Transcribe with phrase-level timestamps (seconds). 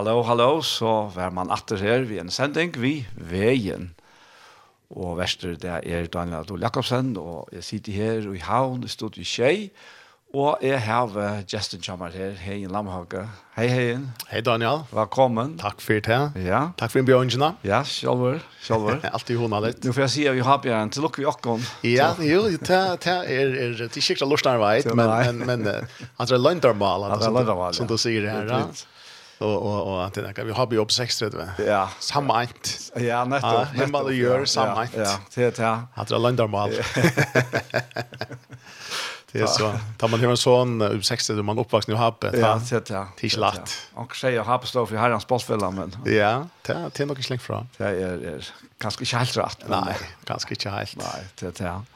[0.00, 3.90] Hallo, hallo, så var man atter her vi en sending, vi veien.
[4.88, 9.28] Og verster det er Daniel Adol Jakobsen, og jeg sitter her i havn, i studiet
[9.28, 9.66] Kjei,
[10.32, 11.12] og jeg har
[11.52, 13.26] Justin Kjammer her, hei en Lamhage.
[13.58, 13.98] Hei, hei.
[14.30, 14.86] Hei Daniel.
[14.88, 15.58] Velkommen.
[15.60, 16.20] Takk for det.
[16.46, 16.62] Ja.
[16.80, 17.50] Takk for innbjørnene.
[17.68, 19.02] Ja, sjølver, sjølver.
[19.18, 19.84] Altid hona litt.
[19.84, 21.66] Nå får jeg si at vi har bjørn, til lukker vi åkken.
[21.90, 25.12] Ja, jo, det er, er det er ikke lort der vei, men,
[25.44, 25.68] men, men
[26.22, 27.04] han er løndermal,
[27.76, 28.48] som du sier her.
[28.48, 28.62] Ja,
[29.40, 31.64] Og og og at det kan vi har jobb 630.
[31.66, 31.86] Ja.
[32.00, 32.92] Samme ett.
[33.00, 33.64] Ja, netto.
[33.72, 34.96] Hemma det gjør samme ett.
[34.96, 35.80] Ja, det ja.
[35.94, 36.70] Att det landar mal.
[39.32, 39.70] Det er så.
[39.98, 42.32] Tar man hører en sånn upp 60 då man oppvaksen i Hape.
[42.34, 43.06] Ja, det ja.
[43.20, 45.94] Det är Og sier säger happet står for herrens bossfälla men.
[46.04, 47.66] Ja, det det nok ikke slängt fra.
[47.78, 48.44] Det är
[48.78, 49.68] kanske ikke helt rätt.
[49.68, 49.94] Nei,
[50.26, 50.96] ganske ikke helt.
[50.96, 51.82] Nei, det ja.
[51.84, 51.90] Det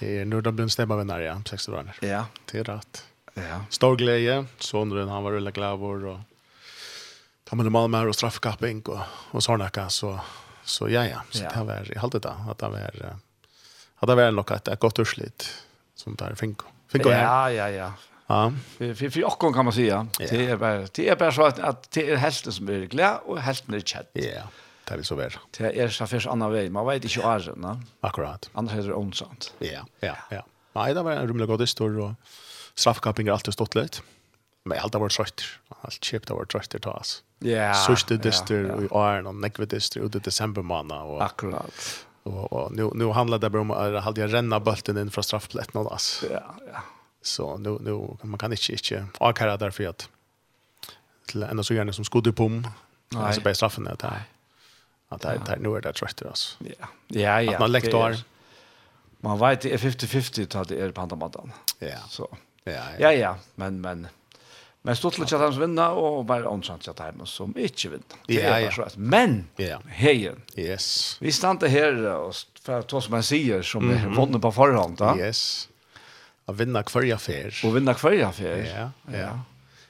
[0.00, 1.92] Det er når det blir en stemmevinner ja, 60 år.
[2.02, 2.24] Ja.
[2.50, 3.04] Det er rett.
[3.34, 3.64] Ja.
[3.70, 6.33] Stor glädje, sonen han var rulla vår, og
[7.44, 9.00] ta med Malmö och straffkapping och
[9.30, 10.20] och sådana så
[10.64, 13.16] så ja ja så det var i halta det att det var
[13.94, 16.66] hade väl något att gott urslit som där finko.
[16.88, 17.92] Finko ja ja ja.
[18.26, 18.52] Ja.
[18.78, 20.06] För för och kan man säga.
[20.18, 23.20] Det är bara det är bara så att att det är hästen som är glad
[23.24, 24.10] och hästen är chat.
[24.12, 24.42] Ja.
[24.84, 25.32] Det är så väl.
[25.58, 26.72] Det är så för annan väg.
[26.72, 28.50] Man vet inte hur är Akkurat.
[28.52, 29.54] Annars är det onsant.
[29.58, 30.46] Ja, ja, ja.
[30.72, 32.12] Nej, det var en rymlig godis och
[32.74, 33.98] straffkapping har alltid stått lite
[34.64, 35.44] men allt var Alt
[35.84, 37.22] Allt har vært trött til oss.
[37.44, 37.72] Ja.
[37.74, 42.04] Sørste dyster i åren, og nekve dyster ut det december månad Og, Akkurat.
[42.24, 45.24] Og, og nu nu handlar det bara om att hade jag renna bulten in från
[45.24, 46.26] straffplätten och alltså.
[46.32, 46.82] Ja, ja.
[47.22, 50.08] Så nu nu man kan inte inte avkara därför att
[51.26, 52.66] till en så gärna som skodde på om.
[53.14, 54.22] Alltså bara straffen där.
[55.08, 56.58] Att det det, nu är det trött oss.
[56.60, 56.88] Ja.
[57.08, 57.52] Ja, ja.
[57.52, 58.16] Att man lektor.
[59.20, 61.30] Man vet det är 50-50 att det är på andra
[61.78, 61.98] Ja.
[62.08, 62.36] Så.
[62.64, 62.80] Ja, ja.
[62.98, 64.08] Ja, ja, men men
[64.84, 68.18] Men stort litt at han vinna, og bare åndsant at han som ikke vinna.
[68.28, 68.88] Det er bare så.
[69.00, 69.46] Men,
[69.96, 70.42] heien.
[70.60, 71.16] Yes.
[71.24, 72.34] Vi stannar her, og
[72.64, 74.96] for att ta som man sier, som er vunnet på forhånd.
[74.96, 75.12] Da.
[75.20, 75.68] Yes.
[76.48, 77.52] Å vinna kvarja fer.
[77.64, 78.64] Och vinna hver för.
[78.64, 79.32] Ja, ja.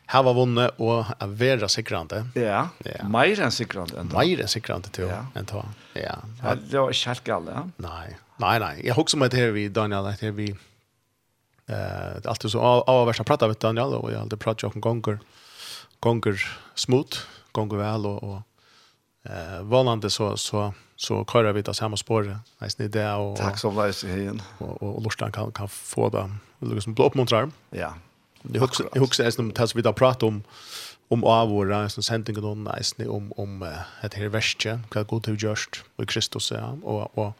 [0.06, 2.24] Her var vunnet og å være sikrande.
[2.36, 3.06] Ja, ja.
[3.08, 4.04] mer enn sikrande.
[4.10, 5.46] Mer enn sikrande, tror jeg.
[5.54, 5.64] Ja.
[5.94, 6.18] Ja.
[6.58, 7.64] Det var ikke helt galt, ja.
[7.80, 8.74] Nei, nei, nei.
[8.84, 10.54] Jeg husker meg til her vi, Daniel, att her vi...
[11.66, 14.74] Eh, det är alltid så av av värsta prata vet Daniel och jag hade pratat
[14.74, 15.18] om gånger
[16.00, 17.16] gånger smooth,
[17.52, 18.42] gånger väl och och
[19.22, 22.38] eh vanande så så så kör vi det samma spår.
[22.60, 24.42] Nice ni och Tack så mycket igen.
[24.58, 26.10] Och och Lorstan kan kan få
[26.58, 27.50] det liksom blå uppmuntrar.
[27.70, 27.94] Ja.
[28.52, 30.42] Jag huxar jag huxar som tas vi där prata om
[31.08, 33.62] om av våra som sending och nice om om
[34.02, 37.32] ett här värste vad god du just och Kristus ja och och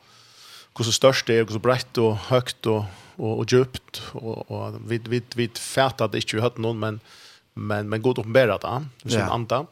[0.78, 2.84] hur så störst det är, hur så brett och högt och
[3.16, 7.00] och och djupt och och vid vid vid färtat det inte hört någon men
[7.54, 9.24] men men god uppenbarat då så ja.
[9.24, 9.66] anta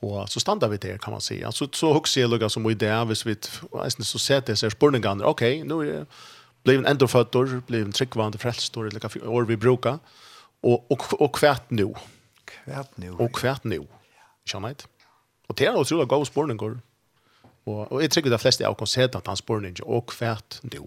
[0.00, 3.04] och så stannar vi där kan man säga alltså så huxar jag lugga som idé
[3.04, 3.36] vis vi
[3.72, 6.06] nästan så ser det så spurningar okej nu är
[6.62, 9.98] blev en ändofötter blev en tryckvand frälstor eller kaffe år vi brukar
[10.60, 11.94] och och och kvärt nu
[12.44, 13.86] kvärt nu och kvärt nu
[14.44, 14.84] känner inte
[15.46, 16.80] och det är otroligt goda spurningar
[17.68, 20.60] Og, og jeg trykker de fleste av oss heter at han spør ikke, og kvært
[20.64, 20.84] du.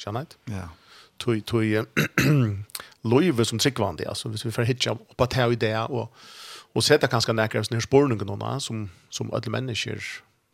[0.00, 0.38] Skjønner jeg?
[0.54, 0.68] Ja.
[1.20, 1.82] Tøy, tøy,
[3.12, 6.08] løyve som tryggvandig, altså, hvis vi får hitja på det og det, og,
[6.74, 10.00] og sette kanskje nærkere sånne spørninger noen, som, som alle mennesker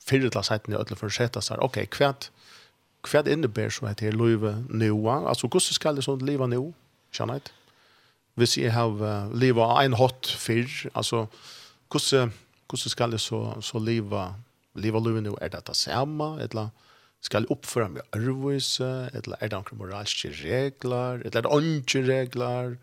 [0.07, 2.31] fyrir til å sette ned, alle for å sette seg, ok, kvært,
[3.07, 6.73] kvært innebær som heter løyve nøyva, altså, hvordan skal det sånn livet nøy,
[7.15, 7.55] skjønner jeg?
[8.37, 10.67] Hvis jeg har uh, livet en hot fyr,
[10.99, 11.27] altså,
[11.93, 12.35] hvordan,
[12.67, 14.46] hvordan skal det så, så livet
[14.77, 16.71] liva luven nu er det det samme, eller
[17.25, 18.87] skal oppføre meg arvise,
[19.17, 22.79] eller er det noen moralske regler, eller er det andre regler,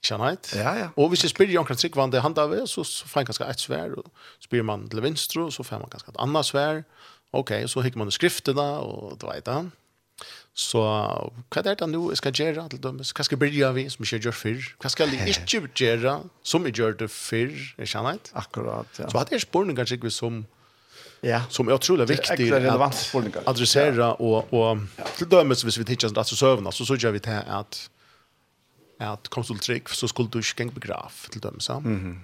[0.00, 0.88] Kjenner Ja, ja.
[0.96, 3.48] Og hvis jeg spyrir Jan Krantzrik hva det handler ved, så, så får jeg ganske
[3.52, 4.06] et svær, og
[4.40, 6.80] spyrir man til venstre, så får man ganske et annet svær.
[7.36, 9.68] Ok, så hikker man i skriftene, og det vet han.
[10.56, 12.96] Så hva er det nå jeg skal gjøre til dem?
[13.00, 14.70] Hva skal jeg begynne vi som jeg gjør før?
[14.80, 17.52] Hva skal jeg ikke gjøre som jeg gjør det før?
[17.84, 19.08] Kjenner Akkurat, ja.
[19.08, 20.40] Så hadde jeg spørninger, Krantzrik, som...
[20.40, 20.59] Som
[21.20, 21.42] ja.
[21.48, 24.12] som är otroligt viktigt att adressera ja.
[24.12, 25.04] och, och ja.
[25.16, 27.90] till dömes hvis vi tittar på sövarna så såg vi det att
[28.98, 31.68] att konsultrick så skulle du skänka begraf till dömes.
[31.68, 31.76] Ja?
[31.76, 32.20] Mm.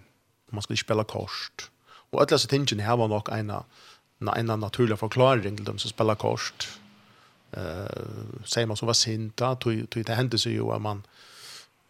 [0.51, 1.71] Man skulle spela kost.
[2.11, 3.51] Och alla så tingen här var nog en
[4.37, 6.69] en en naturlig förklaring till dem som spelar kost.
[7.53, 11.03] Eh uh, säger man så var sinta, tog, tog det hände så ju att man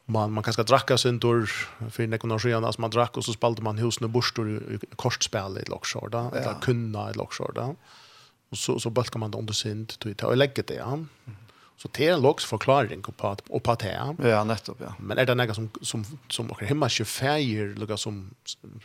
[0.07, 1.47] man man kanske dracka sin dor
[1.91, 5.59] för när kunde sjön alltså man drack och så spelade man husne borstor i kortspel
[5.59, 6.39] i Lockshore då ja.
[6.39, 7.77] eller kunna i Lockshore då
[8.51, 10.99] och så så bulkar man det under sin till och lägga det ja.
[11.79, 13.85] Så det är en logs förklaring på att och på att
[14.19, 14.45] ja.
[14.45, 14.95] Nettopp ja.
[14.99, 18.35] Men är det något som som som och hemma ju färger lukar som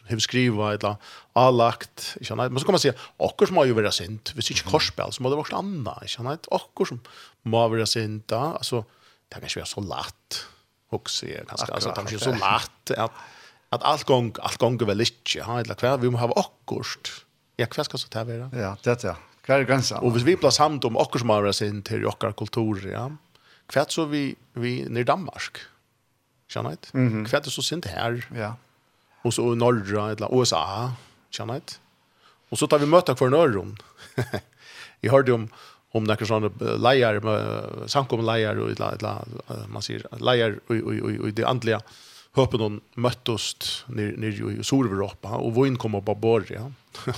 [0.03, 0.95] hur skriva eller
[1.33, 4.51] allagt jag vet men så kan man säga och som har ju varit sent visst
[4.51, 6.99] inte kortspel så måste det vara annat jag vet och som
[7.41, 8.85] må vara sent alltså
[9.29, 10.45] det kanske är så lätt
[10.93, 13.11] också är ganska alltså att så lätt att
[13.69, 17.25] att allt gång allt gång väl lite ha eller kvar vi måste ha akkurst.
[17.55, 18.49] Ja, kvar ska så ta vara.
[18.53, 19.15] Ja, det ja.
[19.41, 19.97] Kvar är gränsen.
[19.97, 23.11] Och hvis vi plats hand om akkurst som har sin till okkar kultur, ja.
[23.67, 25.57] Kvar så vi vi ner Danmark.
[26.47, 26.87] Känner inte?
[26.93, 27.29] Mm -hmm.
[27.29, 28.27] Kvar så sint här.
[28.35, 28.55] Ja.
[29.21, 30.91] Och så norra eller USA.
[31.29, 31.73] Känner inte?
[32.49, 33.77] Och så tar vi möta kvar norrum.
[34.99, 35.49] Jag hörde om
[35.91, 39.25] om några såna lejer med samkom lejer och la
[39.67, 41.81] man säger lejer och och och det andliga
[42.33, 46.71] hoppen hon möttes ner ner i Solveuropa och vinn kommer på bord ja.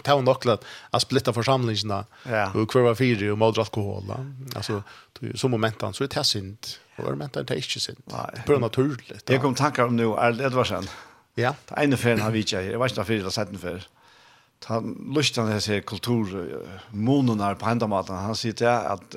[0.03, 0.57] Ta och nockla
[0.89, 2.05] att splitta församlingarna
[2.53, 4.03] och kvar fyra och mod alkohol.
[4.55, 4.83] Alltså
[5.35, 6.57] så momenten så är det synd
[6.97, 7.99] Och det det är inte sint.
[8.05, 9.29] Det på naturligt.
[9.29, 10.03] Jag kom tankar om nu
[10.45, 10.87] Edvardsen.
[11.35, 11.55] Ja.
[11.69, 12.61] Det ene ferien har vi ikke.
[12.61, 13.81] Jeg vet ikke da fyrir, det var 17
[14.65, 19.15] han lustan det här kultur mononar på enda maten han sier det at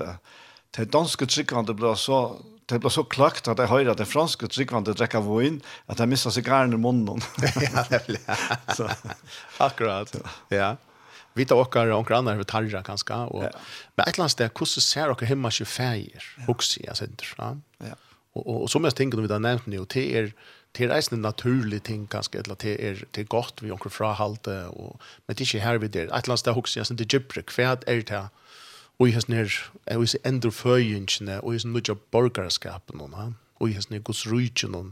[0.77, 4.49] det danske tryggvande ble så det ble så klagt at jeg hører at det franske
[4.51, 7.23] tryggvande drekker vågen at jeg mistet sigaren i munnen.
[7.63, 8.41] Ja, det blir
[8.75, 8.89] så.
[9.63, 10.11] akkurat.
[10.51, 10.75] Ja.
[11.37, 13.15] Vi tar åker og andra över tarra kanskje.
[13.15, 13.53] Og, ja.
[13.95, 17.55] men et eller annet sted, hvordan ser och hemma 25 år också jag säger ja.
[18.35, 20.33] Og, og, og, og som jeg tenker om vi har nevnt nå, det er
[20.77, 24.65] det är en naturlig ting kanske eller det är till gott vi onkel fra halte
[24.65, 28.03] och men det är här vi det att lasta hooks jag inte gibre kvärt är
[28.03, 28.29] det
[28.99, 29.53] och jag snär
[29.85, 34.75] jag vill se ändra förjunchen och jag snudja borgarskapen och och jag snär guds rutchen
[34.75, 34.87] och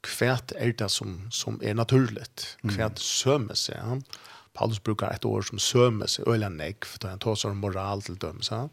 [0.00, 2.56] kvärt är det som som är naturligt?
[2.76, 4.04] Kvärt sömmer sig han
[4.52, 8.16] Paulus brukar ett år som sömmer sig öla neck för han tar sig moral till
[8.16, 8.70] döms så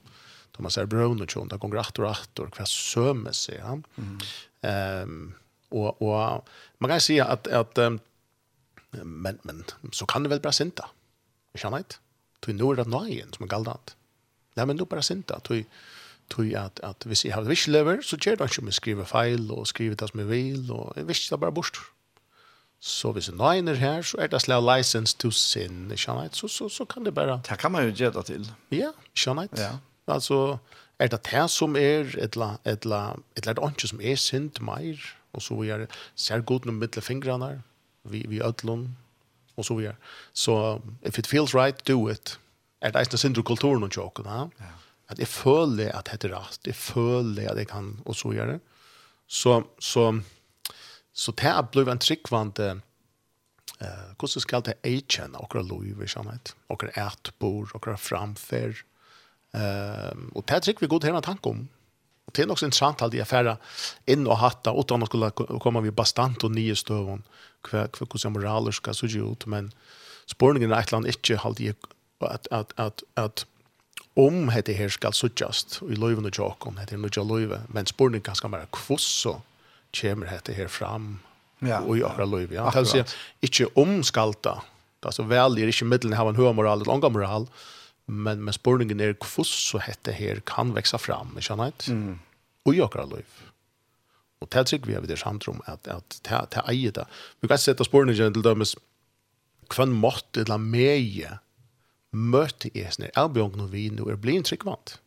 [0.52, 3.84] Thomas Brown och John där går rätt och rätt och kvärt sömmer sig han
[4.62, 5.34] ehm
[5.70, 6.48] Och och
[6.78, 8.00] man kan säga att att um,
[9.04, 10.90] men men så kan det väl bara synda.
[11.52, 11.96] Jag känner inte.
[12.40, 13.96] Du nu är det nöjen som är galdant.
[14.54, 15.40] Nej men då bara synda.
[15.48, 15.66] Du
[16.28, 19.68] tog att att hvis jag hade wish lever så ger det inte skriva file och
[19.68, 21.92] skriva det som jag vill och visst det bara bort.
[22.80, 25.98] Så hvis en nine är här så är det slav license to sin.
[25.98, 27.38] Känner så så så kan det bara.
[27.38, 28.52] Det kan man ju ge det till.
[28.70, 29.78] Ja, känner night Ja.
[30.06, 30.60] Alltså
[31.00, 35.18] er det här som är eller la eller la ett la som är synd mer
[35.38, 35.88] och så vidare.
[36.16, 37.62] Ser god med mittle fingrarna
[38.04, 38.96] vi vi ödlon
[39.56, 39.96] och så vidare.
[40.34, 42.40] Så if it feels right do it.
[42.82, 44.50] Er det inte synd kulturen og tjokken, va?
[44.58, 44.74] Ja.
[45.08, 48.60] Att det føler at det er rätt, det føler at det kan och så vidare.
[49.28, 50.22] Så så
[51.14, 52.82] så det blev en trickvante
[53.80, 58.84] eh uh, hvordan skal det eikjen okra lov i sannhet, okra etbor, okra framfer.
[59.54, 61.70] Um, og det er vi god her en tanke om,
[62.32, 63.58] det är också intressant att affära
[64.06, 67.24] in och hatta och utan att skulle komma vi bastant och nio stövon
[67.72, 69.72] hva kvar hur moraler ska så ju ut men
[70.26, 71.76] spårningen i et eller inte ikke jag
[72.20, 73.46] att att att att
[74.16, 77.86] om hette her skal så just i løyven og jakon hette nu nødja løyve, men
[77.86, 79.42] spårningen kan skal være kvoss så
[80.02, 81.20] kommer hette her fram
[81.60, 82.56] ja och i alla løyve.
[82.56, 83.04] ja alltså
[83.42, 84.62] inte om skalta
[85.02, 87.48] alltså väl är inte middelen, har en høy moral eller lång moral
[88.08, 91.88] men men spurningen er kvoss så hette her kan veksa fram, inte sant?
[91.88, 92.20] Mm.
[92.66, 93.24] Og jag kan lov.
[94.40, 97.06] Det tror vi har det samt om at, at det ta eje det.
[97.42, 98.76] Vi kan sätta spurningen till dömes
[99.70, 101.40] kvann mått eller meje
[102.12, 104.98] møte i sånn, jeg blir vi nå er blitt tryggvant.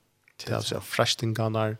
[0.40, 1.76] Det er altså frashtingarna,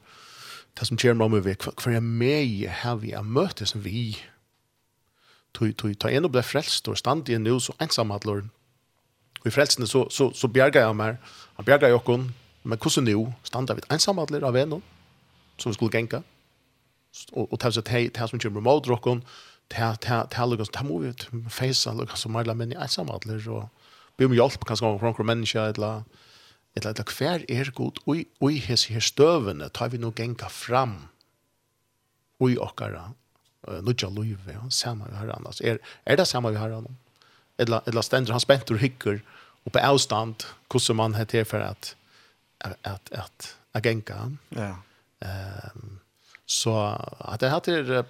[0.78, 4.16] det som kjer meg med vekk, for jeg med her vi er møte som vi.
[5.52, 8.12] Ta en og ble frelst og stand i en nu så ensam
[9.40, 11.20] Og i frelsene så, så, så bjerget jeg meg.
[11.56, 12.28] Han bjerget jeg okken.
[12.62, 14.80] Men hvordan nå standa vi ensamme alle av en
[15.60, 16.22] som vi skulle genka.
[17.32, 19.22] Og, og til å at det som kommer mot okken,
[19.70, 21.12] til alle oss, til må vi
[21.48, 23.38] feise alle oss som er menn ensamme alle.
[23.48, 23.68] Og
[24.18, 26.02] be om hjelp, kanskje om noen mennesker, eller
[26.76, 31.08] eller eller hver er god, og, i hese her støvene tar vi nå genka fram.
[32.40, 33.10] Og i okkara,
[33.82, 35.60] nødja løyve, samme vi har annars.
[35.60, 37.09] Er, er det samme vi har annars?
[37.60, 39.20] eller, eller ständer han spänt och hycker
[39.64, 40.44] och på avstånd
[40.88, 41.96] hur man heter för att
[42.58, 44.36] att att, att agenka.
[44.48, 44.76] Ja.
[45.20, 46.00] Ehm
[46.50, 48.04] så att det hade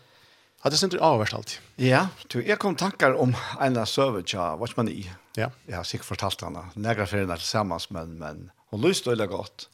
[0.60, 1.60] hade sent avvärst allt.
[1.76, 5.12] Ja, du är kom tankar om en service vad man i.
[5.34, 5.50] Ja.
[5.66, 6.64] Ja, sig fortalt henne.
[6.74, 9.68] Några föräldrar tillsammans men men hon lust och gott.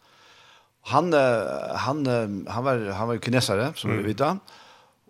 [0.80, 1.12] Han
[1.75, 2.06] han
[2.50, 4.02] han var han var kinesare som mm.
[4.02, 4.38] vi vet.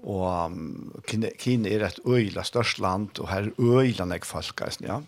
[0.06, 5.00] Og um, Kina er et øyla størst land, og her er øyla nek folk, ja.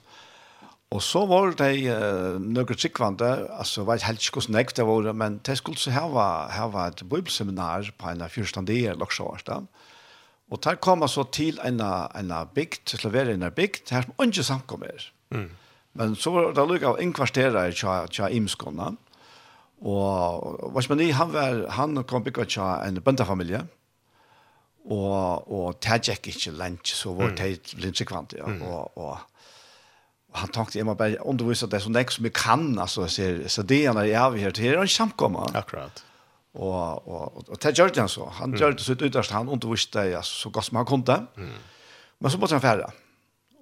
[0.91, 4.87] Og så var det uh, nøkker tryggvande, altså var det helt ikke hvordan nek det
[4.89, 9.61] var, men det skulle så hava, hava et bibelseminar på en av fyrstandier, laksjårs da.
[10.51, 14.25] Og der kom så til en, en bygd, til å være en bygd, her som
[14.25, 15.11] ikke samkommer.
[15.31, 15.51] Mm.
[15.99, 18.29] Men så var det lukket av en kvarterer til tja
[19.79, 23.67] Og hva som er han var han kom bygget til en bøndafamilie
[24.85, 28.45] og og tajek ikkje lunch så var det lunch kvant ja.
[28.45, 29.19] Og og
[30.33, 33.87] han tänkte jag bara undervisa det som det som vi kan alltså så så det
[33.87, 36.05] är jag vi här till en samkomma akkurat
[36.53, 40.35] och och och det gjorde han så han gjorde så utast han underviste det alltså
[40.35, 41.51] så gott som han kunde mm.
[42.19, 42.91] men så bara han färra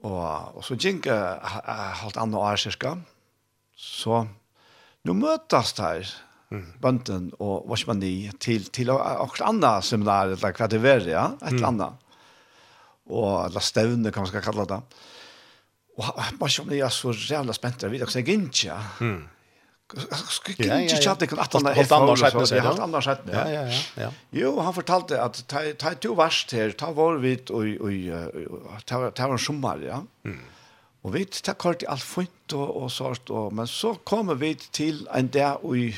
[0.02, 3.02] och och så gick halt andra år cirka
[3.76, 4.26] så
[5.02, 6.64] nu mötas där mm.
[6.82, 11.28] bønden og hva man i til, til et annet seminar, eller hva det var, ja,
[11.42, 12.02] et eller annet.
[13.06, 14.82] Og la stevne, kan man skal kalla det.
[15.96, 16.10] Og
[16.40, 18.78] bare som jeg er så jævla spent, jeg vet ikke, jeg gikk ikke.
[19.00, 19.24] Mm.
[19.86, 21.76] Skulle ikke kjøpt det kan at han er.
[21.78, 23.44] Helt andre skjøttene, ja.
[23.52, 23.60] Ja,
[24.02, 24.08] ja.
[24.34, 29.86] Jo, han fortalte at ta to verst her, ta vår vidt og ta en sommer,
[29.86, 30.02] ja.
[30.26, 30.42] Mm.
[31.06, 34.56] Og vi ta kort i alt fint og, og sånt, og, men så kommer vi
[34.74, 35.92] til en der i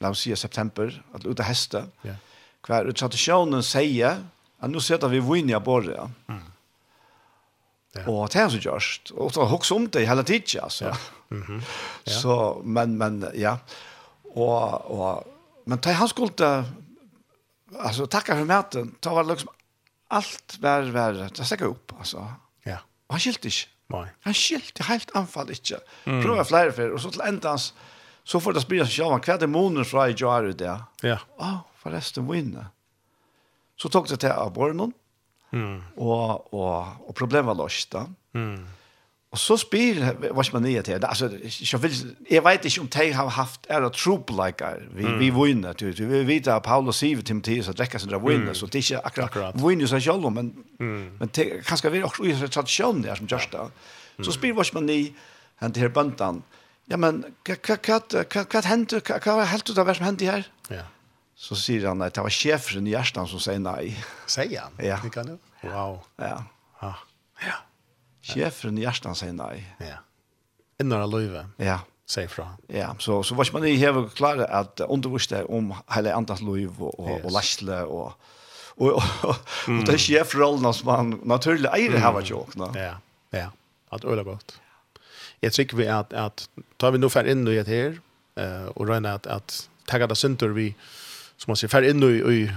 [0.00, 2.16] la oss si september, at ute heste, yeah.
[2.66, 4.22] hver tradisjonen sier
[4.60, 5.94] at nå sitter vi vinner i det.
[5.94, 6.08] Ja.
[6.28, 6.42] Mm.
[7.94, 8.04] Ja.
[8.10, 9.12] Og det er så gjørst.
[9.14, 10.84] Og så hoks om det hele tiden, altså.
[10.86, 10.94] Ja.
[11.30, 11.62] Mm -hmm.
[12.06, 12.12] ja.
[12.12, 13.56] Så, men, men, ja.
[14.34, 15.26] Og, og,
[15.66, 16.64] men da han skulle,
[17.78, 19.48] altså, tacka for maten, da var liksom
[20.08, 22.26] alt vär vär det stekket opp, altså.
[22.66, 22.78] Ja.
[23.08, 23.68] Og han skilte ikke.
[23.92, 24.06] Nei.
[24.20, 25.78] Han skilte helt anfall ikke.
[26.06, 26.22] Mm.
[26.22, 27.74] Prøv flere for, og så til enda hans,
[28.24, 30.80] så får det spela sig själva kvar det månaden i jar ut det där.
[31.02, 31.18] Ja.
[31.38, 32.66] oh, förresten vinna.
[33.76, 34.92] Så tog det till abornen,
[35.54, 35.82] Mm.
[35.96, 38.06] Och och och problem var löst då.
[38.34, 38.66] Mm.
[39.30, 41.04] Och så spyr vad man ner till.
[41.04, 41.30] Alltså
[41.72, 45.18] jag vill jag vet inte om de har haft eller troop like vi mm.
[45.18, 48.78] vi vinner du vi vet att Paulus Siv Timotheus att läcka sina vinner så det
[48.78, 51.16] är inte akkurat vinner så själva men mm.
[51.18, 51.28] men
[51.64, 53.68] kanske vi också i tradition där som just där.
[54.24, 55.12] Så spyr vad man ni
[55.56, 56.42] han till bantan
[56.90, 60.48] ja, men hva hendte, hva var helt ut av hva som hendte her?
[60.72, 60.84] Ja.
[61.34, 63.94] Så sier han at det var sjefen i Gjerstand som sier nei.
[64.30, 64.76] Sier han?
[64.82, 65.00] Ja.
[65.02, 65.38] Det kan du?
[65.64, 65.98] Wow.
[66.20, 66.36] Ja.
[66.80, 66.92] Ja.
[67.42, 67.56] ja.
[68.24, 69.64] Sjefen i Gjerstand sier nei.
[69.82, 69.98] Ja.
[70.82, 71.48] Innan av løyve.
[71.62, 71.80] Ja.
[72.06, 72.50] Sier fra.
[72.68, 76.98] Ja, så, så var man i hever klare at undervurste om hele andres løyve og,
[77.00, 77.24] og, yes.
[77.24, 78.32] og lærsle og
[78.76, 79.36] och och
[79.86, 82.94] det chefrollen som man naturligt eier det här vad jag Ja.
[83.30, 83.50] Ja.
[83.88, 84.60] Att öla gott
[85.40, 87.98] jag tycker vi att att tar vi nu för in i det här
[88.36, 90.74] eh och regner att at tagga det synder vi
[91.36, 92.50] som man sier, för in i, i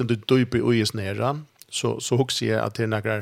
[0.00, 3.16] uh, du dype i is nära så så hugger jeg att det är några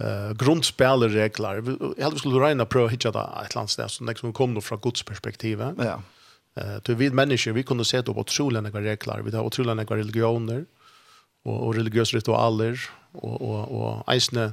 [0.00, 4.80] eh grundspelregler jag hade skulle röna prova hitta det ett landställe som liksom kommer från
[4.80, 6.02] Guds perspektiv ja.
[6.56, 9.74] Eh uh, vi människor vi kunde se då på otroliga några regler, vi har otroliga
[9.74, 10.64] några religioner
[11.44, 12.80] och och religiösa ritualer
[13.12, 14.52] och och och eisne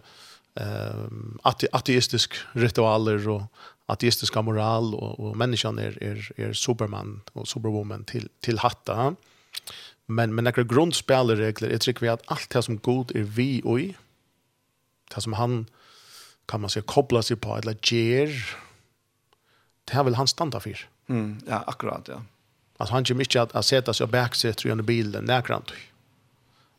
[0.56, 3.44] ehm ate ateistisk ritualer och
[3.86, 9.16] ateistisk moral och, och människan är, är, är superman och superwoman till, till hatta.
[10.06, 13.80] Men, men några grundspelregler är tryck vi att allt det som god är vi och
[13.80, 13.96] i,
[15.16, 15.66] det som han
[16.46, 18.58] kan man säga koppla sig på eller ger,
[19.86, 20.88] det här vill han stanna för.
[21.08, 22.22] Mm, ja, akkurat, ja.
[22.78, 25.64] Alltså han kommer inte att, att sätta sig och backsätta i bilen, när kan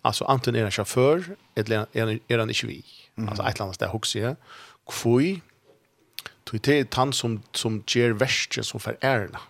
[0.02, 2.84] Alltså antingen är han chaufför eller är han, är han inte vi.
[3.20, 3.28] Mm.
[3.28, 4.36] Alltså ett annat där huxie.
[4.86, 5.40] Kvui.
[6.44, 9.40] Tog det ett han som som ger värst som för ärna.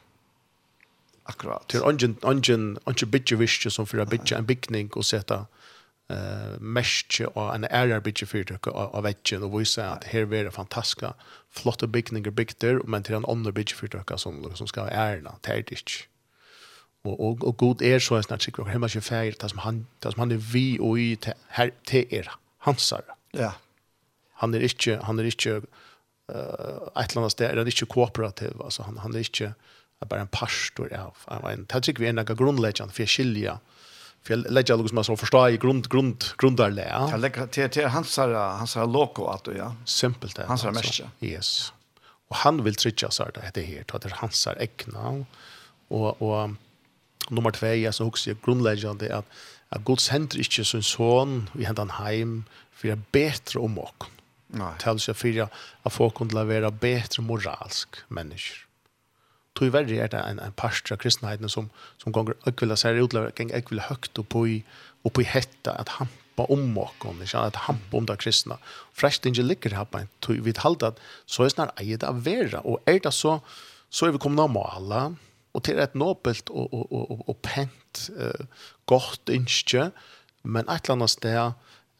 [1.22, 1.68] Akkurat.
[1.68, 5.46] Till ungen ungen ungen bitje värst som för en bitje en bickning och sätta
[6.10, 10.34] eh mestje og en area bitje för det av väggen och vi sa att här
[10.34, 11.14] är det fantastiska
[11.50, 16.10] flotta bickningar bikter men til en andre bitje för det som som er det ikke.
[17.04, 19.58] Og, og, og god er så en snart sikker, og hemma ikke fægir, det som
[19.58, 21.16] han, det som han er vi og i,
[21.56, 23.16] her, til er, hans er.
[23.37, 23.52] Ja.
[24.40, 28.56] Han er ikke, han er ikke uh, et eller annet sted, han er ikke kooperativ,
[28.64, 29.52] altså han, han er ikke
[30.00, 31.34] er bare en pastor av, ja.
[31.34, 33.58] han var en, det er vi er noe grunnleggende for jeg skiljer,
[34.20, 37.02] for jeg legger noe som jeg så forstår i grunn, grunn, grunndarlig, ja.
[37.12, 39.70] Jeg legger til, til hans her, hans her loko, at du, ja.
[39.88, 40.49] Simpelt det.
[40.49, 41.08] Hans her altså.
[41.25, 41.70] Yes.
[42.30, 45.14] Og han vil trykke seg det heter her, det er hans er ekna,
[45.90, 46.56] og, og
[47.30, 51.88] nummer tve, jeg så også grunnleggende at, at Gud sender ikke sin sånn, vi henter
[51.88, 52.37] han heim,
[52.80, 54.04] för att bättre om och.
[54.46, 54.72] Nej.
[54.78, 55.49] Till sig för
[55.82, 58.66] att få kunna vara bättre moralsk människor.
[59.58, 63.78] Tror er det en en pastor kristenheten som som ganger ekvilla så utlever, ganger gäng
[63.78, 64.64] høgt högt och på i
[65.20, 68.56] i hetta at hampa om okkon, ikke at hampa om det kristna.
[68.92, 72.25] Frest ingi ligger her på en tror vi halda at så er snar eida av
[72.25, 73.40] vera og er det så
[73.90, 75.14] så er vi komna om alla
[75.54, 78.46] og til et nobelt og, og, og, og, og pent eh,
[78.87, 79.90] gott innskje,
[80.42, 81.52] men et eller annet sted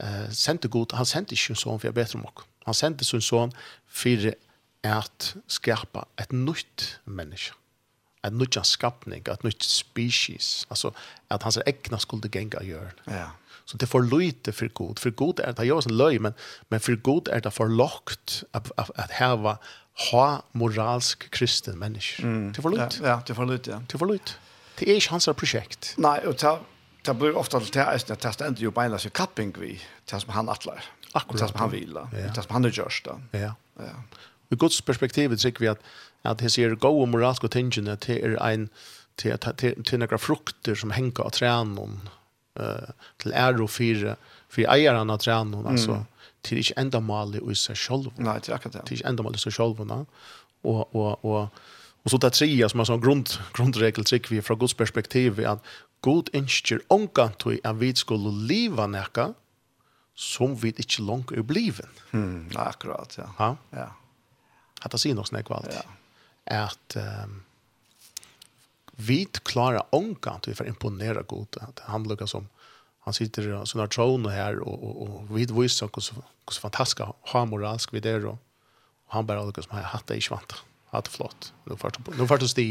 [0.02, 2.47] eh, sendte god, han sendte ikke en sånn for jeg vet om dere.
[2.66, 3.54] Han sendte sin sånn
[3.87, 4.30] for
[4.87, 7.57] at skapa et nytt menneske.
[8.25, 10.66] Et nytt skapning, et nytt species.
[10.69, 10.90] Altså
[11.33, 12.92] at hans egna skulle genga gjøre.
[13.09, 13.30] Ja.
[13.64, 14.99] Så det er for lite for god.
[15.00, 16.35] For god er det, jeg var løy, men,
[16.69, 19.57] men for god er det for lagt at, at, at heva
[20.11, 22.25] ha moralsk kristen menneske.
[22.26, 22.50] Mm.
[22.50, 23.00] Det er for lite.
[23.00, 23.78] Ja, ja, det får lite, ja.
[23.87, 24.37] Det er for lite.
[24.78, 25.95] Det er ikke hans prosjekt.
[26.00, 26.57] Nei, og ta,
[27.07, 29.78] det blir ofta til det eisne, det stender jo beina seg kapping vi,
[30.10, 30.82] det som han atler,
[31.15, 31.41] Akkurat.
[31.41, 33.10] det som han vil, det som han er gjørst.
[33.32, 33.52] Ja.
[33.80, 33.93] ja.
[34.50, 35.78] I Guds perspektiv tycker vi at,
[36.25, 38.69] at det ser gå og moralsk og tingene til er en
[39.17, 42.08] til, til, til några frukter som henger av tränen
[42.60, 44.17] eh till är och fyra
[44.49, 46.04] för ägarna av tränen alltså
[46.43, 48.86] till enda mal i seg selv Nej, det är akkurat det.
[48.86, 49.80] Till enda mal i sig själv.
[50.63, 51.49] og, och, och
[52.02, 55.49] Och så det trea som er sånn grund, grundregel tycker vi från Guds perspektiv är
[55.49, 55.65] att
[56.04, 56.82] God ønsker
[57.41, 59.32] til at vi skulle leva nekka
[60.21, 61.89] som vi ikke langt er bliven.
[62.10, 63.28] Hmm, akkurat, ja.
[63.39, 63.54] Ha?
[63.73, 63.89] Ja.
[64.80, 65.73] Hatt det sier noe snakk valgt.
[65.76, 66.67] Ja.
[66.67, 67.41] At um,
[69.00, 71.56] vi klarer omkantøy for å imponere God.
[71.65, 72.49] At han lukker som
[73.06, 77.45] han sitter i sånne troner her og, og, og vi viser hvordan, hvordan fantastisk ha
[77.49, 78.36] moralsk vi der og,
[79.08, 80.56] og han bare lukker som har hatt det ikke vant.
[80.93, 81.52] Hatt det flott.
[81.71, 81.78] Nå
[82.28, 82.67] får du sti.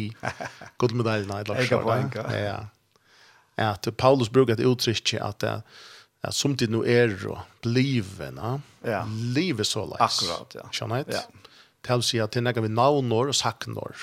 [0.81, 1.33] God medaljen.
[1.33, 1.97] Jeg kan få.
[2.19, 2.59] Ja, ja
[3.59, 5.61] at Paulus brukar ett uttryck att det
[6.21, 9.05] att som det nu är och bliven va ja.
[9.35, 10.69] livet så lätt akkurat ja.
[10.71, 11.05] Kan det?
[11.07, 12.23] Ja.
[12.23, 13.95] At det er noe vi nånor och saknår.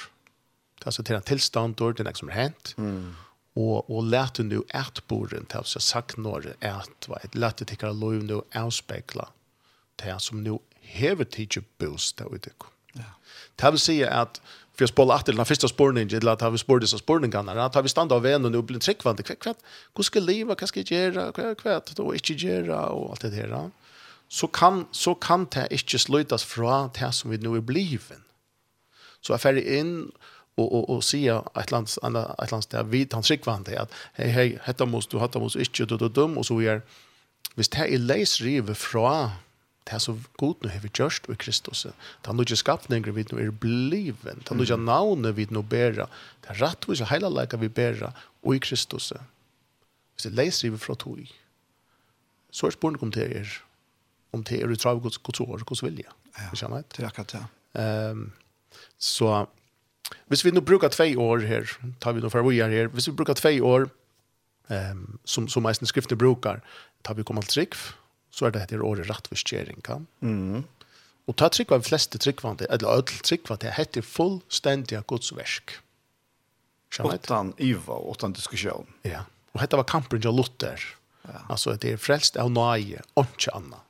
[0.79, 2.75] det alltså till en tillstånd då noe som har hänt.
[2.79, 3.15] Mm.
[3.55, 7.19] Och och lät nu ett borden till saknår saknar ett va?
[7.23, 9.29] Ett lätt att ta lov nu avspegla
[9.97, 12.51] det som nu hever teacher boost där det.
[12.93, 13.03] ja.
[13.57, 14.41] Det vill si att
[14.77, 17.75] för jag spolade att den första spårningen det lät har vi spår så spårningarna att
[17.75, 19.59] har vi stand av en och nu blir tryckvande kvätt kvätt
[19.95, 23.71] hur ska leva vad ska göra kvätt kvätt och inte göra och allt det där
[24.29, 28.23] så kan så kan det inte slutas från det som vi nu är bliven
[29.21, 30.13] så jag färdig in
[30.55, 31.99] och och och se ett lands
[32.43, 35.85] ett lands där vi han tryckvande att hej hej hetta måste du hata måste inte
[35.85, 36.83] du du dum och så är
[37.55, 39.31] visst det är läs rive från
[39.91, 41.83] det som god nu har vi gjort i Kristus.
[42.23, 44.43] Det har nu inte skapningen vi nu er bliven.
[44.43, 46.09] Det er noe inte navnet vi nu bära.
[46.43, 48.13] Det är rättvist och hela läkar vi bära
[48.55, 49.13] i Kristus.
[50.15, 51.33] Hvis det läser vi fra tog.
[52.51, 53.63] Så er spørsmålet om det er
[54.33, 56.11] om det er utrav Guds, Guds år, Guds vilja.
[56.39, 58.11] Ja, det är akkurat det.
[58.11, 58.33] Um,
[58.99, 59.47] så
[60.27, 61.71] hvis vi nu brukar två år här,
[62.01, 63.89] tar vi nu för vi är här, hvis vi brukar två år
[64.69, 66.61] um, som, som meisten skrifter brukar,
[67.03, 67.75] tar vi komma till trygg
[68.37, 69.81] så er det etter året rettforskjering.
[70.21, 70.67] Mm.
[71.27, 75.79] Og ta trykva de fleste tryggvande, eller ødel tryggvande, heter fullstendige godsverk.
[77.01, 78.87] Utan iva, utan diskusjon.
[79.05, 80.81] Ja, og dette var kampen til Luther.
[81.27, 81.41] Ja.
[81.51, 83.83] Altså, det er frelst av nøye, og ikke annet.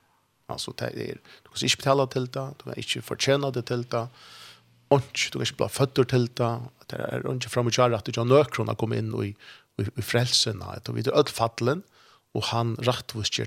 [0.48, 3.82] Alltså det är du kan inte betala till det, du kan inte förtjäna det till
[3.82, 4.08] det.
[4.88, 6.60] Och du kan inte bli född till det.
[6.86, 9.28] Det är inte fram och kär att du har nökrona kom in och i,
[9.78, 10.64] i, i frälsen.
[10.88, 11.82] vi är fallen
[12.32, 13.40] och han rättvist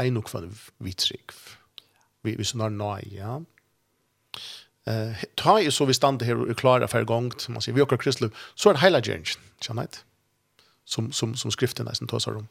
[0.00, 0.52] en og kvann
[0.82, 1.34] vittrygg.
[2.22, 3.40] Vi, vi snar nøy, ja.
[4.82, 7.74] Uh, ta i så vi stand her og er klare for gang, som man sier,
[7.74, 10.02] vi åker kristlu, så er det hele gjerningen, kjenner
[10.84, 12.48] som, som, som skriften nesten tar seg om.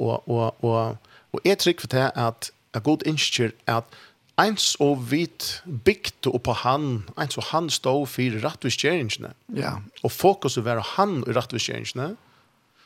[0.00, 0.98] Og, og, og,
[1.32, 3.88] og jeg trykk for det at a god innskjer at
[4.40, 9.32] eins og vit bygde opp på han, eins og han stod for rettvisgjeringene.
[9.56, 9.78] Ja.
[10.04, 12.29] Og fokus er var han i rettvisgjeringene, mm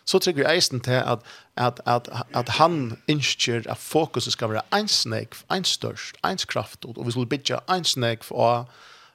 [0.04, 4.62] så tycker vi eisen till att att att att han inskjer att fokuset ska vara
[4.70, 8.64] en snake, en störst, en kraft och vi skulle bitcha en snake för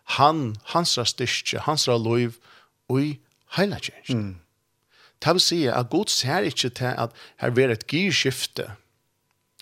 [0.03, 2.33] han hans styrke, hans liv
[2.87, 3.19] och i
[3.57, 4.19] hela tjänsten.
[4.19, 4.39] Mm.
[5.19, 8.71] Det vil si at Gud ser ikke til at her vil et gyrskifte.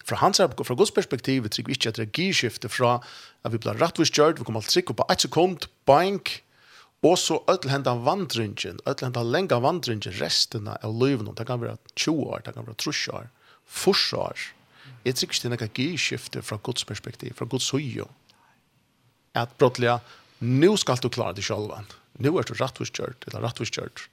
[0.06, 3.00] Fra, hans, fra Guds perspektiv tror vi ikke at det er gyrskifte fra
[3.44, 6.44] at vi blir rettvis kjørt, vi kommer alt sikker på et sekund, bank,
[7.06, 11.78] Og så öll henda vandringen, öll henda lenga vandringen, resten av løyvnum, det kan være
[11.94, 13.28] 20 år, det kan være 30 år,
[13.68, 14.46] 40 år.
[15.06, 18.08] Jeg tror ikke det er nekka gyrskifte fra Guds perspektiv, fra Guds høyo.
[19.38, 20.00] At brottliga,
[20.42, 21.86] nu skal du klara det sjálvan.
[22.18, 24.08] Nu er du rattviskjørt, eller rattviskjørt.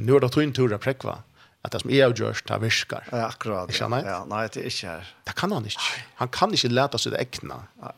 [0.00, 1.20] Nu er det tog tur å prekva.
[1.62, 3.04] At det som er har gjort, det virkar.
[3.12, 3.70] Ja, akkurat.
[3.70, 4.00] Ikke, nei?
[4.02, 5.10] Ja, nei, det er ikke her.
[5.28, 5.90] Det kan han ikke.
[6.18, 7.60] Han kan ikke leta seg det ekna.
[7.82, 7.92] Nei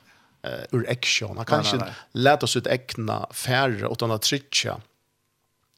[0.44, 1.36] uh, ur action.
[1.36, 4.80] Han kan kanskje lete oss ut äckna færre utan att trycka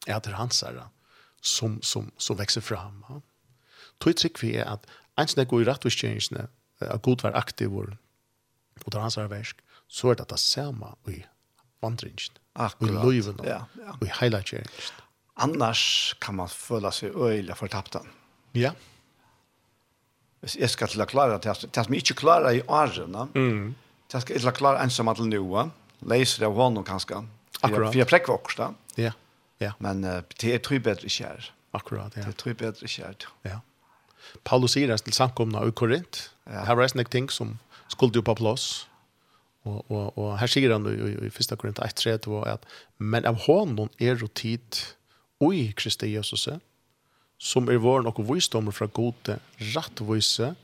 [0.07, 0.83] är det är hans her
[1.40, 3.05] som, som, som vekser fram.
[3.09, 3.20] Ja.
[3.98, 6.48] Då tycker vi er at en som er god i rättvisstjänsterna
[6.81, 7.96] att god var aktiv og
[8.85, 11.24] og det er hans her versk så er det det samme i
[11.83, 12.37] vandringen.
[12.55, 13.05] Akkurat.
[13.05, 13.40] I livet.
[13.44, 13.92] Ja, ja.
[14.00, 14.92] og i hele highlight
[15.37, 18.07] Annars kan man føle sig öjla förtappad.
[18.55, 18.72] Ja.
[20.40, 23.74] Hvis jeg skal til å klare det, det som jeg ikke klarer i årene, mm
[24.12, 25.71] Jag ska inte klara ensam att nu.
[25.99, 27.14] Läser det av honom kanske.
[27.61, 27.95] Akkurat.
[27.95, 28.75] Vi har präck också.
[28.95, 29.12] Ja.
[29.59, 29.73] Ja.
[29.79, 31.53] Men uh, det är tror bättre kär.
[31.71, 32.23] Akkurat, ja.
[32.23, 33.16] Det tror bättre kär.
[33.42, 33.61] Ja.
[34.42, 36.31] Paulus säger det till samkomna i Korint.
[36.45, 36.51] Ja.
[36.51, 38.87] Här var det ting som skulle ju på plats.
[39.62, 42.66] Och och och här säger han i, i i första Korint 1:3 var att
[42.97, 44.77] men av honom är er tid
[45.38, 46.49] oj Kristi Jesus
[47.38, 50.55] som är er vår och visdom från gode rättvise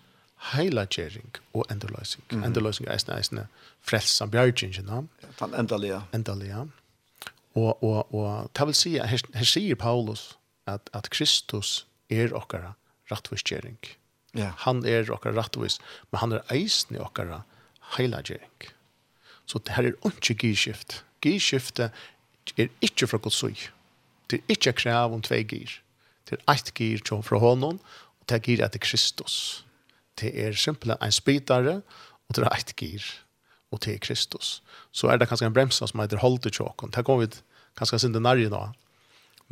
[0.51, 2.27] heilagjering og endeløsning.
[2.33, 2.45] Mm.
[2.49, 3.47] Endeløsning er eisne, eisne
[3.87, 5.05] frelsan bjergjeng, no?
[5.23, 6.65] Ja, endelig, ja.
[7.55, 10.33] Og, og, og det vil si, her, her sier Paulus
[10.67, 12.75] at, at Kristus er okkara
[13.13, 13.79] rattvisgjering.
[14.39, 14.53] Ja.
[14.65, 15.79] Han er okkara rattvis,
[16.11, 17.43] men han er eisne okkara
[17.99, 18.73] heilagjering.
[19.47, 21.03] Så det her er ikke gyrskift.
[21.23, 21.93] Gyrskiftet
[22.57, 23.69] er ikke fra Guds søy.
[24.31, 25.77] Det er ikke krav om tvei gyr.
[26.29, 27.83] Det er eit gir fra honom,
[28.21, 29.67] og det er gyr etter Kristus
[30.23, 31.81] det er simpelthen en spitare,
[32.29, 33.05] og det er et gir,
[33.73, 34.61] og det er Kristus.
[34.93, 36.93] Så er det kanskje en bremsa som heter holdt i tjåkon.
[36.95, 37.43] Det kommer vi
[37.79, 38.65] kanskje sin denarje nå.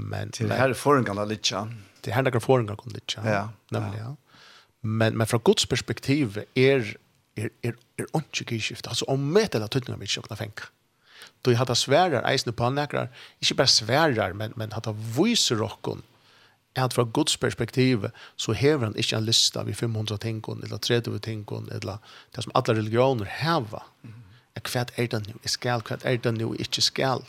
[0.00, 1.66] Men, til det her forengene litt, ja.
[2.04, 3.24] Det her er forengene litt, ja.
[3.26, 3.46] ja.
[3.74, 4.14] Nemlig, ja.
[4.80, 6.94] Men, men fra Guds perspektiv er
[7.36, 8.88] er er er onki geskifte.
[8.88, 13.08] Altså om metal at tøtna við sjokna Då Du hatar sværar eisne på nekrar,
[13.40, 16.02] ikkje berre sværar, men men hatar voice rockon
[16.76, 18.06] er at fra Guds perspektiv
[18.36, 21.98] så hever han ikke en lista vi 500 tingene, eller 30 tingene, eller
[22.34, 23.86] det som alle religioner hever.
[24.02, 24.16] Mm.
[24.60, 25.38] Hva er det nå?
[25.44, 26.52] Är skal, hva er det nå?
[26.54, 27.24] Jeg ikke skal.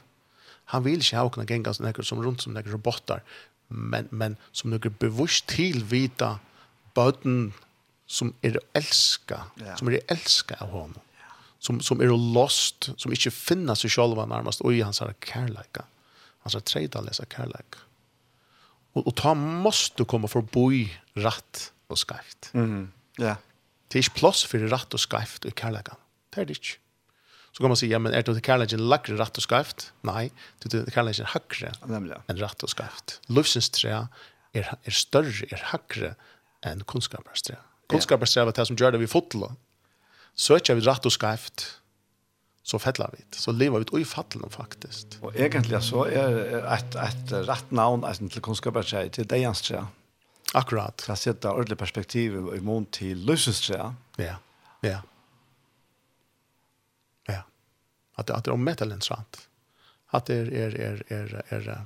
[0.74, 3.22] Han vil ikke ha åkne gengas nekker som rundt som nekker robotar,
[3.70, 4.92] men, men som nekker
[5.48, 6.38] till vita
[6.96, 7.54] bøten
[8.08, 9.78] som er elska, ja.
[9.80, 11.00] som er elska av honom.
[11.62, 15.86] Som, som er lost, som ikke finner seg selv nærmest, og i hans her kærleika.
[16.42, 17.86] Hans her tredje lesa kærleika.
[18.94, 22.52] Och och ta måste komma för boi rätt och skärpt.
[22.54, 22.92] Mm.
[23.18, 23.36] Ja.
[23.88, 25.96] Det är plats för rätt och skärpt i kärlekan.
[26.30, 26.56] Det är det.
[27.52, 29.94] Så kan man säga, men är det kärleken lackre rätt och skärpt?
[30.02, 31.72] Nej, det är kärleken hackre
[32.28, 33.22] En rätt och skärpt.
[33.26, 34.08] Livsens trä
[34.52, 36.16] är, är större, är hackre
[36.62, 37.56] än kunskapens trä.
[37.90, 39.56] Kunskapens trä var det som gör det vid fotla.
[40.36, 41.81] Söker vi rätt och skärpt
[42.64, 43.38] så fettlar vi.
[43.38, 45.18] Så lever vi i fatteln faktiskt.
[45.22, 49.86] Och egentligen så är ett ett rätt namn alltså till kunskapar sig till dejans trä.
[50.54, 51.04] Akkurat.
[51.08, 53.94] Det sätter ordentligt perspektiv i mån till lösens trä.
[54.16, 54.36] Ja.
[54.82, 55.02] Ja.
[57.26, 57.44] Ja.
[58.16, 59.48] Att att det är metallen sant.
[60.08, 61.86] Att det är är är är är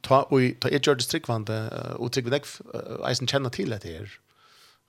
[0.00, 4.18] ta och ta ett gjorde strickvande och tycker jag eisen känner till det här.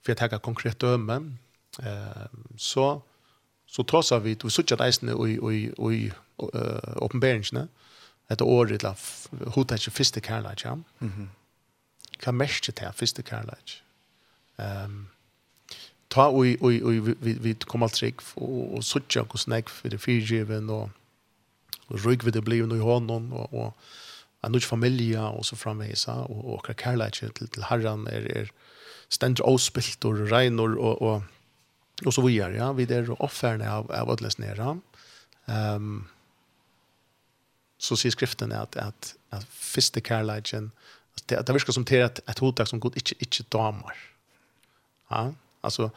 [0.04, 1.38] För jag tar konkret dömen.
[1.82, 3.02] Eh så
[3.74, 7.68] så trossar vi vi sucha reisne i i i uh, uppenbarelsen
[8.30, 10.74] etter året til hodet ikke første kærlighet, ja.
[10.74, 11.26] Mm -hmm.
[12.22, 13.82] Hva mest det første kærlighet?
[14.58, 15.08] Um,
[16.10, 19.88] ta og, og, og vi vi kom alt trygg og og sucha og snakk for
[19.88, 20.90] det fyrgiven og
[21.88, 23.72] og rygg vid det blir nu i honom og og
[24.44, 28.46] en ny familie og så framvisa og og kærlighet til til Herren er er
[29.10, 31.22] stendur ospilt og rein og og
[32.04, 32.56] och så vidare.
[32.56, 32.72] Ja.
[32.72, 34.78] Vi där offerne av, av att nere.
[35.44, 36.08] Um,
[37.78, 40.70] så sier skriften att, att, att första kärleken,
[41.26, 43.96] det, det virker som till att ett hotag som god inte, inte damar.
[45.08, 45.90] Ja, alltså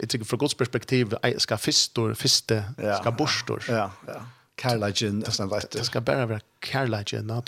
[0.00, 3.64] jag tycker från Guds perspektiv ska fistor, fiste, ja, ska borstor.
[3.68, 4.26] Ja, ja.
[4.62, 5.20] Kärleken,
[5.70, 7.42] det ska bara vara kärleken.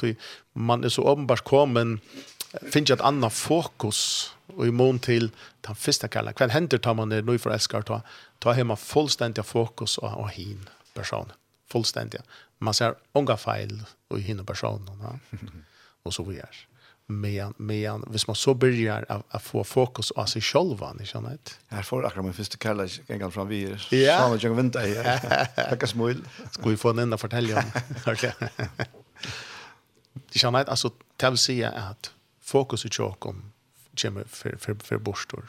[0.53, 2.01] Man är så uppenbart kommen
[2.61, 6.49] finner jag ett annat fokus och i mån till den första kärleken.
[6.49, 8.03] Vad händer tar man det nu för älskar ta,
[8.39, 11.33] ta hemma fullständiga fokus och, och hin person.
[11.69, 12.23] Fullständiga.
[12.59, 14.91] Man ser unga fel och hin person.
[15.03, 15.19] Ja?
[16.03, 16.49] och så vidare.
[17.07, 21.31] Men, men hvis man så börjar att att få fokus av sig själva, ni känner
[21.31, 21.51] det.
[21.67, 23.63] Här får akkurat min första kärlek en gång fram vi.
[23.63, 23.87] er.
[23.91, 24.19] Ja.
[24.19, 25.47] Samma jag väntar här.
[25.71, 26.25] Tacka smil.
[26.51, 27.65] Ska vi få en enda fortälja om.
[28.07, 28.33] Okej.
[28.43, 28.87] Okay.
[30.13, 32.13] Ni känner det, alltså, det vill säga att
[32.43, 33.53] fokus i tjokom
[33.97, 35.45] kommer för för för borstor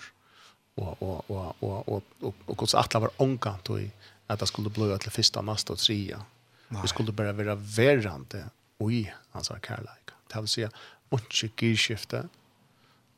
[0.75, 3.91] och och och och och och och också att var onka då i
[4.27, 6.25] att det skulle bli att första nästa och trea.
[6.67, 10.09] Vi skulle bara vara värrande oj han sa kärlek.
[10.27, 10.69] Det vill säga
[11.11, 12.29] ikke gyrskifte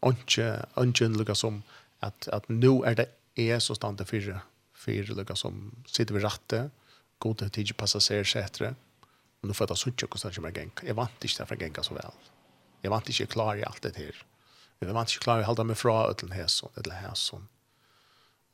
[0.04, 1.64] ikke onke lukka som
[2.02, 4.42] at, at nå er det är så stande fyra
[4.74, 6.72] fyra lukka som sitter ved rattet,
[7.20, 8.62] god tid passagerare etc.
[9.42, 11.84] Och nu får jag ta suttjök hvordan sen kommer jag Jeg vant ikke derfor gänka
[11.84, 12.12] så väl.
[12.86, 14.24] Jeg vant ikke klar i alt det her.
[14.84, 17.16] Jeg vant ikke klar i å holde meg fra ødelen her sånn, eller her.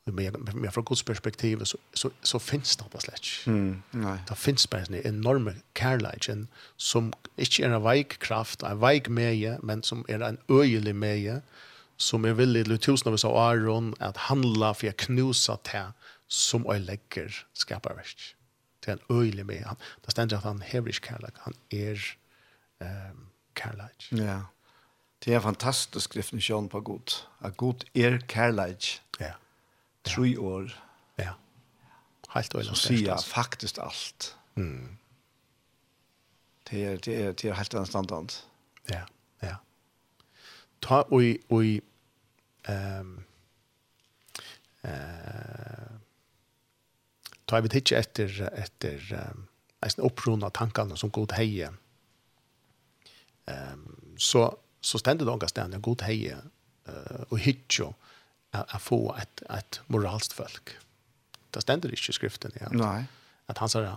[0.06, 3.52] Men, men fra Guds perspektiv så, så, så finnes det bare slett ikke.
[3.52, 6.46] Mm, det finnes bare en enorme kærleidjen
[6.80, 11.38] som ikke er en veik kraft, en veik meie, men som er en øyelig meie,
[12.02, 15.92] som er villig til tusen av oss av Aron at handla for å knusa til
[16.32, 18.32] som jeg legger skaperverk.
[18.82, 19.76] Det er en øyelig meie.
[20.02, 22.08] Det stender at han hever ikke kærleik, han er...
[22.82, 24.08] Um, kærleik.
[24.12, 24.40] Ja.
[25.24, 27.26] Det er fantastisk skriften på god.
[27.40, 29.02] At god er kærleik.
[29.20, 29.32] Ja.
[30.04, 30.68] Tre år.
[31.18, 31.32] Ja.
[32.34, 34.36] Helt og Så faktisk alt.
[34.54, 34.98] Mm.
[36.70, 38.30] Det er, det er, det er helt en.
[38.90, 39.02] Ja,
[39.42, 39.54] ja.
[40.82, 41.64] Ta og, og
[42.68, 43.24] um,
[44.84, 45.92] uh,
[47.46, 49.46] ta vi tidsje etter, etter um,
[49.84, 51.68] eisen opprona tankene som god heie.
[53.46, 56.36] Um, så, så ständer långa ständer god heje
[56.88, 57.92] uh, och hitcho
[58.50, 60.70] att få ett, ett moralst folk.
[61.50, 62.52] Det ständer inte i skriften.
[62.60, 62.68] ja.
[62.70, 63.04] Nej.
[63.46, 63.92] Att han sa det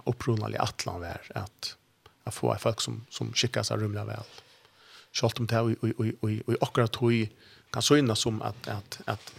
[0.56, 1.78] i atlan var att,
[2.24, 4.24] att få ett folk som, som skickas sig rumla väl.
[5.14, 7.30] Sjalt om det här och i akkurat hur
[7.70, 9.34] kan synas som att, att, att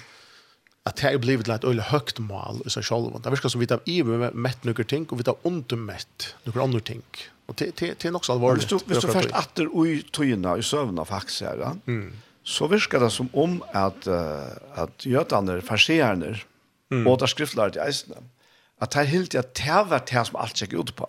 [0.86, 2.82] att det har blivit ett öle högt mål i sig.
[3.22, 6.34] Det verkar som vi tar i med mätt några ting och vi tar ont mätt
[6.44, 7.02] några andra ting.
[7.46, 8.62] Och det det det är också allvarligt.
[8.62, 11.58] Hvis du, hvis du först åter oj tojna i sövna faktiskt här.
[11.58, 11.76] Ja?
[11.86, 12.12] Mm.
[12.42, 14.42] Så virkar det som om att uh,
[14.74, 16.36] att jötarna farserarna
[16.90, 17.06] mm.
[17.06, 18.28] och där skriftlärde i Island
[18.78, 21.08] att här helt jag tervar ter som allt sig ut på.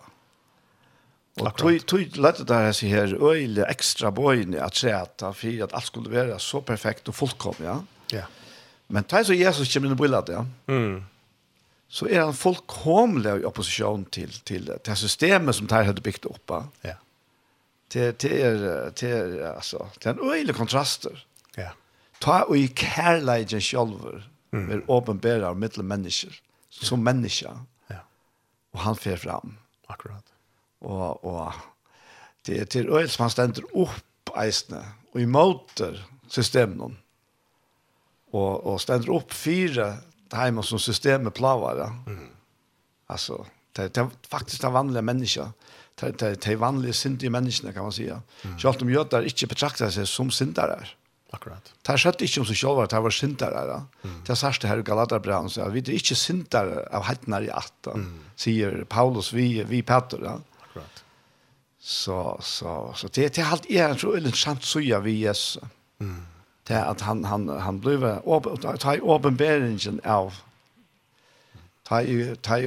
[1.39, 5.73] Och tog tog lätta där så här öle extra bojen att se att för att
[5.73, 7.83] allt skulle vara så perfekt och fullkomligt, ja.
[8.11, 8.23] Ja.
[8.87, 10.45] Men tar så Jesus kommer in i bilden, ja.
[10.67, 11.03] Mm
[11.87, 16.55] så er han fullkomlig i opposisjon til, til, til systemet som de hadde bygd opp.
[16.83, 16.97] Ja.
[17.93, 18.57] Det, det, er,
[18.91, 21.15] det, er, altså, til en øyelig kontraster.
[21.55, 21.71] Ja.
[22.23, 24.67] Ta og i kærleidjen sjølver, mm.
[24.73, 26.35] er åpenbærer mittel mennesker,
[26.69, 27.11] som ja.
[27.11, 27.63] mennesker.
[27.93, 28.03] Ja.
[28.75, 29.55] Og han fer fram.
[29.87, 30.35] Akkurat.
[30.83, 31.53] Og, og
[32.45, 36.97] det er til øyelig som han stender opp eisene, og i måter systemen.
[38.35, 39.93] Og, og stender opp fire
[40.33, 41.93] heima som systemet plavar.
[42.07, 42.29] Mm.
[43.07, 45.51] Alltså, det, det är faktiskt en vanliga människa.
[45.95, 48.21] Det, det, det är vanliga syndiga människorna kan man säga.
[48.43, 48.59] Mm.
[48.59, 50.87] Så allt de gör där inte betraktar sig som syndare.
[51.29, 51.73] Akkurat.
[51.81, 53.63] Det har skett ikke om seg selv at det var syndere.
[53.67, 53.79] Da.
[54.01, 57.49] Det har sagt det her i Galaterbraun, så vi er ikke syndere av hettnar i
[57.51, 58.13] at, mm.
[58.35, 60.23] säger Paulus, vi, vi Petter.
[60.23, 60.37] Da.
[60.63, 61.03] Akkurat.
[61.79, 65.63] Så, så, så det, det er alt er en så interessant søya vi Jesus.
[65.99, 66.23] Mm
[66.67, 70.33] till att han han han ble öppen ta åpenberingen av
[71.83, 72.03] ta
[72.41, 72.57] ta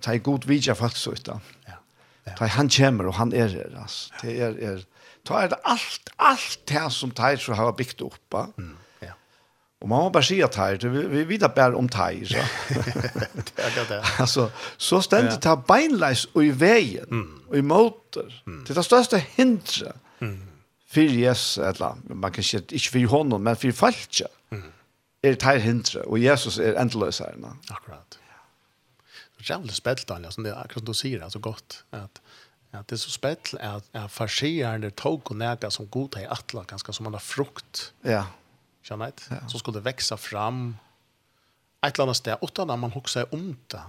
[0.00, 1.40] ta god vidja folk så där.
[1.66, 2.32] Ja.
[2.38, 4.14] Ta han kommer och han är det alltså.
[4.22, 4.84] Det är er,
[5.24, 8.34] ta är allt allt det som ta så har byggt upp.
[8.58, 8.76] Mm.
[9.80, 10.76] Och man må bare si at her,
[11.08, 12.26] vi vet att om tag.
[12.28, 12.36] Så.
[14.22, 15.40] alltså, så ständigt ja.
[15.40, 17.40] ta beinleis och i vägen, mm.
[17.48, 18.42] och i motor.
[18.46, 18.64] Mm.
[18.64, 19.96] Det är det största hindret.
[20.20, 20.49] Mm
[20.90, 24.26] för Jesus eller man kan säga inte för honom men för falska.
[24.50, 24.72] Mm.
[25.22, 27.34] Är det här hindre och Jesus är ändlös här.
[27.68, 28.18] Akkurat.
[29.38, 32.20] Det är jävligt spält Daniel som det är akkurat du säger alltså gott att
[32.70, 36.64] att det är så spett att att farsierande tog och näka som god i attla
[36.64, 37.92] ganska som man har frukt.
[38.02, 38.26] Ja.
[38.82, 39.22] Känner det?
[39.28, 39.48] Ja.
[39.48, 40.76] Så skulle det växa fram
[41.86, 43.80] ett eller annat sted utan att man huxar om det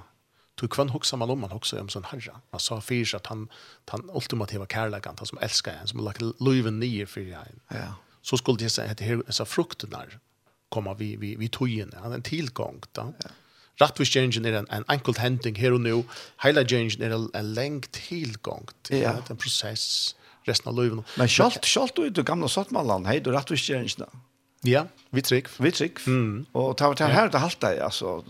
[0.61, 2.35] Du kvann huxar man om man huxar om sån herre.
[2.51, 3.49] Man sa för at han
[3.89, 7.59] han ultimativa kärleken han som älskar en som lagt löven ner fyrir en.
[7.67, 7.95] Ja.
[8.21, 10.19] Så skulle det säga att det här så frukten där
[10.69, 13.13] komma vi vi vi tojen han en tillgång då.
[13.23, 13.29] Ja.
[13.75, 16.03] Rättvis change är en en enkelt händing här och nu.
[16.43, 18.67] Hela change är en, en lång tillgång.
[18.89, 19.13] Ja.
[19.29, 21.05] En process resten av livet.
[21.17, 24.05] Men schalt schalt du gamla sattmallan, hej du rättvis change då.
[24.61, 25.47] Ja, vi trygg.
[25.59, 25.97] Vi trygg.
[26.07, 26.45] Mm.
[26.51, 28.23] Och ta ta här det halta jag alltså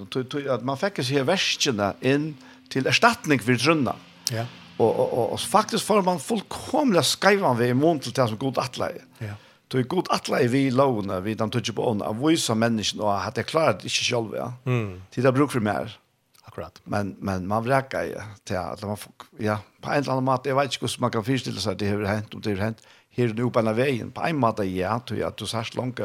[0.49, 2.37] att man fick sig värskarna in
[2.69, 3.95] till ersättning för trunna.
[4.31, 4.45] Ja.
[4.77, 8.57] Och och och faktiskt får man fullkomliga skriva vi i mån till det som god
[8.57, 9.01] attläge.
[9.17, 9.33] Ja.
[9.67, 13.11] Det är god attläge vi låna vi dan touch på on av vissa människor och
[13.11, 14.37] hade klarat inte själva.
[14.37, 14.53] Ja.
[14.65, 15.01] Mm.
[15.11, 15.97] Till det bruk för mer.
[16.43, 16.81] Akkurat.
[16.83, 18.97] Men men man vräka ja till att man
[19.37, 21.89] ja på en eller annan mat jag vet inte hur man kan förställa sig det
[21.89, 25.19] har hänt och det har hänt her nu på vägen på en måte ja tror
[25.19, 25.99] jag att du särskilt långt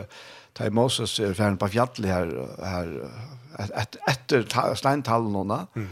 [0.53, 3.11] ta Moses är färden på fjallet här här
[3.75, 5.89] ett efter stentallorna mm.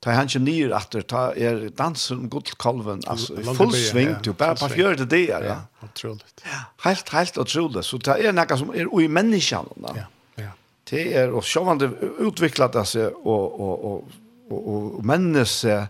[0.00, 4.54] ta han ju ner efter ta er dansen gott kalven alltså full sving du bara
[4.54, 8.70] på fjör det där ja otroligt ja helt helt otroligt så det är något som
[8.70, 9.94] är i människan ja
[10.34, 10.50] ja.
[10.90, 14.04] Det är och så det utvecklat alltså og, og, og,
[14.50, 15.88] og, og menneske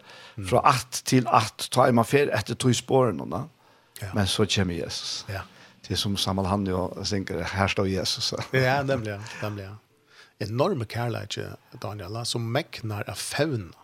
[0.48, 3.48] fra 8 til 8 tar man fel efter två spåren då
[4.04, 4.14] Ja.
[4.14, 5.24] Men så kommer Jesus.
[5.28, 5.40] Ja.
[5.88, 8.32] Det som Samuel han jo synker, her står Jesus.
[8.52, 9.68] ja, nemlig, nemlig.
[10.40, 13.76] Enorme kærlighet, Daniela, som meknar av fauna.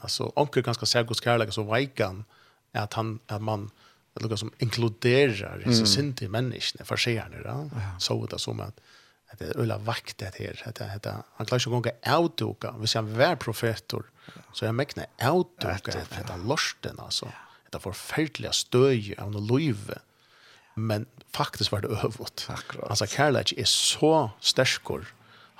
[0.00, 2.24] Alltså, omkring ganska särskilt kærlighet, så vajkan
[2.72, 3.70] är att han, att man,
[4.14, 5.86] det lukar som inkluderar mm.
[5.86, 7.42] synd menneskene, for förseende.
[7.44, 7.68] Ja?
[7.74, 7.98] Ja.
[7.98, 8.80] Så det som att,
[9.32, 10.62] at det er øyla vakt det här.
[10.64, 12.70] Att, at, att, han klarer ikke å gå avduka.
[12.70, 14.04] Hvis vi ser profetor,
[14.52, 15.68] så er han mäkna avduka.
[15.68, 20.00] Att, att, att, att, att, att, dette forferdelige stöj av noe løyve,
[20.76, 22.46] men faktisk var det øvått.
[22.48, 22.88] Akkurat.
[22.90, 25.06] Altså, kærlighet er så sterskor,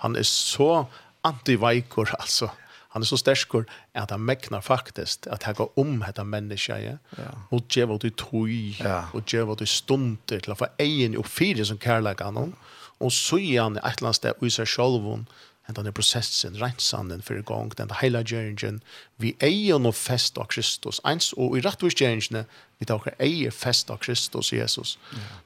[0.05, 0.85] han er så
[1.25, 2.51] antiveikor, altså.
[2.92, 3.64] Han er så sterskor
[3.96, 6.96] at han meknar faktisk at han går om dette mennesket, ja.
[7.18, 7.31] ja.
[7.51, 9.07] og gjør du tog ja.
[9.14, 12.53] og gjør du stunder til å få egen og fire som kærlighet han,
[13.01, 15.25] og så är han et eller annet sted i seg selv,
[15.68, 18.81] enn denne prosessen, rensanen for i gang, den hele gjøringen,
[19.22, 22.44] vi eier noe fest av Kristus, eins og i rettvis og gjøringene,
[22.83, 24.96] vi tar eier fest av Kristus Jesus.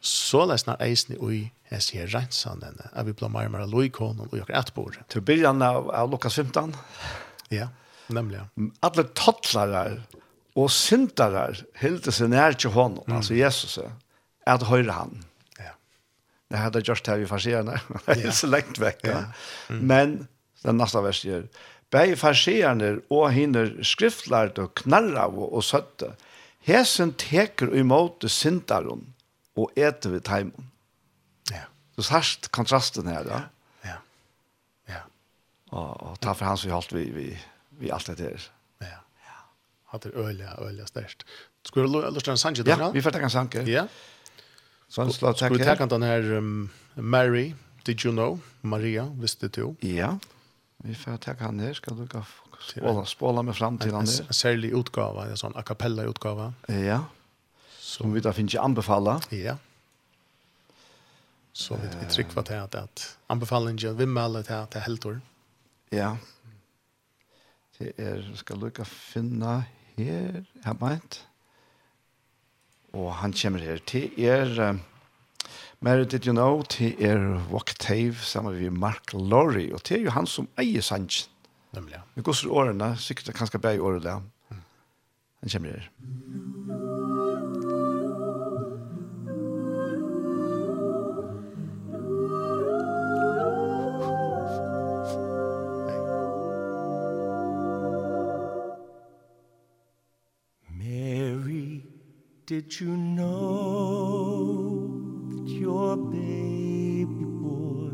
[0.01, 4.53] Så lesner eisen i jeg sier rensanen, er vi blant mer mer loikonen og gjør
[4.55, 5.01] et bord.
[5.13, 6.77] Til byrjan av, av Lukas 15.
[7.53, 7.69] Ja,
[8.09, 8.45] nemlig.
[8.87, 9.99] Alle tattlarar
[10.57, 15.19] og syndarar hilder seg nær til hånden, altså Jesus, er at høyre han.
[15.19, 15.33] Mm
[16.49, 17.81] det hade just här vi farserna.
[18.05, 18.99] Det är så långt veck.
[19.03, 19.25] Ja.
[19.69, 19.87] Mm.
[19.87, 20.27] Men
[20.63, 21.49] den nästa vers gör
[21.91, 26.13] Bei farserna och hinner skriftlärd och knarra och, och sötte.
[26.61, 29.15] Hesen teker emot syndaron
[29.55, 30.71] och äter vid taimon.
[31.51, 31.61] Ja.
[31.97, 33.31] Så särskilt kontrasten här då.
[33.31, 33.43] Ja.
[33.83, 33.97] Ja.
[34.87, 35.01] ja.
[35.79, 38.43] Och, och ta för hans vi hållt vi, vi, vi allt det där.
[38.79, 38.87] Ja.
[39.27, 39.33] Ja.
[39.85, 41.27] Hade öliga, öliga störst.
[41.63, 42.63] Skulle du lust en sanke?
[42.67, 43.59] Ja, vi får ta en sanke.
[43.59, 43.69] Ja.
[43.69, 43.87] Yeah.
[44.89, 45.75] Så han slår takk her.
[45.75, 48.39] Skal vi den her um, Mary, did you know?
[48.63, 49.75] Maria, visste du?
[49.83, 50.17] Ja,
[50.85, 51.75] vi får takke han her.
[51.75, 52.23] Skal du gå
[52.61, 54.23] spåla, spåla med fram til han her?
[54.23, 56.53] En, en særlig utgave, en sånn acapella utgave.
[56.71, 57.05] Ja,
[57.87, 59.21] som vi da finner ikke anbefala.
[59.33, 59.57] Ja.
[61.57, 65.21] Så vi, vi trykker til at, at anbefalingen melder til at det er heltor.
[65.95, 66.11] Ja.
[67.79, 69.63] Det er, skal du ikke finne
[69.97, 71.23] her, jeg meint
[72.97, 73.81] og han kommer her.
[73.87, 74.81] Til er um,
[75.81, 77.21] Mary Did You Know til er
[77.53, 79.69] Wocktave sammen med Mark Lorry.
[79.73, 81.29] Og til er jo han som eier sangen.
[81.77, 82.05] Nemlig ja.
[82.15, 84.23] Vi går så årene sikkert kanskje bare i året der
[85.41, 85.91] han kommer her.
[102.47, 104.87] Did you know
[105.31, 107.91] that your baby boy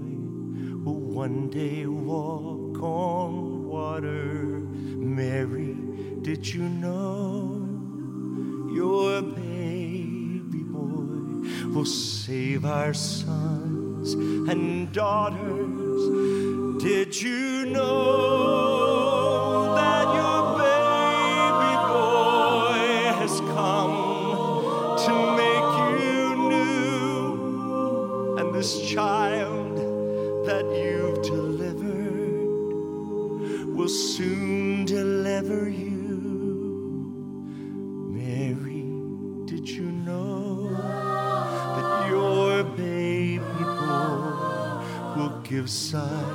[0.85, 4.59] will one day walk on water?
[5.01, 5.75] Mary,
[6.21, 7.65] did you know
[8.75, 16.83] your baby boy will save our sons and daughters?
[16.83, 18.72] Did you know?
[45.63, 46.32] livs side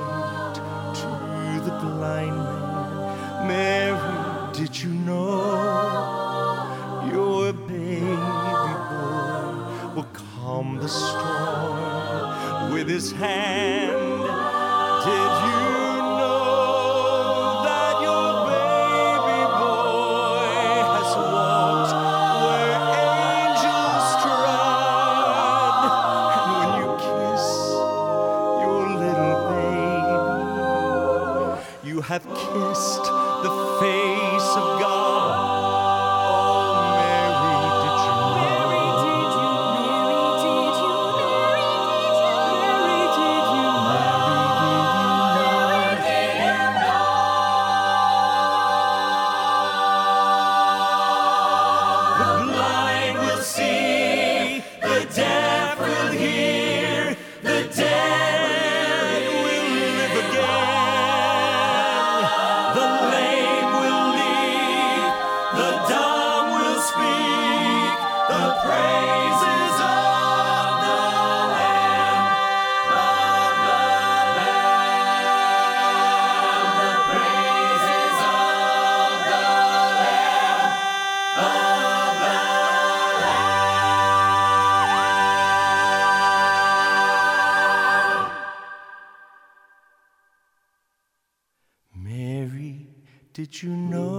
[93.50, 94.17] Did you know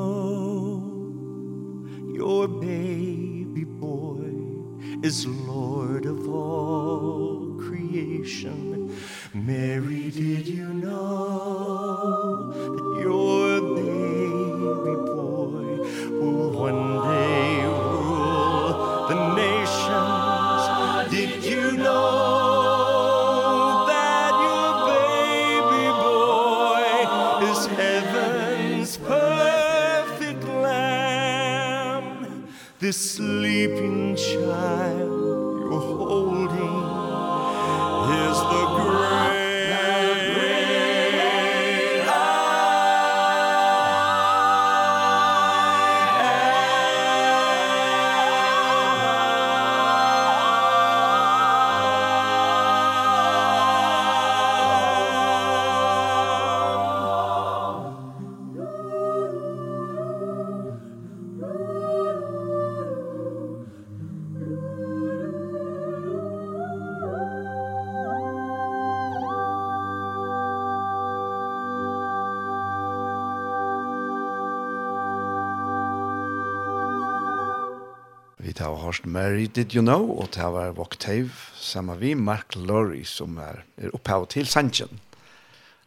[78.99, 83.63] først Mary Did You Know, og det var Voktave sammen vi Mark Lorry, som er,
[83.77, 84.99] er opphav til Sanchen.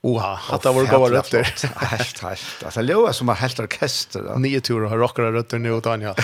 [0.02, 1.42] Oha, at det var gode røtter.
[1.92, 2.62] Helt, helt.
[2.64, 4.22] Altså, det er som er helt orkester.
[4.22, 4.38] Da.
[4.38, 6.14] Nye turer har rockere røtter nu, Tanja.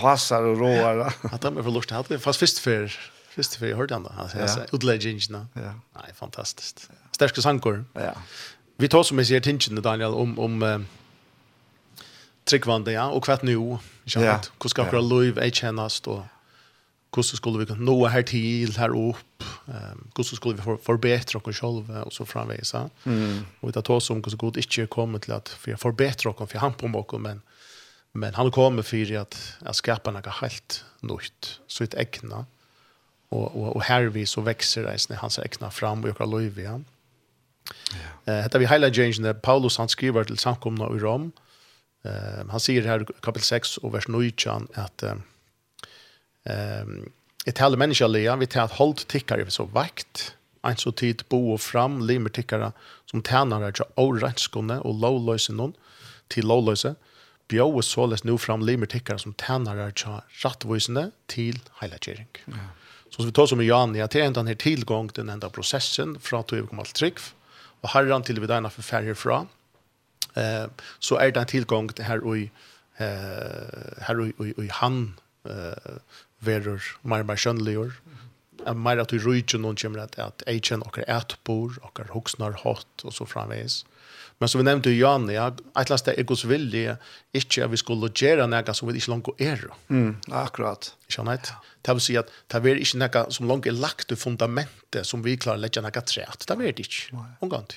[0.00, 1.14] Hasar og råar.
[1.32, 1.90] At de er for lort.
[1.90, 2.88] Hadde vi fast først før,
[3.34, 4.10] først før jeg hørte han da.
[4.72, 5.46] Utleggingene.
[5.54, 6.88] Nei, fantastisk.
[7.12, 7.84] Sterske sankor.
[7.94, 8.16] Ja.
[8.80, 10.80] Vi tar som jeg sier tingene, Daniel, om, om uh,
[12.50, 13.78] tryggvande, ja, och kvart nu.
[14.04, 16.22] Jag vet hur ska våra liv är tjänast och
[17.16, 19.42] hur skulle vi kunna nå här till här upp.
[19.68, 22.74] Ehm hur skulle vi förbättra oss själva och så framvis.
[23.04, 23.44] Mm.
[23.60, 26.74] Och det tar som hur god inte kommer till att för förbättra oss för han
[26.74, 27.42] på bakom men
[28.12, 32.46] men han kommer för att att skapa något helt nytt så ett ägna.
[33.28, 36.58] Och och och här vi så växer det när hans ägna fram och jag liv
[36.58, 36.84] igen.
[38.26, 38.32] Ja.
[38.32, 41.24] Eh, Detta vi highlight change när Paulus han skriver till samkomna i Rom.
[41.24, 41.30] Eh,
[42.02, 44.32] Eh, han säger här kapitel 6 och vers 9
[44.74, 45.22] att ehm
[47.46, 51.52] ett halv människa lea vi tar håll tickar vi så vakt en så tid bo
[51.52, 52.72] och fram limer tickare
[53.10, 55.72] som tjänar där oranskone och lowlösen någon
[56.28, 56.94] till lowlöse
[57.48, 62.28] bjå och såles nu fram limer tickare som tjänar där rättvisande till highlightering.
[62.44, 62.52] Ja.
[63.10, 66.38] Så vi tar som i Jan, ja, till ändan här tillgång, den enda processen, fra
[66.38, 67.14] at vi kommer alt trygg,
[67.80, 69.46] och herran till vi därna förfärger från,
[70.34, 70.66] eh
[70.98, 72.50] så är det en tillgång till här och i
[72.96, 75.14] eh här och i han
[75.44, 75.92] eh
[76.38, 77.92] verur mer mer skönligor
[78.66, 83.02] en mer att vi rujtje någon kommer att att agent och ätbor och huxnar hot
[83.02, 83.86] och så framvis.
[84.38, 86.96] Men som vi nämnde ju Jan, ja, att lasta är Guds vilje
[87.32, 89.64] inte att vi skulle göra något som vi inte långt är.
[89.88, 90.96] Mm, akkurat.
[91.16, 91.52] Jag vet.
[91.82, 95.22] Det vill säga att det är inte något som långt är lagt i fundamentet som
[95.22, 96.44] vi klarar lägga något trätt.
[96.46, 97.26] Det är det inte.
[97.38, 97.74] Omgående.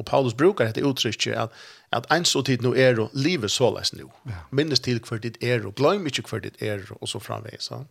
[0.00, 1.56] Og Paulus brukar dette uttrykket at,
[1.92, 4.06] at en så tid nå er og livet såles nå.
[4.28, 4.44] Ja.
[4.50, 7.68] Minnes til hver ditt er og glem ikke hver ditt er og så framveis.
[7.70, 7.82] Ja.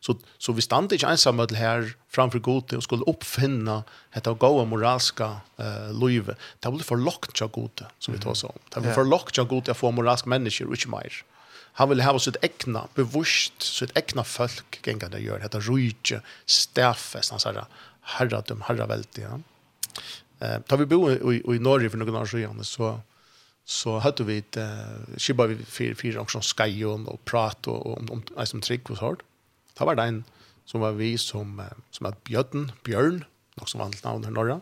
[0.00, 3.82] Så, så vi stand ikke ensamme til her framfor gode og skulle oppfinne
[4.14, 5.28] dette gode moralske
[5.58, 6.40] uh, livet.
[6.62, 8.56] Det blir for lagt til gode, som vi tar oss om.
[8.72, 11.20] Det blir for lagt til gode å få moralske mennesker og ikke mer.
[11.80, 15.40] Han vil ha sitt egna, bevusst, sitt egna folk genga det gjør.
[15.44, 17.62] Dette rujtje, stafest, han sier
[18.18, 19.24] herradum, herraveldig.
[19.24, 19.38] Ja.
[20.42, 23.00] Eh, tar vi bo i, i, i Norge för några år sedan så
[23.64, 27.98] så hade vi ett eh, skibba vi fyra fyra också skajon och prat och, och
[27.98, 29.20] om om alltså om trick och sånt.
[29.78, 30.24] Det var det en
[30.64, 33.24] som var vi som som att Björn Björn
[33.54, 34.60] något som vanligt namn här norra.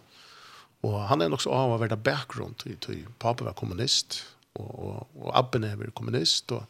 [0.80, 5.38] Och han är också av värda bakgrund till till pappa var kommunist och och, och
[5.38, 6.62] abben är väl kommunist och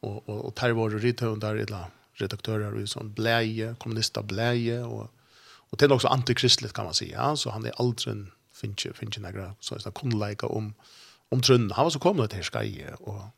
[0.00, 5.10] och och, och tar var det eller illa redaktörer och sån bläje kommunister bläje och
[5.70, 7.36] Och det är också antikristligt kan man säga.
[7.36, 10.74] Så han är en finns finns några så är det kunlika om
[11.30, 11.70] om trunn.
[11.70, 13.30] Han var så kommet det här og...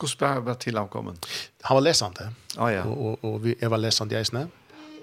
[0.00, 1.26] och spør spär til han kommet?
[1.62, 2.32] Han var läsande.
[2.56, 2.84] Ah, ja.
[2.84, 4.48] Och, och, og vi var läsande i Eisne.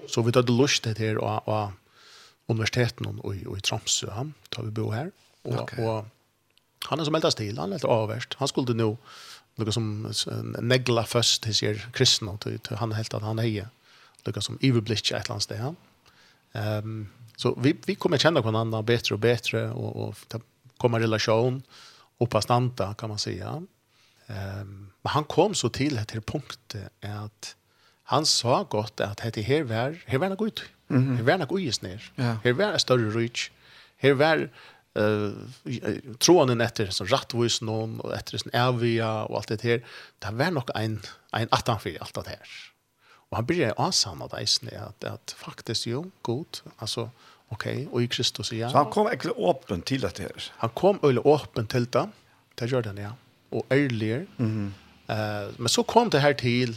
[0.08, 1.70] Så vi tødde lust det här och, och
[2.48, 4.06] universiteten och, og, i Tromsø.
[4.06, 4.24] Ja,
[4.56, 5.10] da vi bo här.
[5.44, 5.84] Och, okay.
[5.84, 6.06] og
[6.88, 8.96] han er som eldast til, Han er lite avverst, Han skulle nå
[9.56, 10.12] lukka som
[10.58, 12.38] negla först till sig kristna.
[12.70, 13.68] Han helt att han är
[14.24, 15.74] lukka som överblick et eller annat steg.
[16.52, 20.16] Um, så vi, vi kommer känna varandra bättre och bättre och, och
[20.76, 21.62] komma relation
[22.18, 23.62] och pastanta kan man säga.
[24.26, 27.56] Um, men han kom så till till punkten att
[28.02, 30.62] han sa gott att det här var här var något ut.
[30.90, 31.16] Mm -hmm.
[31.16, 32.12] Här var något is ner.
[32.14, 32.36] Ja.
[32.44, 33.50] Här var större rich.
[33.96, 34.50] Här var
[34.94, 35.32] eh uh,
[36.18, 39.84] tronen efter så rattvis någon och efter sin ärvia och allt det här.
[40.18, 41.00] Det var nog en
[41.32, 42.48] en attan för allt det här.
[43.30, 47.08] Og han blir avsamma där det, at, at faktiskt, jo, god, alltså,
[47.48, 48.70] okej, og och i Kristus, ja.
[48.70, 50.52] Så han kom verkligen öppen till det her?
[50.56, 52.08] Han kom øyelig öppen till det,
[52.58, 53.10] det gjør den, ja,
[53.50, 54.26] och ærlig.
[54.38, 54.72] Mm
[55.08, 55.46] -hmm.
[55.46, 56.76] uh, men så kom det her till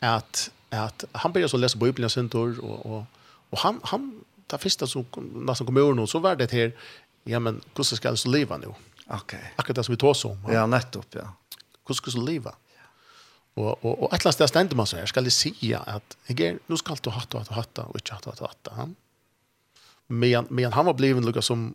[0.00, 3.04] att, att han började så lese Bibelen sin tur, och, och,
[3.50, 6.72] och han, han, det første som nästan kom over nå, så var det her,
[7.24, 8.66] ja, men hur ska jag leva nu?
[9.06, 9.38] Okej.
[9.38, 9.52] Ok.
[9.56, 10.38] Akkurat det som vi tar om.
[10.48, 11.32] Ja, ja nettopp, ja.
[11.88, 12.54] Hur ska jag leva?
[13.56, 16.16] Og, og, og et eller annet sted stender man så här ska det säga att
[16.26, 18.88] jag är nu ska du hatta hatta hatt og inte hatta hatta hatta.
[20.08, 21.74] Men men han var bliven lukka som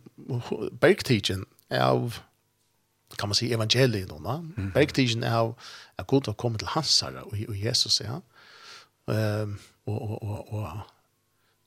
[0.80, 2.18] bergtidgen av
[3.16, 4.72] kan man si evangeliet då mm.
[4.74, 5.54] bergtidgen av
[5.96, 8.20] at Gud har kommet til hans herre og, og Jesus ja.
[9.06, 10.80] Um, og, og, og, og,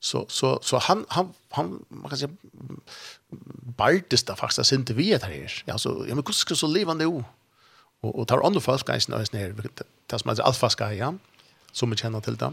[0.00, 2.30] så så så han han han man kan säga
[3.76, 5.62] baltest där faktiskt sind vi er her.
[5.66, 7.24] Ja så ja, men hvordan skal så leva nu?
[8.02, 9.82] Og, og tar andre folk guys när det
[10.12, 11.12] det som heter Alfa-skaja,
[11.72, 12.52] som vi kjenner til det.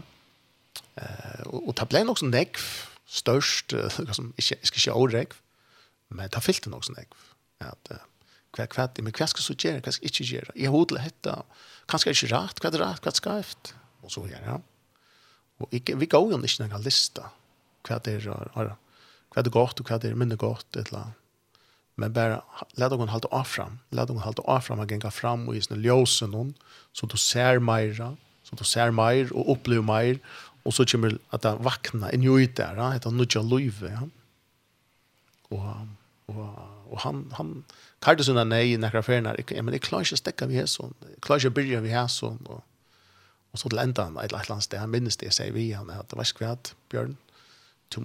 [1.00, 2.62] Eh, og, og det ble nok sånn nekv,
[3.10, 5.40] størst, uh, som, ikke, jeg skal ikke åregv,
[6.14, 7.26] men det fyllte nok sånn nekv.
[7.66, 8.06] At, uh,
[8.56, 10.56] hva, hva, men hva skal så gjøre, hva skal ikke gjøre?
[10.56, 11.36] Jeg har hodler hette,
[11.90, 13.72] kanskje ikke rett, hva er rett, hva er skreft?
[14.00, 14.62] Og så gjør jeg.
[15.60, 17.28] Og ikke, vi går jo ikke noen lista,
[17.86, 21.04] hva er det, hva er det godt, og hva er det mindre godt, et eller
[21.04, 21.19] annet
[22.00, 22.42] men bara
[22.80, 25.60] låt hon hålla av fram låt hon hålla av fram och gänga fram och i
[25.62, 26.54] sin ljusen hon
[26.92, 30.18] så du ser mer så du ser mer och upplever mer
[30.62, 34.08] och så kommer att det vakna en ju ut där ja han nudja löve ja.
[35.48, 35.64] Och
[36.26, 36.46] och
[36.90, 37.64] och han han
[37.98, 40.90] kallade såna nej i jag förnar jag men det klarar inte stäcka vi här så.
[41.20, 42.38] Klarar inte börja vi här så.
[42.44, 42.64] Och
[43.50, 46.16] och så till ända ett litet land där minns det säger vi han att det
[46.16, 47.16] var skvärt björn.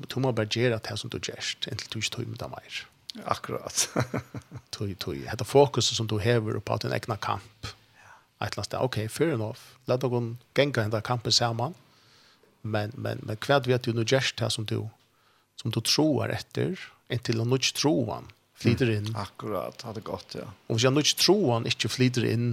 [0.07, 2.87] Tumma bergera det som du gest inte du tog med mer
[3.23, 3.89] Akkurat.
[4.75, 5.23] tui, tui.
[5.27, 7.67] Hetta fokus som du hever på din egna kamp.
[7.93, 8.45] Ja.
[8.45, 9.59] Et eller okej, okay, fair enough.
[9.87, 11.75] Lad deg hun genga henne kampen sammen.
[12.61, 14.89] Men, men, men hva vet du nu gjerst her som du,
[15.61, 16.79] som du tror etter,
[17.13, 19.11] inntil han ikke troan flyter inn.
[19.11, 19.19] Mm.
[19.21, 20.47] Akkurat, hadde gått, ja.
[20.67, 22.49] Og hvis han ikke troan han ikke flyter inn,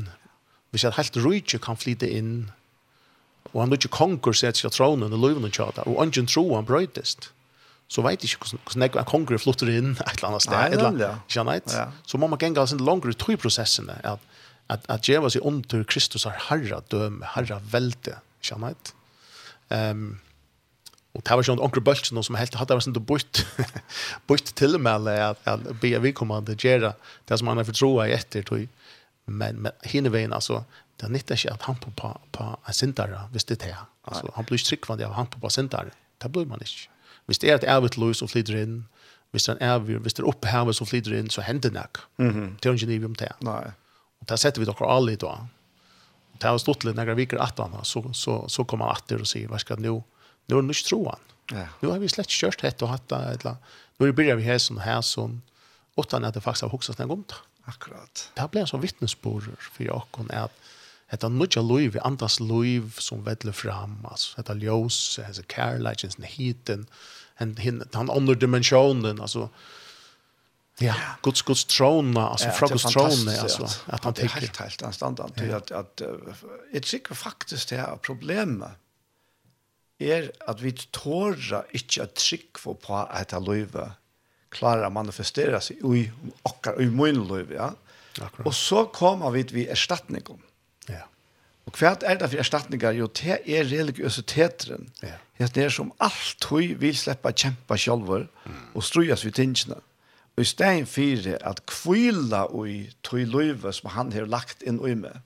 [0.71, 2.51] hvis han helt rydde kan flyte inn,
[3.53, 7.31] og han ikke konger seg til tronen og løvene kjata, og ungen tror han brøytest.
[7.31, 7.42] Ja
[7.91, 10.57] så vet jeg ikke hvordan jeg konger flytter inn et eller annet sted.
[10.57, 11.13] Nei, eller, ja.
[11.29, 11.87] Ikke ja.
[12.09, 14.29] Så må man gjenga sin langere tog prosessene, at,
[14.73, 18.95] at, at djeva seg under Kristus har herra døme, herra velde, ikke annet.
[19.73, 20.21] Um,
[21.13, 23.43] og det var sånn onker bølsen som helt hadde vært sånn bort,
[24.29, 26.95] bort til med at, at be vi kommer vedkommende gjøre
[27.29, 28.65] det som han har fortroet i etter tog.
[29.29, 30.63] Men, men henne veien, altså,
[30.99, 33.77] det er nytt ikke at han på, på, på en sindere, hvis det er det.
[34.09, 35.93] Altså, han blir ikke tryggvandig av han på, på sindere.
[36.23, 36.89] Det blir man ikke.
[37.27, 38.77] Hvis det er et evigt lov som flyter inn,
[39.33, 41.79] hvis det er en evig, hvis det er opphavet som flyter inn, så hender det
[41.79, 42.03] nok.
[42.61, 43.31] Det er ikke nivå om det.
[43.47, 43.73] Nei.
[44.21, 45.47] Og det setter vi dere alle i dag.
[46.33, 49.01] Og det har stått litt når vi viker at han, så, så, så kommer han
[49.01, 49.95] etter og sier, hva skal nå?
[50.51, 51.31] Nå er det ikke troen.
[51.53, 51.69] Ja.
[51.83, 53.23] Nå har vi slett ikke kjørt hett og hatt det.
[53.39, 53.57] eller
[54.01, 55.41] Nå begynner vi her som her som,
[56.01, 57.35] åttan at det faktisk har hokset den gomt.
[57.71, 58.27] Akkurat.
[58.35, 60.62] Det har ble en sånn vittnesbord for Jakob at
[61.13, 66.87] Hetta nutja loiv, andas loiv som vedler fram, altså, hetta ljós, hessa kærleikens, hiten,
[67.37, 67.57] han
[67.93, 69.51] han andra dimensionen, alltså,
[70.81, 74.83] Ja, Guds Guds trona, alltså ja, från Guds altså alltså att han tycker helt helt
[74.83, 75.57] anständigt ja.
[75.57, 76.01] att att
[76.73, 78.71] ett sikkert faktiskt det här problemet
[79.99, 83.93] är att vi tåra inte att trykk for på att løyve
[84.53, 86.11] klarer å manifestera seg i
[86.43, 87.73] okkar, i min løyve, ja.
[88.45, 90.43] Och så kommer vi til vi erstatningen.
[90.89, 91.07] Ja.
[91.67, 92.97] Og hva er det for erstatninger?
[92.99, 94.89] Jo, det er religiøsiteteren.
[95.03, 95.19] Ja.
[95.39, 98.63] Det er som alt vi vil slippe å kjempe selv mm.
[98.75, 99.79] og strøyes ved tingene.
[100.37, 104.95] Og i stedet for at kvila i tog løyve som han har lagt inn i
[104.97, 105.19] meg.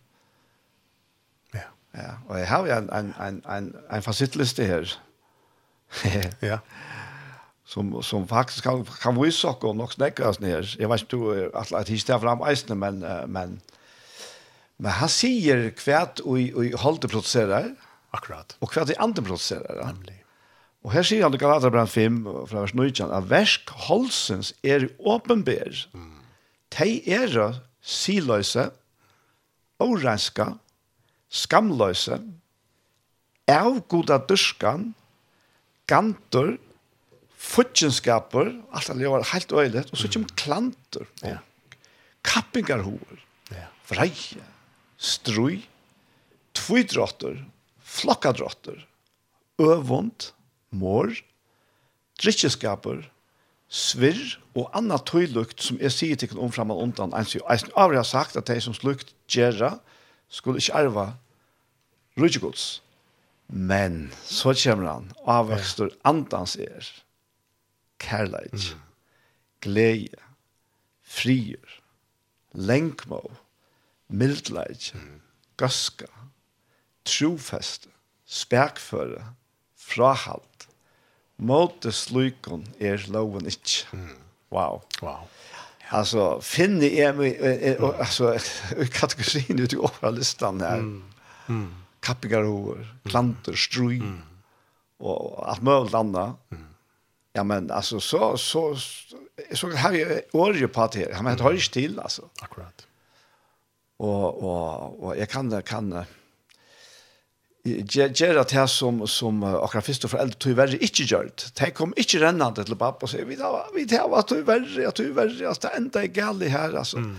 [1.54, 1.68] Ja.
[1.94, 2.12] ja.
[2.28, 4.96] Og jeg har jo en, en, en, en, en fasittliste her.
[6.42, 6.58] ja.
[7.66, 10.76] Som, som faktisk kan, kan vise och og nok snakke oss ned.
[10.78, 13.60] Jeg vet ikke du at jeg ikke fram eisene, men, men
[14.82, 17.72] Men han sier kvært og i holdet produserer.
[18.16, 18.56] Akkurat.
[18.60, 19.80] Og kvært i andre produserer.
[19.88, 20.18] Nemlig.
[20.86, 25.80] Og her sier han i Galaterbrand 5, fra vers 9, at versk holsens er åpenbær.
[25.96, 26.12] Mm.
[26.76, 27.32] De er
[27.82, 28.68] siløse,
[29.82, 30.52] orenska,
[31.26, 32.20] skamløse,
[33.50, 34.92] avgoda dyrskan,
[35.90, 36.54] gantor,
[37.46, 41.38] futjenskaper, alt det var helt øyelig, og så kommer klanter, ja.
[42.26, 43.68] kappingarhoer, ja.
[43.86, 44.42] freie,
[44.98, 45.64] strui,
[46.56, 47.38] tvidrotter,
[47.80, 48.80] flokkadrotter,
[49.60, 50.30] øvund,
[50.70, 51.12] mor,
[52.22, 53.04] drikkeskapur,
[53.68, 57.14] svirr og anna tøylukt som jeg sier til om fram og undan.
[57.14, 59.76] avri har sagt at de som slukt gjerra
[60.28, 61.06] skulle ikke arva
[62.16, 62.80] rydgjegods.
[63.48, 66.88] Men så kommer han, avvekster andans er,
[68.02, 68.74] kærleik,
[69.62, 70.18] glede,
[71.06, 71.76] frier,
[72.52, 73.30] lenkmål,
[74.08, 74.92] mildleik,
[75.56, 76.08] gaska,
[77.04, 77.88] trofeste,
[78.26, 79.22] spekføre,
[79.76, 80.68] frahalt.
[81.36, 84.06] Måte slukon er loven ikke.
[84.50, 84.82] Wow.
[85.02, 85.28] Wow.
[85.88, 88.38] Alltså finner jag mig alltså
[88.92, 90.78] kategorin ut i över listan här.
[90.78, 91.04] Mm.
[91.48, 91.74] mm.
[92.00, 94.22] Kappigaroer, klanter, strui mm.
[94.98, 96.36] och allt möjligt annat.
[96.50, 96.64] Mm.
[97.32, 99.10] Ja men alltså så så så,
[99.54, 101.12] så här är ordet på det här.
[101.12, 102.22] Han har ju till alltså.
[102.40, 102.85] Akkurat
[103.98, 105.92] og og og jeg kan kan
[107.66, 111.48] gjøre det her som, som akkurat først og foreldre tog verre ikke gjør det.
[111.58, 115.48] De kom ikke rennende til pappa og sier, vi tar hva tog verre, tog verre,
[115.48, 117.02] altså, det enda er galt her, altså.
[117.02, 117.16] Mm.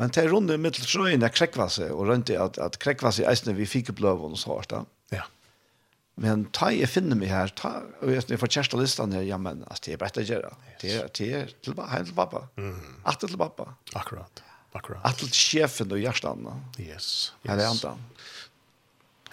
[0.00, 3.54] Men de runde mitt til jeg krekva seg, og rønte at, at krekva seg eisene
[3.54, 4.82] vi fikk bløven og så da.
[5.14, 5.28] Ja.
[6.18, 9.62] Men ta jeg finner meg her, ta, og jeg får kjæreste listan her, ja, men
[9.68, 10.50] altså, det er bare å gjøre.
[10.80, 11.78] Det er, det er til, til,
[12.10, 12.48] til pappa.
[12.58, 12.98] Mm.
[13.10, 13.70] Alt til pappa.
[13.94, 14.43] Akkurat.
[14.74, 15.04] Akkurat.
[15.06, 16.48] Atle sjefen og hjertan.
[16.82, 17.32] Yes.
[17.46, 18.00] Her er andan.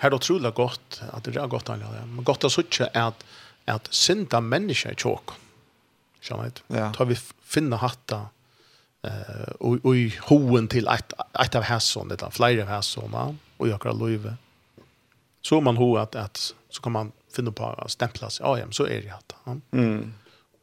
[0.01, 2.03] Her er utrolig godt, at det er godt alle.
[2.09, 3.25] Men godt er sitte at,
[3.69, 5.35] at synda mennesker er tjåk.
[6.21, 6.61] Skjønner jeg?
[6.77, 6.91] Ja.
[6.97, 8.27] Da vi finner hatta
[9.01, 13.13] eh og i hoen til et, et av hæsson, det där flera av hæsson,
[13.57, 14.37] og i akkurat løyve.
[15.41, 18.45] Så man ho at, at så kan man finne på å stämpla seg.
[18.45, 19.35] Ja, så er det hatta.
[19.45, 19.55] Ja.
[19.71, 20.13] Mm.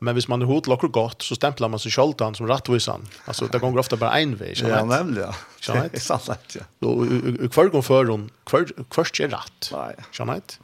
[0.00, 3.06] Men hvis man är hot lockar gott så stämplar man seg själv som rättvisan.
[3.24, 4.58] Alltså det går ofta bara en väg.
[4.62, 5.32] Ja, nämligen.
[5.66, 6.56] Ja, det är sant.
[6.78, 7.06] Då
[7.50, 9.70] kvar går för hon kvar kvarst är rätt.
[9.72, 9.94] Nej.
[10.12, 10.58] Schönhet.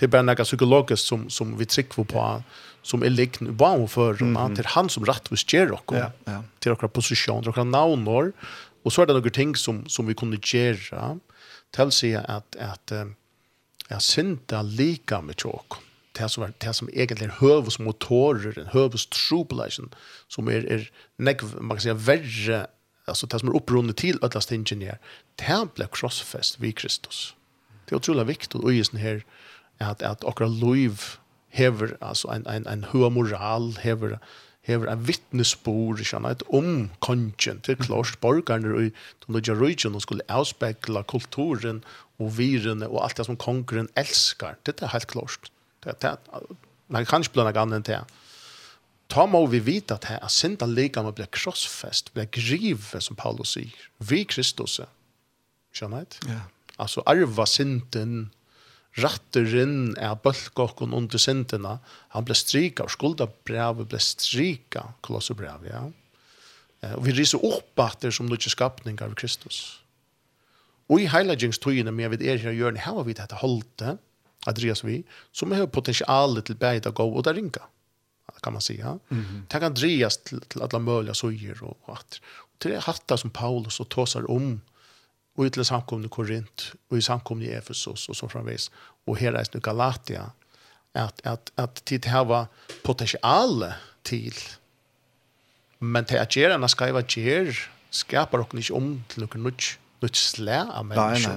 [0.00, 2.42] Det er bare noe psykologisk som som vi trykker på
[2.82, 4.54] som er lik vad hon för hon mm.
[4.56, 6.42] til han som rettvis gjør och ja, ja.
[6.58, 8.32] till dere positioner och några namn
[8.88, 11.18] så är det några ting som som vi kunde göra
[11.70, 12.92] till at att att
[13.88, 15.72] att synda lika med tjock
[16.20, 19.90] det som, er, det som egentlig er høvesmotorer, høvestrobelation,
[20.28, 20.86] som er, er
[21.18, 22.64] nekv, man kan si, verre,
[23.08, 25.00] altså det som er opprunnet til ødlas til ingenier,
[25.40, 25.88] det ble
[26.60, 27.34] vi Kristus.
[27.86, 29.24] Det er utrolig viktig å gjøre sånn her,
[29.80, 31.16] at, at akkurat liv
[31.56, 34.18] hever, altså en, en, en høy moral hever,
[34.68, 40.04] hever en vittnesbord, kjenner ett om kongen til klart borgerne i de nødja røyden og
[40.04, 41.82] skulle avspekla kulturen
[42.20, 44.60] og virene og alt det som kongren elskar.
[44.66, 45.50] Det er helt klart.
[45.80, 46.18] Det är
[46.90, 48.00] man kan noe annet enn det.
[49.10, 53.54] Ta må vi at att här synda lika med blir krossfest, blir grive som Paulus
[53.54, 53.74] sier.
[53.98, 54.80] Vi Kristus.
[55.72, 56.28] Skjønner du?
[56.28, 56.40] Ja.
[56.78, 58.30] Altså, arva synden,
[58.98, 61.78] ratteren er bølgåkken under syndene.
[62.14, 65.84] Han ble strika, og skuldabrevet ble strika, kolosserbrevet, ja.
[66.96, 69.80] Og vi riser opp at det er som nødvendig skapninger av Kristus.
[70.90, 73.84] Og i heilagjengstøyene med vi er her i hjørnet, her har vi dette holdt
[74.46, 77.62] att drivas vi som har potential till bäget gå och där ringa
[78.42, 78.98] kan man säga.
[79.08, 79.42] Mm -hmm.
[79.48, 82.20] Det kan drivas till, till alla möjliga sojor och, och att
[82.58, 84.60] till det hatta som Paulus och tåsar om
[85.36, 88.70] och i till samkomna Korint och i samkomna i Efesos och så framvis
[89.04, 90.30] och här är det Galatia
[90.92, 92.48] att att att tid hava
[92.82, 93.72] potential
[94.02, 94.34] till
[95.78, 100.16] men det att göra när vara ger skapar och inte om till något nytt nytt
[100.16, 101.32] slä av människor.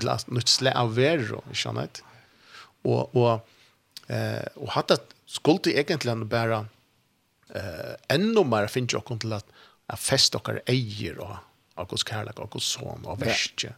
[0.00, 2.02] Last nytt slä av värre, jag vet
[2.84, 3.40] og og
[4.08, 6.66] eh och hade skulle egentligen bara
[7.54, 9.46] eh ännu mer finn ju också till att
[9.86, 11.36] att fest och äger och
[11.74, 13.74] och hos kärlek och hos son och värstje.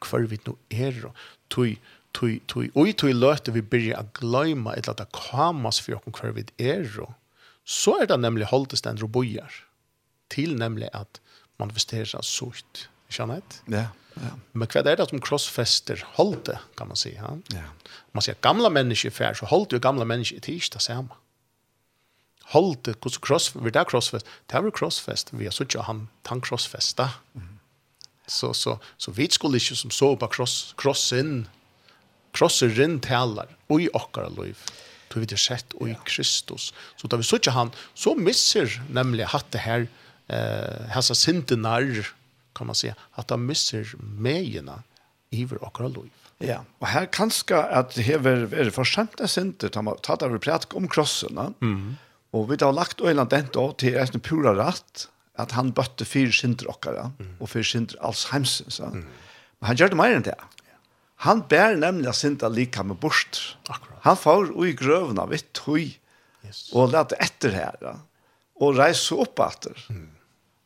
[0.00, 1.14] Kvar vi nu er og
[1.48, 1.78] Tui,
[2.12, 2.70] tui, tui.
[2.88, 7.00] i tui löte vi börja att glömma ett att kamas för okkur kvar vi er
[7.00, 7.14] og
[7.64, 9.52] Så är det nämligen hållteständer og bojar.
[10.28, 11.20] Till nämligen att
[11.56, 12.52] manifestera investerar så
[13.08, 13.40] Ikke
[13.72, 13.88] Ja,
[14.18, 14.34] ja.
[14.52, 17.14] Men hva er det som crossfester holdt kan man si.
[17.14, 17.36] Ja?
[17.54, 17.68] ja.
[18.12, 21.14] Man sier gamla mennesker fær, så holdt jo gamla mennesker i tirsdag samme.
[22.54, 24.26] Holdt det, hvordan kross, vi der crossfest?
[24.48, 27.10] det er jo crossfest, vi har sutt jo han, han krossfesta.
[27.34, 27.58] Mm.
[28.28, 31.46] Så, så, så vi skulle ikke som så på Crosser krossen,
[32.36, 34.60] krosseren taler, og i okkara liv.
[35.08, 36.70] Du vet det sett, og i Kristus.
[36.96, 39.86] Så da vi sutt jo han, så misser nemlig hatt det her,
[40.28, 42.04] eh, hessa sintenar,
[42.58, 44.82] kan man säga att han missar mejerna
[45.30, 46.10] iver och liv.
[46.38, 50.28] Ja, och her kanske att det är är för skämt att inte ta ta det
[50.28, 51.54] vi pratar om krossen.
[51.60, 51.96] Mm.
[52.30, 56.32] Och vi har lagt Öland den da til en pura rett, att han bötte fire
[56.32, 58.84] synder och og och fyra synder Alzheimers så.
[58.84, 59.06] Mm.
[59.58, 60.34] Men han gjorde mer än det.
[61.16, 63.56] Han bær nämligen synda lika med bort.
[63.68, 63.98] Akkurat.
[64.02, 66.70] Han får i grövna vid tog yes.
[66.72, 67.96] og lette efter her,
[68.54, 69.86] Och reis upp efter.
[69.90, 70.10] Mm.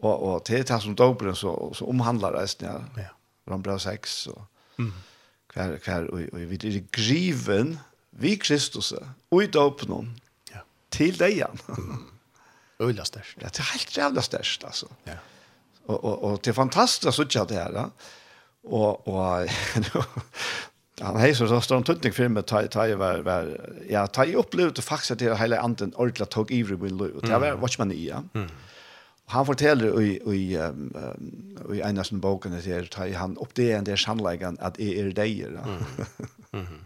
[0.02, 2.80] Och och det tas som dopren så så omhandlar det ja.
[2.96, 3.10] Ja.
[3.50, 4.44] Rambra 6 og
[4.78, 4.92] Mm.
[5.52, 7.78] Kvar kvar og vi det griven
[8.12, 8.92] vi Kristus
[9.30, 10.20] og i dopnon.
[10.50, 10.60] Ja.
[10.90, 11.58] Till dig igen.
[12.78, 13.38] Ölla störst.
[13.40, 14.86] Det är helt jävla störst alltså.
[15.04, 15.12] Ja.
[15.86, 17.90] Och och och det er fantastiskt så sitte det här.
[18.62, 19.48] Och och
[21.00, 24.34] han hej så står han tuttig film med taj taj var var ja taj
[24.80, 28.08] faktisk at det hela anden ordla tog i vid och det var watch man i
[28.08, 28.22] ja.
[28.34, 28.50] Mm
[29.32, 30.90] han forteller i, i, um,
[31.72, 35.58] i einasten boken der, han oppdeger en der sannleggen at jeg er deier.
[35.62, 36.06] Mhm.
[36.52, 36.80] Mm -hmm.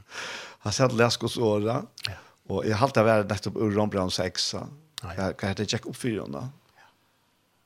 [0.58, 2.12] han satt lesk hos åra, ja.
[2.48, 4.54] og jeg halte å være nettopp ur Rombrand 6.
[5.02, 6.52] Jeg hadde det, opp for henne.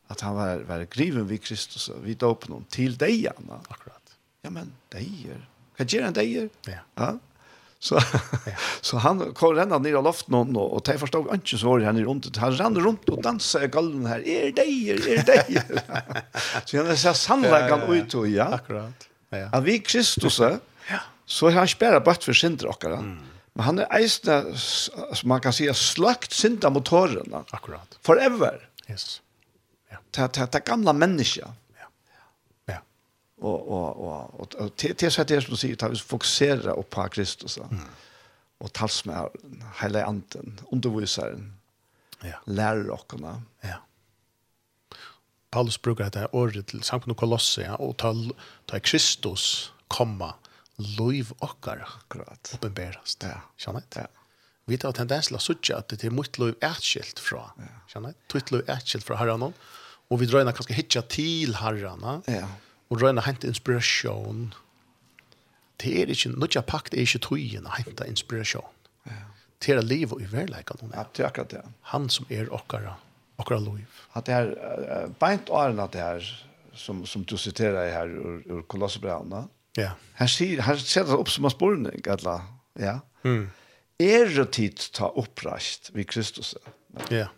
[0.09, 3.61] At han var, var griven vid Kristus, vid dåpen, til deierne.
[3.68, 4.16] Akkurat.
[4.45, 5.45] Ja, men deier.
[5.76, 6.49] Hva gjør han deier?
[6.66, 6.81] Ja.
[6.99, 7.18] ja?
[7.83, 8.01] Så,
[8.81, 11.81] så han kom renna ner av loften og, och, og de forstod inte så var
[11.81, 12.37] han rundt.
[12.37, 14.20] Han rann runt och dansade i gallen här.
[14.28, 15.62] Er dig, er dig.
[16.64, 18.51] så han sa sannleggen ut og ja.
[18.55, 19.09] Akkurat.
[19.31, 19.49] Ja.
[19.53, 20.59] At vi Kristus är,
[21.26, 23.18] så er han spärrat bort för synder och mm.
[23.53, 24.45] Men han är eisna,
[25.14, 27.45] som man kan säga, slökt synda motorerna.
[27.51, 27.99] Akkurat.
[28.03, 28.68] Forever.
[28.89, 29.22] Yes.
[29.91, 29.97] Ja.
[30.11, 31.49] Ta, ta, ta gamla människa
[33.41, 37.09] og og og og och till så att det som sier att vi fokuserar på
[37.09, 37.68] Kristus va.
[37.70, 37.88] Mm.
[38.61, 39.28] og tals med
[39.80, 41.55] hele anden, undervisaren.
[42.22, 42.34] Ja.
[42.47, 43.43] lærer och komma.
[43.61, 43.76] Ja.
[45.51, 48.14] Paulus brukar dette året ordet till samkund kolosse ja, og ta
[48.66, 50.34] ta Kristus komma
[50.76, 53.16] liv och akkurat uppenbaras.
[53.22, 53.41] Ja.
[53.57, 54.07] Känner Ja
[54.70, 57.49] vi tar tendens til å suttje at det er mot lov ærskilt fra.
[57.59, 57.70] Ja.
[57.91, 58.16] Skjønner?
[58.30, 59.49] Tutt lov ærskilt fra herren.
[60.11, 62.05] Og vi drar inn kanskje hitja til herren.
[62.30, 62.47] Ja
[62.91, 64.51] og røyna hente inspiration.
[65.80, 68.66] Det er ikke, nødja pakt er ikke tøyen å hente inspiration.
[69.07, 69.22] Ja.
[69.61, 70.93] Det er liv i uverleika noen.
[70.97, 71.62] Ja, det er akkurat det.
[71.93, 72.97] Han som er okkara,
[73.41, 74.01] okkara liv.
[74.16, 76.28] At det er, uh, beint åren at det er,
[76.76, 79.45] som, som du siterer her ur, ur Kolossebrevna,
[79.78, 79.93] ja.
[80.18, 82.47] her, sier, her ser det opp som en spurning, eller,
[82.80, 82.99] ja.
[83.24, 83.51] Mm.
[84.01, 86.55] Er det tid ta oppreist vid Kristus?
[87.12, 87.28] Ja.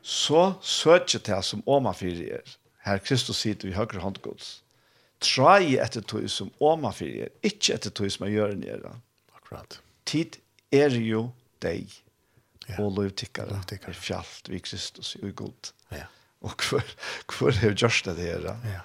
[0.00, 2.46] Så søker det som om man fyrer.
[2.86, 4.62] Her Kristus sitter i høyre håndgods
[5.22, 8.96] trai etter tog som åma fyrir er, ikke etter tog som er gjør nere.
[9.36, 9.78] Akkurat.
[10.08, 10.38] Tid
[10.74, 11.30] er jo
[11.64, 11.92] deg,
[12.66, 12.80] ja.
[12.82, 15.72] og lovtikkere, er fjallt vi Kristus, og god.
[15.94, 16.06] Ja.
[16.44, 16.84] Og hvor,
[17.32, 18.52] hvor er jo det her?
[18.66, 18.82] Ja.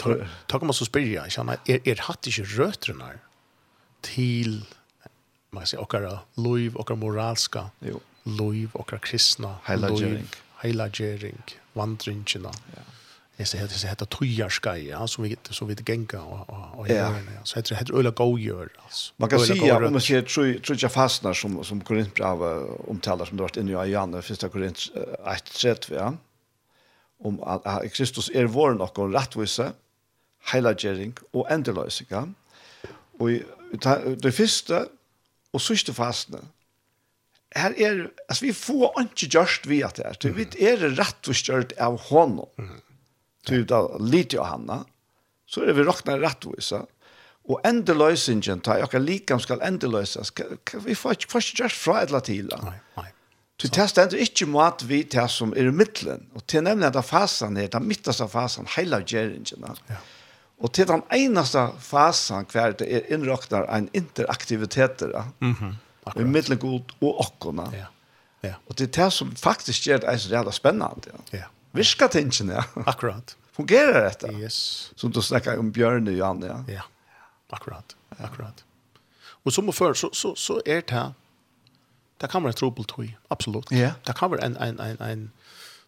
[0.00, 3.16] Ta kan man så spyrja, er, er hatt ikke røtrene
[4.06, 4.62] til
[5.50, 10.28] man kan si, okkara lov och moralska jo lov och kristna heilagjering
[10.62, 12.52] heilagjering vandringina.
[12.76, 12.82] ja
[13.44, 17.14] det heter det heter tojarskai ja som vi så vi genga og og og ja
[17.44, 19.12] så heter det heter öla gojör altså.
[19.18, 22.32] man kan se om man ser tror tror jag fastnar som som korint bra
[22.88, 24.78] omtalar som det vart inne i Johannes första korint
[25.24, 26.12] 1:3 ja
[27.22, 29.72] om att Kristus är vår någon rättvisa
[30.52, 32.24] heilagjering og endeløsninga.
[33.20, 33.30] Og
[34.22, 34.86] det første
[35.52, 36.42] og siste fastne
[37.56, 41.72] her er, altså vi får ikke gjørst vi at det er, vi er rett og
[41.78, 42.46] av hånden.
[42.58, 42.80] Mm -hmm
[43.46, 44.84] typ da lite av hanna,
[45.46, 46.86] så är vi råkna rettvisa,
[47.44, 49.86] Och enda lösningen, ta jag likam skal enda
[50.84, 52.46] vi får inte först just fra eller till.
[52.62, 53.06] Nei, nei.
[53.56, 56.30] Du testar inte inte mat vi tar som är i mitten.
[56.34, 59.44] Och till nämligen att fasan är, den mittaste fasan, hela geringen.
[59.86, 59.94] Ja.
[60.58, 65.02] Och till den enaste fasan kvar det är inräknar en interaktivitet.
[65.02, 65.74] Mm -hmm.
[66.20, 67.72] I mitten god och ockorna.
[67.78, 67.86] Ja.
[68.40, 68.54] Ja.
[68.66, 71.08] Och det är det som faktiskt gör det är så jävla spännande.
[71.12, 71.38] Ja.
[71.38, 71.44] ja.
[71.72, 72.64] Viska tingen, ja.
[72.86, 73.36] Akkurat.
[73.52, 74.32] Fungerar detta?
[74.32, 74.92] Yes.
[74.96, 76.64] Som du snackar om Björn och Johan, ja.
[76.74, 76.82] Ja,
[77.50, 77.96] akkurat.
[78.18, 78.64] Akkurat.
[79.44, 81.12] Og som før, så, så, så är det här
[82.20, 83.70] Det kan vara trubbel tog, absolut.
[83.70, 83.92] Ja.
[84.06, 85.32] Det kan være en, en, en, en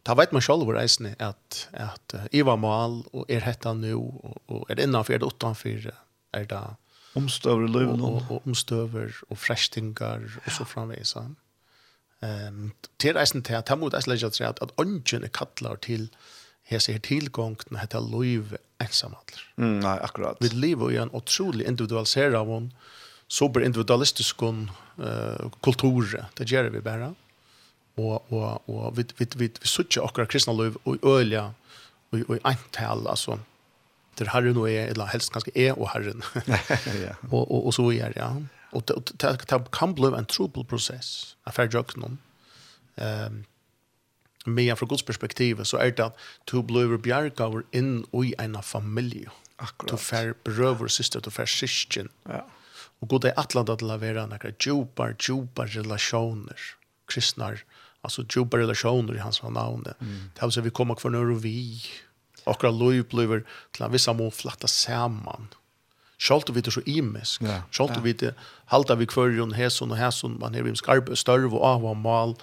[0.05, 4.71] Ta vet man själv at, att att Eva Mal och er hetta nu och, og
[4.71, 5.93] är det innanför det utanför
[6.33, 6.77] är det
[7.15, 11.35] omstöver löven och, og, och omstøver, och fräschtingar og så framvisa.
[12.23, 16.09] Ehm til reisen til at han mot æsla at at ungen kallar til
[16.63, 19.43] hese her tilgångten hetta liv ensamallar.
[19.57, 20.39] Mm, nei, akkurat.
[20.41, 22.73] Vi lever i en otrolig individualisera av en
[23.29, 26.07] super individualistisk uh, kultur.
[26.39, 27.15] Det gjør vi bare.
[27.97, 31.51] Og, og, og vi, vi, vi, vi sutter akkurat kristna liv og øyla
[32.13, 33.39] og, og eintal, altså
[34.19, 36.23] der herren og jeg, eller helst ganske jeg og herren.
[37.05, 37.15] ja.
[37.31, 38.33] og, og, og så er ja.
[38.73, 42.19] Och det, det, kan bli en trubbel process att färd jag någon.
[42.95, 43.45] Um,
[44.45, 46.87] men från Guds perspektiv så är det att du blir
[47.49, 49.29] var in i en familj.
[49.57, 49.91] Akkurat.
[49.91, 52.09] Du fär beröver syster, du fär syskjen.
[52.25, 52.47] Ja.
[52.99, 56.57] Och god är attland att lavera några djupar, djupar relationer.
[57.07, 57.65] Kristnar,
[58.01, 59.85] alltså djupar relationer i hans namn.
[60.01, 60.31] Mm.
[60.35, 61.83] Det här så vi kommer kvar nu vi.
[62.45, 65.49] akkurat våra liv blir till en viss mån flatta samman.
[66.23, 67.43] Sjalt vi det så imisk.
[67.43, 67.63] Ja.
[67.71, 71.65] Sjalt vi det halta vi kvörjon heson och heson man är vi skarp störv och
[71.65, 72.35] av mal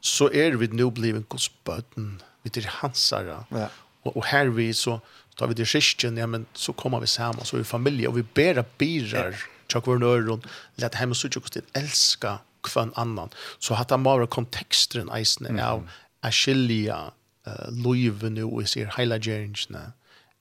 [0.00, 3.44] så är vi nu bliven gospöten vi det hansara.
[3.48, 3.68] Ja.
[4.02, 5.00] Och, och här vi så
[5.36, 8.18] tar vi det skisken ja men så kommer vi samman så är vi familj och
[8.18, 9.36] vi bära birar
[9.68, 10.42] tjock vår öron
[10.74, 13.28] lätt hem och så tjock det älska kvann annan
[13.58, 15.66] så hata mara kontexten eisne mm.
[15.66, 15.88] av
[16.32, 17.12] skilja
[17.46, 19.76] uh, loive nu och ser hela geringen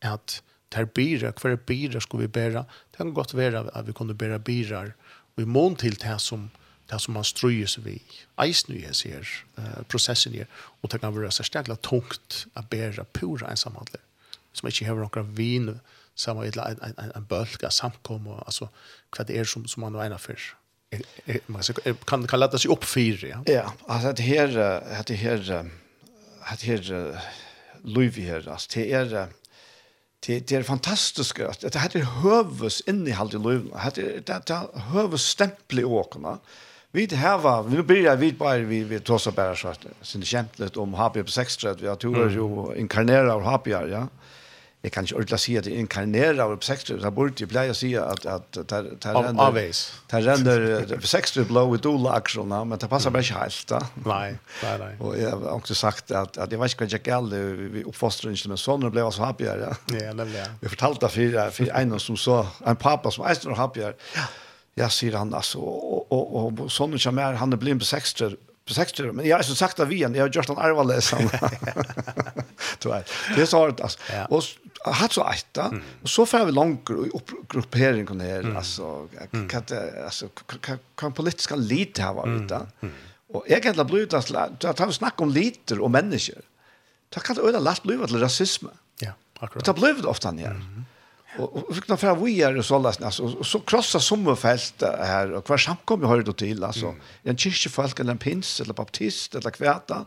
[0.01, 0.43] at
[0.73, 2.65] ter bira, hver bira skulle vi bära.
[2.91, 4.93] det kan godt være at vi kunne bära birar,
[5.35, 6.49] og i mån til det som,
[6.89, 8.01] det som man strøyer seg vi,
[8.39, 10.45] eisen vi ser, uh, prosessen her,
[10.81, 14.01] og det kan være særstakla tungt å bæra pura ensamhandler,
[14.53, 15.79] som ikke har noen vin,
[16.17, 18.71] samme et en, en, en bølg av samkommer, altså
[19.13, 20.53] hva det er som, som man er ene for.
[21.47, 21.61] Man
[22.07, 23.41] kan, kan lade seg opp fire, ja?
[23.47, 25.37] Ja, altså det her, det her, det her,
[26.57, 29.35] det her, alltså det her, det her,
[30.25, 33.91] det, det er fantastisk at det her er høves innehalt i løvene.
[33.95, 36.37] Det er høves stempel i åkene.
[36.91, 40.21] Vi det här var vi börjar vi bara vi vi tossar bara så att sen
[40.21, 44.07] skämtlet om HP på 6 vi har turer ju inkarnera och HP ja
[44.81, 48.03] jag kan inte ordentligt säga att det inkarnerar på 60 så borde jag pleja säga
[48.03, 53.09] att att tar tar avvis tar render 60 blow with all action men det passar
[53.09, 56.59] bara inte helt va nej nej nej och jag har också sagt att att jag
[56.59, 57.33] vet inte jag all
[57.73, 59.55] vi uppfostrar inte med sån blev så happy ja.
[59.87, 63.79] Ja nämligen vi fortalte för för en som så en pappa som är så happy
[63.79, 63.91] ja
[64.75, 68.35] jag ser han alltså och och och sån som är han är blind på 60
[68.67, 71.29] på 60 men jag har så sagt av vi jag har gjort en arvaläsan.
[72.81, 73.09] Du vet.
[73.35, 73.99] Det är så hårt alltså.
[74.29, 74.43] Och
[74.91, 75.57] har så ett
[76.01, 79.07] och så får vi långt upp grupperingen här alltså
[79.49, 79.63] kan
[80.05, 80.27] alltså
[80.95, 82.61] kan politiska lit här var vet
[83.27, 86.41] och jag kan inte bli utas att han snackar om liter och människor.
[87.09, 88.65] Ta kan öda last bli vad rasism.
[88.99, 89.65] Ja akkurat.
[89.65, 90.61] Det blev ofta ner.
[91.37, 95.99] Och fick några är och sållas alltså och så krossa sommarfält här och kvar samkom
[95.99, 100.05] vi har det till alltså en kyrkofolk eller en pins eller baptist eller kvärta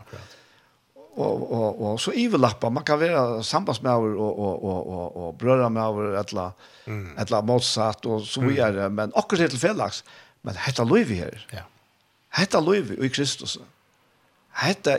[1.15, 5.69] och och och så överlappar man kan vara samband och och och och och bröder
[5.69, 6.53] med och alla
[6.85, 7.17] mm.
[7.17, 8.95] alla motsatt och så vidare mm.
[8.95, 10.03] men akkurat till fellax
[10.41, 11.47] men hetta löv här.
[11.51, 11.59] Ja.
[12.29, 13.59] Hetta löv i Kristus.
[14.51, 14.97] Hetta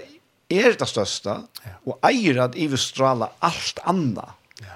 [0.48, 1.28] är det største,
[1.64, 1.70] ja.
[1.84, 4.30] och äger att strala allt annat.
[4.60, 4.66] Ja.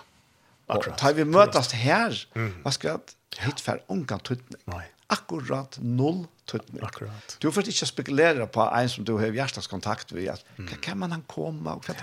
[0.66, 0.98] Akkurat.
[0.98, 2.62] Tar vi mötas her, mm.
[2.62, 2.98] vad ska
[3.38, 4.62] hit för unga tutning?
[4.64, 4.84] Nei.
[5.06, 6.82] Akkurat null tøtning.
[6.86, 7.36] Akkurat.
[7.42, 10.68] Du får ikke spekulere på en som du har hjerteskontakt med, at mm.
[10.70, 11.96] hva kan man han komme, og hva,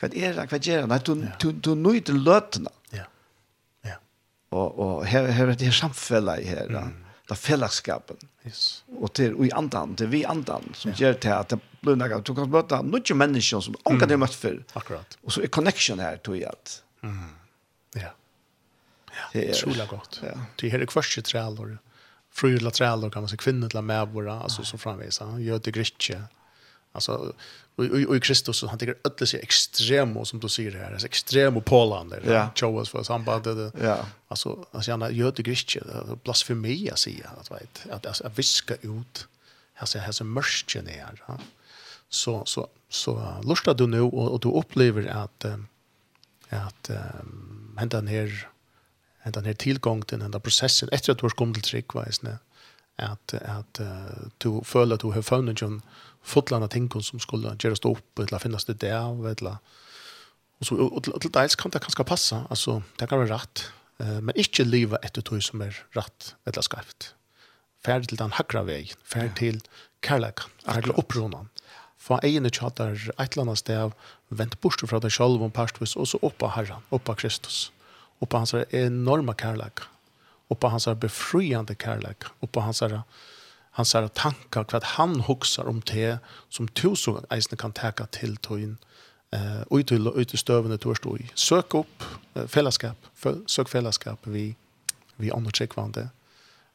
[0.00, 0.92] hva er det, hva gjør han?
[0.92, 1.32] Nei, du, ja.
[1.42, 2.72] du, du nøyder løtene.
[2.94, 3.06] Ja.
[3.88, 3.96] ja.
[4.52, 6.98] Og, og her, her er det her samfellet her, mm.
[7.30, 8.20] det fellesskapen.
[8.46, 8.66] Yes.
[9.00, 11.06] Og til, og i andan, til vi andan, som ja.
[11.06, 13.96] gjør til at det blir noe, du kan møte noen mennesker som mm.
[13.96, 14.60] ikke har møtt før.
[14.78, 15.18] Akkurat.
[15.24, 16.78] Og så er connection her, tror jeg at.
[17.06, 17.34] Mm.
[17.96, 18.12] Ja.
[19.16, 20.20] Ja, det er utrolig godt.
[20.20, 20.34] Ja.
[20.60, 21.40] Det er her i kvarset tre
[22.36, 26.22] fröjer lateral kan man säga kvinnor till mäbora alltså så framvis han gör det gritche
[26.92, 27.32] alltså
[27.76, 31.64] och i Kristus han tycker öll sig extrem som du säger här är extrem och
[31.64, 32.50] pålander ja.
[32.56, 34.06] Joas för sambandet ja.
[34.28, 35.80] Alltså alltså han gör det gritche
[36.24, 39.28] blasfemi att säga att vet att alltså att viska ut
[39.74, 41.38] här så här så mörkt ner ja.
[42.08, 45.44] Så så så lustar du nu och, och du upplever att
[46.48, 48.48] att um, hända ner
[49.32, 52.38] den här tillgången, den där processen efter att du har kommit till tryckväsne
[52.96, 53.80] att att
[54.38, 55.82] du följer att du har funnit en
[56.22, 59.56] fotlanda ting som skulle göras upp eller finnas det där eller
[60.58, 63.64] och så och till dels kan det kanske passa alltså det kan vara rätt
[63.96, 67.14] men inte leva efter tog som är rätt eller skarpt
[67.84, 69.60] färd till den hackra vägen färd till
[70.06, 71.48] kärlek färd uppronan
[71.98, 73.92] få egna chatter ett eller annat stäv
[74.28, 77.72] vänt bort från dig själv och pastvis och så uppa Herren uppa Kristus
[78.18, 79.78] och på hans enorma kärlek
[80.48, 82.82] och på hans befriande kärlek och på hans
[83.76, 88.78] hans här tankar vad han huxar om te som tusen eisne kan täcka till tojen
[89.30, 92.02] eh ut till ut till stövande torstoj sök upp
[92.34, 92.96] eh, fällskap
[93.46, 94.56] sök fällskap vi
[95.16, 96.08] vi andra checkvande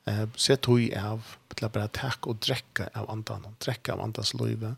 [0.06, 1.22] eh se tog av
[1.56, 4.76] till bara tack och dräcka av andan och dräcka av andans löve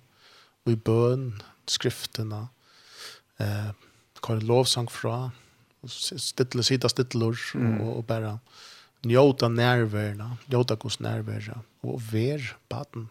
[0.65, 2.47] och i bön skrifterna
[3.37, 3.71] eh
[4.21, 5.31] kall lovsång fra
[5.87, 7.81] stilla sida stillor, mm.
[7.81, 8.39] och og bare
[9.03, 13.09] njóta nærværna, njóta hos nærværna, och ver baden.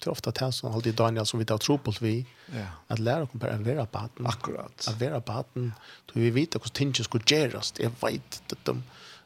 [0.00, 2.98] Det er ofta det som alltid Daniel som vi tar tro på vi, att at
[2.98, 4.26] lære oss bare å være baden.
[4.26, 4.88] Akkurat.
[4.88, 5.72] Å være baden,
[6.10, 7.72] så vi vet hvordan ting skal gjøres.
[7.78, 8.74] Jeg vet at de,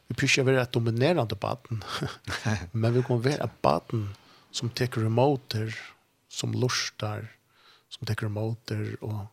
[0.07, 1.83] vi prøver å være et dominerende baden,
[2.71, 4.07] men vi kan være baden
[4.51, 5.75] som teker remoter,
[6.29, 7.27] som lustar,
[7.89, 9.27] som teker remoter, og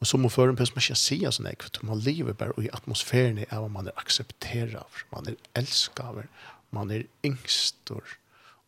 [0.00, 1.82] Men som om förrän man ikke säga sån här kvart.
[1.82, 4.84] Man lever bare i atmosfären av man är accepterad.
[5.10, 6.22] Man är älskad.
[6.70, 8.04] Man är ängstor.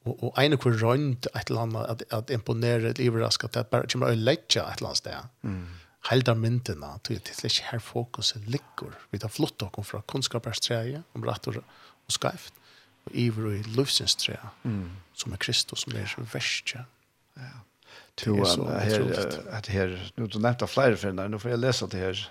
[0.05, 3.70] og, og en kvar rönt et eller annet, at, att, att imponera ett at Det
[3.70, 5.28] bare kommer å legge et eller annet sted.
[5.43, 5.66] Mm.
[6.11, 8.93] Helda myndene, til Det er ikke her fokuset ligger.
[9.11, 11.03] Vi tar flott och från kunskapsträget.
[11.14, 11.57] Om rett og,
[12.07, 12.55] og skreft,
[13.07, 14.64] og iver och i livsens träget.
[14.64, 14.91] Mm.
[15.14, 16.72] Som er Kristus som är värst.
[16.74, 16.85] Ja.
[17.37, 17.61] ja
[18.15, 21.99] to an här att här nu du nämnde flera för nu får jag läsa det
[21.99, 22.31] här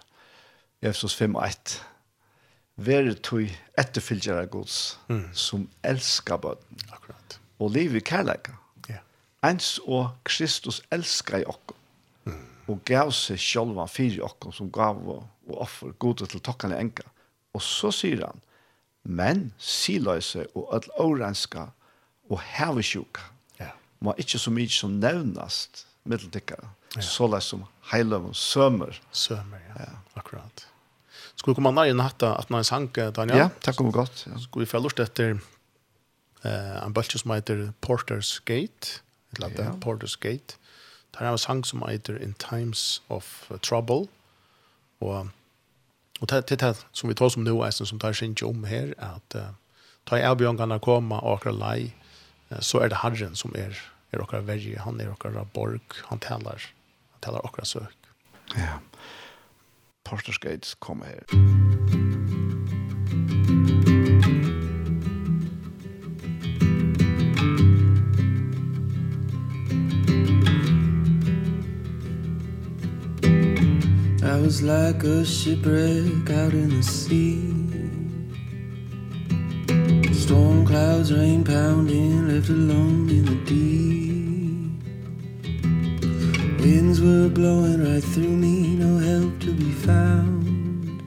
[0.81, 1.81] Efesos 5:1
[2.75, 5.33] Ver tui etterfylgjara gods mm.
[5.33, 6.77] som älskar bøten.
[6.89, 7.39] Akkurat.
[7.59, 8.55] Og liv i kærleika.
[8.89, 9.03] Ja.
[9.45, 11.77] Ens og Kristus elskar i okkom.
[12.25, 12.45] Mm.
[12.67, 17.03] Og gav seg var fyrir okkom som gav og, og offer gode til tokkane enka.
[17.53, 18.41] Og så sier han,
[19.03, 21.67] men siløyse og öll årenska
[22.29, 23.30] og hevesjuka
[24.01, 26.71] må ikke så mye som nevnast middeltikkere.
[26.95, 27.03] Ja.
[27.05, 28.97] Så det som heiløven sømer.
[29.11, 29.85] Sømer, ja.
[29.85, 29.97] ja.
[30.19, 30.67] Akkurat.
[31.35, 33.45] Skulle komme nær i natt at når jeg sang, Daniel?
[33.45, 34.25] Ja, takk om godt.
[34.27, 34.39] Ja.
[34.41, 35.37] Skulle vi få lort etter
[36.43, 39.01] eh, en bølge som heter Porter's Gate.
[39.31, 39.77] Et eller annet, ja.
[39.81, 40.57] Porter's Gate.
[41.11, 44.09] Det er en sang som heter In Times of Trouble.
[45.01, 45.31] Og,
[46.19, 49.35] og det, det, det som vi tar som nå, som tar sin om her, at
[49.35, 49.49] uh,
[50.05, 51.93] ta i avbjørnene komme og akkurat lei
[52.59, 53.77] så är det Herren som är
[54.11, 56.61] er och verje, han är och borg, han talar,
[57.11, 57.97] han talar och sök.
[58.55, 58.79] Ja.
[60.03, 61.23] Pastor Gates kommer her.
[74.23, 77.60] I was like a shipwreck out in the sea
[80.21, 84.71] Storm clouds, rain pounding, left alone in the deep.
[86.61, 91.01] Winds were blowing right through me, no help to be found.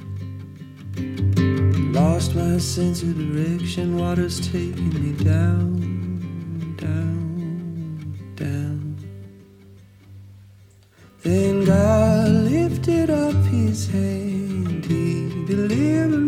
[1.94, 8.96] Lost my sense of direction, water's taking me down, down, down.
[11.22, 16.24] Then God lifted up his hand, he delivered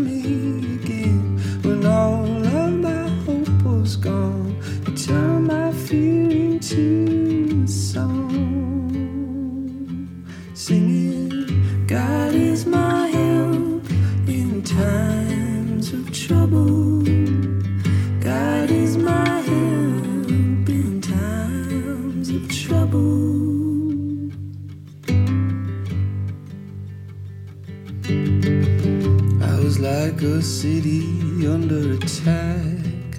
[30.47, 33.19] city under attack.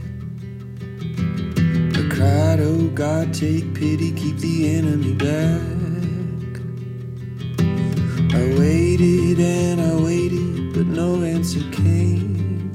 [1.99, 5.61] I cried, oh God, take pity, keep the enemy back.
[8.33, 12.71] I waited and I waited, but no answer came.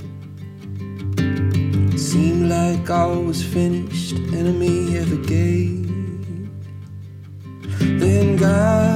[1.97, 5.89] Seemed like all was finished, enemy ever gave.
[7.79, 8.92] Then God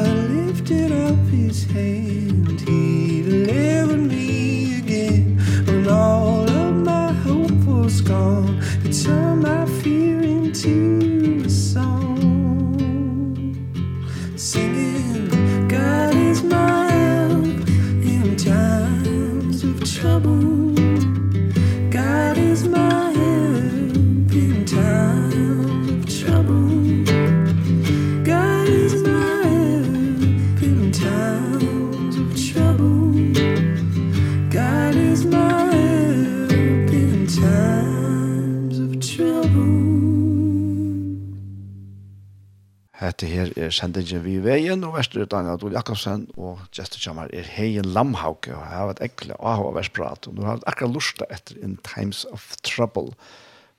[43.27, 47.31] Hette her er sendingen vi i veien, og verste er Daniel Adol Jakobsen, og gestekjammer
[47.35, 50.61] er Heien Lamhauke, og jeg har vært ekkelig av å vært prat, og nå har
[50.61, 53.17] jeg akkurat lusta etter In Times of Trouble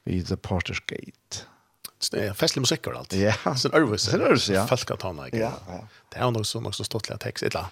[0.08, 1.46] i The Porter's Gate.
[2.12, 3.16] Det er festlig musikk og alt.
[3.18, 3.34] Ja.
[3.58, 4.66] Så Ørvus er Ørvus, ja.
[4.70, 5.40] Falkatana, ikke?
[5.46, 5.80] Ja, ja.
[6.12, 7.72] Det er jo nok så, nok så ståttelig tekst, et eller.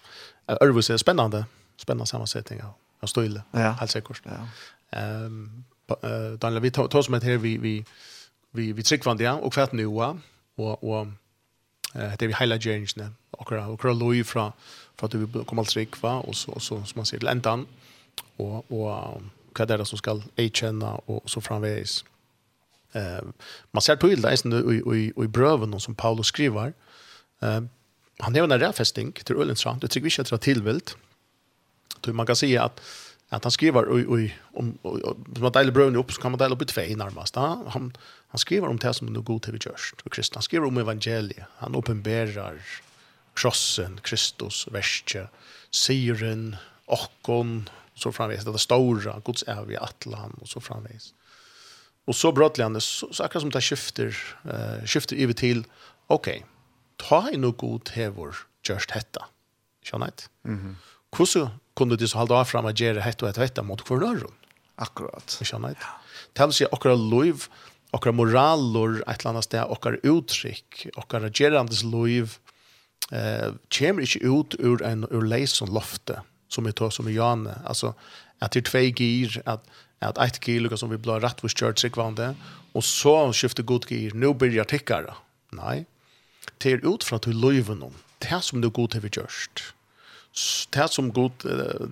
[0.64, 1.44] Ørvus er spennende,
[1.82, 2.74] spennende sammensetning av,
[3.04, 3.76] av støyle, ja.
[3.82, 4.24] helt sikkert.
[4.32, 4.42] Ja.
[4.96, 5.66] Um,
[6.42, 7.76] Daniel, vi tar oss med her, vi, vi,
[8.56, 10.24] vi, vi trykker vann og kvart nu, og,
[10.58, 11.12] og
[11.96, 14.52] det är vi hela gängen och och kör loj från
[14.96, 17.66] för att vi kommer alltså ikva och så så som man ser till ändan
[18.38, 19.22] och och
[19.58, 22.06] vad det är som ska erkänna och så framvis.
[22.92, 23.22] Eh
[23.72, 26.74] man ser på bilden sen i i i bröven som Paulus skriver.
[27.42, 27.62] Eh
[28.18, 29.82] han nämner en räfesting till Ölandsrand.
[29.82, 30.98] Det tycker vi ska dra tillvilt.
[32.02, 32.82] Då man kan säga att
[33.36, 34.26] at han skriver oj oj
[34.56, 34.74] om
[35.40, 37.94] man deler brön upp så kan man dele upp i två da Han
[38.36, 41.46] han skriver om det som nu god gjørst og och kristna skriver om evangeliet.
[41.58, 42.60] Han uppenbarar
[43.34, 45.30] krossen, Kristus, verket,
[45.72, 46.56] syren,
[46.86, 51.14] okkon, så framvis det stora Guds evige atlan och så framvis.
[52.06, 55.66] Och så brottligen så, så akkurat som det skifter eh skifter over til
[56.08, 56.36] okej.
[56.36, 56.44] Okay,
[56.98, 58.36] ta i något god hevor
[58.70, 59.26] just detta.
[59.84, 60.30] Skönhet.
[60.44, 60.54] Mhm.
[60.54, 60.76] Mm
[61.16, 63.84] hvordan kunne de så holde av frem og gjøre hett og hett og hett mot
[63.88, 64.26] hver
[64.76, 65.38] Akkurat.
[65.40, 65.92] Vi skjønner det.
[66.36, 67.46] Til å si akkurat liv,
[67.96, 72.38] akkurat moraler, et eller annet sted, akkurat uttrykk, akkurat gjerandes liv,
[73.12, 77.16] eh, kommer ikke ut ur en ur leis som lofte, som vi tar som i
[77.16, 77.56] Jane.
[77.66, 77.94] Altså,
[78.42, 79.64] at det er tve gir, at,
[80.02, 82.36] at et gir, som vi blir rett hos kjørt sikvande,
[82.76, 85.16] og så skifter god gir, nå blir jeg tikkere.
[85.56, 85.86] Nei,
[86.60, 89.16] det er ut fra til løyven om, det er som det er god til vi
[89.16, 89.72] gjørst
[90.70, 91.32] det som god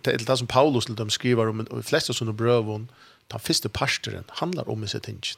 [0.03, 2.87] det det som Paulus till dem skriver om de flesta såna brövon
[3.27, 5.37] ta första pastoren handlar om sitt tinget.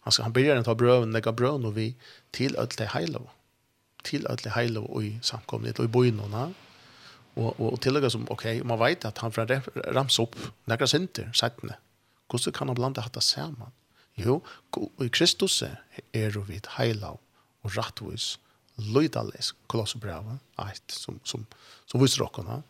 [0.00, 1.94] Han ska han börjar att ta brövon lägga brön och vi
[2.30, 3.20] till att det hela
[4.02, 6.54] till att det hela och i samkomlighet och i bojnorna
[7.34, 11.32] och och tillägga som okej okay, man vet att han från rams upp några synter
[11.32, 11.74] sättne.
[12.32, 13.70] Hur kan han blanda detta samman?
[14.14, 14.42] Jo,
[15.00, 15.78] i Kristus är
[16.12, 17.16] er vi hela
[17.62, 18.38] och rättvis
[18.76, 21.46] Lydales Kolosserbrevet, eit, som som
[21.86, 22.62] som viser och han.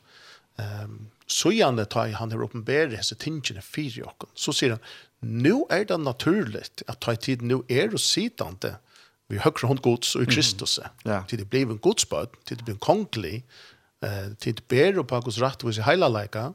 [0.56, 4.80] Ehm så gjerne tar han här uppenbara så tingen för och så sier han
[5.20, 8.76] nu er det naturligt at ta tid nu är det sittande
[9.28, 10.78] vi høyre hånd gods og i Kristus.
[11.04, 11.24] Mm.
[11.28, 13.44] Til det blir en godsbød, til det blir en kongelig,
[14.02, 16.54] eh til det ber og på Guds rätt och sig hela er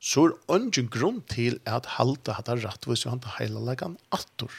[0.00, 3.76] så grunn ingen at till att halta hata rätt och sig hela
[4.10, 4.52] attor.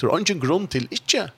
[0.00, 1.30] Det er ingen grunn til ikke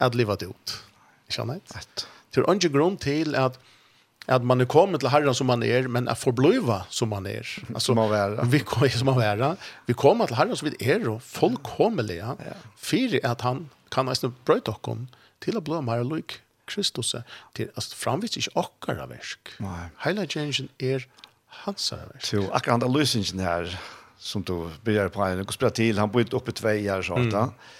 [0.00, 0.89] at leva det ut.
[1.30, 1.66] Skjønner jeg?
[1.76, 2.06] Rett.
[2.30, 3.58] Det er ikke grunn til at
[4.30, 7.46] at man er kommet til Herren som man er, men er forbløyva som man er.
[7.74, 8.46] Altså, som man være.
[8.52, 8.60] Vi,
[8.98, 9.56] som man være.
[9.86, 12.34] Vi kommer til Herren som vi er, og folk kommer til ja.
[12.76, 15.08] Fyre at han kan nesten brøyte oss
[15.40, 16.38] til å bli mer lyk
[16.70, 17.14] Kristus.
[17.56, 19.56] Til, altså, framvis ikke okkara versk.
[19.64, 19.88] Nei.
[20.04, 21.08] Heila Jensen er
[21.64, 22.28] hans versk.
[22.28, 23.74] Så akkurat han er løsningen her,
[24.20, 27.79] som du begynner på, en, og spiller til, han bor oppe tvei her, sånn, mm.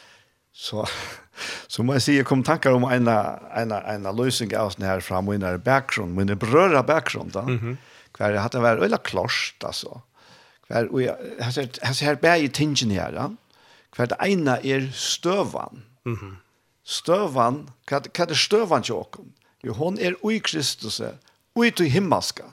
[0.52, 0.85] Så,
[1.72, 5.05] så må jeg si, jeg kom tankar om en, en, en løsning av sånn her
[5.05, 7.43] fra min bakgrunn, min brøra bakgrunn da.
[7.47, 7.77] Mm -hmm.
[8.18, 10.01] Hver jeg hadde vært øyla klost, altså.
[10.68, 11.16] Hver, og jeg,
[11.82, 13.28] jeg ser her bæg i tingen her, da,
[13.97, 15.82] Hver det ene er støvan.
[16.05, 16.35] Mm -hmm.
[16.85, 19.32] Støvan, hva, hva er støvan til åkken?
[19.64, 21.01] Jo, hon er ui Kristus,
[21.56, 22.44] ui til himmelska.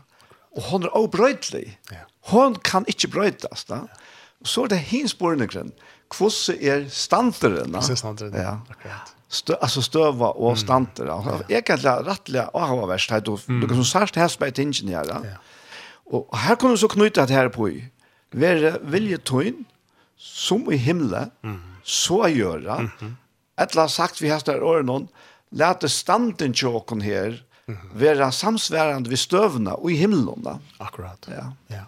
[0.51, 1.79] Og hon er obrøydelig.
[1.91, 1.97] Ja.
[2.19, 3.75] Hon kan ikke brøydast, da.
[3.75, 3.81] Ja.
[4.41, 5.71] Og så er det hinsporene grunn
[6.09, 7.71] kvosse er stanteren.
[7.71, 8.57] Kvosse er standeren, ja.
[8.71, 9.13] Akkurat.
[9.29, 11.17] Stø, altså støva og standere.
[11.19, 11.27] Mm.
[11.27, 11.38] Ja.
[11.57, 13.61] Jeg kan la rettelig avhva verst her, du, mm.
[13.61, 15.11] du kan som særst her spør tingene her.
[15.25, 15.35] Ja.
[16.07, 17.81] Og her kan du så knyta det her på i.
[18.31, 19.65] Være vilje tøyn,
[20.17, 21.59] som i himmelen, mm.
[21.84, 23.11] så gjøre, mm -hmm.
[23.57, 25.09] et Etla sagt vi har hestar årenon,
[25.51, 27.99] lete standen tjåkon her, mm -hmm.
[27.99, 30.43] være samsværende ved støvene og i himmelen.
[30.43, 30.57] Da.
[30.79, 31.51] Akkurat, ja.
[31.69, 31.84] ja.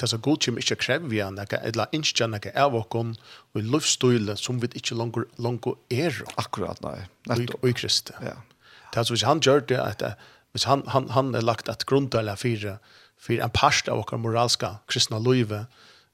[0.00, 3.18] Det er så god kjem ikkje krevja nekka, eller ikke nekka av oss,
[3.52, 6.22] og i lovstøyle som vi ikke langer, langer er.
[6.40, 7.02] Akkurat, nei.
[7.28, 7.58] Nettopp.
[7.60, 8.16] Og i Kristi.
[8.24, 8.38] Ja.
[8.88, 10.06] Det er så hvis han gjør det, at
[10.56, 12.78] hvis han, han, han er lagt et grunntøyle fire,
[13.20, 15.66] fire en parst av okkar moralska kristna løyve,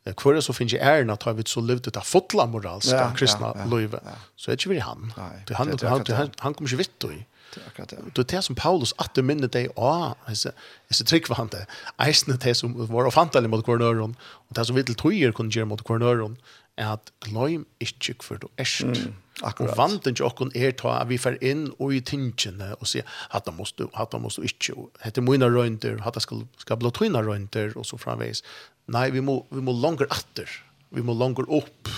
[0.06, 3.48] Hvor så finnes jeg æren at vi så levd ut av fotla moralska ja, kristna
[3.54, 4.12] ja, ja, løyve, ja.
[4.36, 5.12] så er det ikke vi han.
[5.16, 7.24] Nei, det, han, det, det, han, han, han kommer ikke vitt i.
[7.55, 10.52] Det er det som Paulus atter minner deg av, jeg
[10.98, 11.64] ser trygg for han det,
[12.02, 15.70] eisene det som var ofantelig mot kvarnøren, og det som vi til tøyer kunne gjøre
[15.70, 16.36] mot kvarnøren,
[16.77, 18.85] er at gløym ikke hver du erst.
[18.85, 19.70] Mm, akkurat.
[19.70, 23.09] Og vanten til okken er ta at vi fer inn og i tingene og sier
[23.32, 26.44] at da måste du, at da måste du ikke, hette mine røynter, hatt da skal,
[26.60, 28.44] skal blå tøyne røynter, og så framveis.
[28.93, 30.52] Nei, vi må, vi må langer atter,
[30.93, 31.90] vi må langer opp,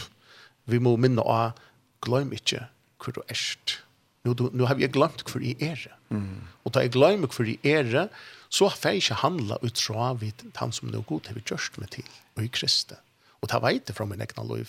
[0.70, 1.58] vi må minne av
[2.04, 2.68] gløym ikke
[3.02, 3.80] hver du erst.
[3.80, 3.87] Mm
[4.24, 5.86] nu, nu har vi glömt för i er.
[6.10, 6.42] Mm.
[6.64, 8.08] Og da jeg glemmer hvor jeg er,
[8.48, 10.16] så får jeg ikke handla ut fra
[10.56, 12.04] han som nu god har vi gjort meg til,
[12.36, 12.94] og i Kristi.
[13.40, 14.66] Og det vet jeg fra min egna liv.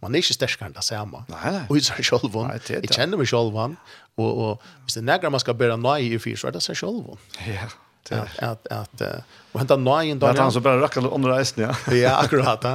[0.00, 1.24] Man er ikke sterskere enn det samme.
[1.28, 1.64] Nei, nei.
[1.68, 3.76] Og i ser selv om, jeg kjenner meg selv om,
[4.16, 6.62] og, og hvis det er nærmere man skal bære nøye i fyr, så er det
[6.64, 7.18] seg selv.
[7.44, 7.52] Ja.
[7.52, 7.78] Yeah
[8.10, 9.22] at at at
[9.52, 10.26] og henta nøyen då.
[10.26, 11.94] Att han så bara rackar under reisen, ja.
[11.94, 12.64] ja, akkurat.
[12.64, 12.74] Ja.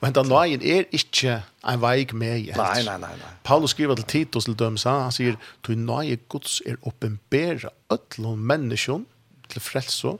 [0.00, 2.50] Og henta nøyen er inte en veik med.
[2.56, 3.32] Nei, nei, nei, nei.
[3.44, 5.36] Paulus skriver til Titus til dem han seier
[5.66, 9.06] du nye Guds er uppenbara öllon menneskjon
[9.48, 10.18] til frelso,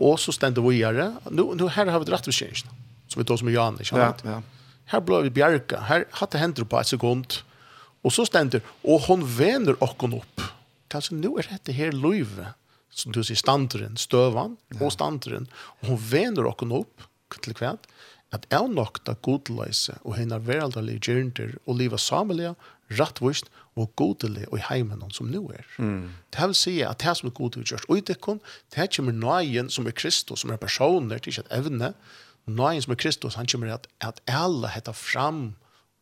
[0.00, 1.12] og så ständer vi göra.
[1.30, 2.66] Nu nu her har vi rätt förtjänst.
[3.08, 4.22] Så vi tar som Johan, inte sant?
[4.24, 4.42] Ja, ja.
[4.86, 5.80] Her blev vi bjärka.
[5.80, 7.32] Här hade händer på en sekund.
[8.02, 10.40] Og så ständer og hon vender okkon opp.
[10.88, 12.26] Kanskje Kanske er dette det løyve.
[12.26, 12.54] löve
[12.94, 15.48] som du sier, standeren, støvan og standeren,
[15.82, 17.08] og hun vener okken opp
[17.42, 17.88] til hvert,
[18.34, 22.54] at er nok da godleise og hennar veraldalige gjernter og livet samelige,
[22.98, 23.48] rattvist
[23.80, 25.64] og godelig og i heimen som nu er.
[25.78, 26.12] Mm.
[26.34, 28.40] Det vil si at det som er god gjørs og i dekken,
[28.74, 31.94] det kommer nøyen som er Kristus, som er personer, det er ikke et evne,
[32.46, 35.54] nøyen som er Kristus, han kommer at, at alle heter fram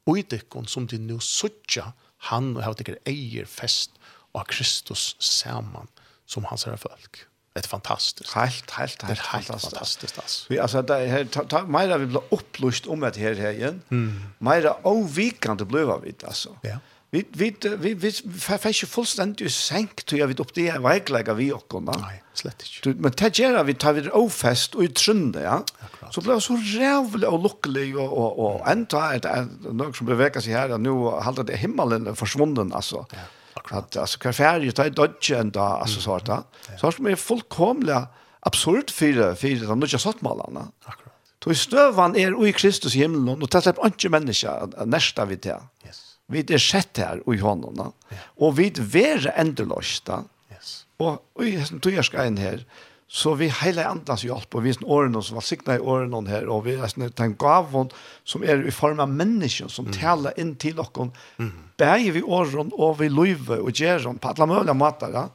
[0.07, 1.93] og i dekken som de nu suttja
[2.33, 3.95] han og har dekker eier fest
[4.35, 5.87] og Kristus sammen.
[5.87, 7.27] Mm som hans här folk.
[7.55, 8.33] Ett fantastiskt.
[8.33, 9.75] Helt, helt, helt, helt fantastiskt.
[9.75, 10.19] fantastisk.
[10.19, 10.47] Altså.
[10.49, 13.83] Vi alltså det här ta, ta, meira vi blir upplyst om det her her igjen,
[13.91, 14.23] Mm.
[14.39, 16.57] Mera ovikande blev vi alltså.
[16.63, 16.79] Ja.
[17.11, 18.13] Vi vi vi vi
[18.59, 21.93] fäsch fullständigt sänkt til jag vid upp det är verkligen vi og kunna.
[21.93, 23.01] Nej, slett inte.
[23.03, 25.63] Men det gjør vi tar vi ofest i utrunde, ja.
[26.11, 27.67] Så blev så rävlig och
[27.97, 32.17] og, och og enda ända det något som bevekas sig här nu har det himmelen
[32.17, 33.07] forsvunnen, alltså.
[33.11, 33.19] Ja
[33.55, 33.97] Akkurat.
[33.97, 36.47] Alltså kan färja ta dodge ända alltså så att.
[36.81, 38.07] Så er det fullkomliga
[38.41, 40.69] absurd för för de nya sortmalarna.
[40.85, 41.13] Akkurat.
[41.45, 45.59] Då stövan är i Kristus himmelen, och det är inte människa nästa vi til.
[45.87, 46.19] Yes.
[46.29, 47.93] Vi er sett her i honom.
[48.09, 48.17] Ja.
[48.37, 50.25] Och vi är ändlösta.
[50.53, 50.87] Yes.
[50.97, 52.65] Och i som du ska här
[53.09, 56.47] så vi hela andas hjälp och vi är årene som var signa i åren här
[56.47, 57.91] och vi är den gavon
[58.25, 59.99] som är i form av människor som mm.
[59.99, 61.53] talar in till oss mm
[61.83, 65.27] bæg vi åren og vi løyve og gjør på alle mulige måter, ja.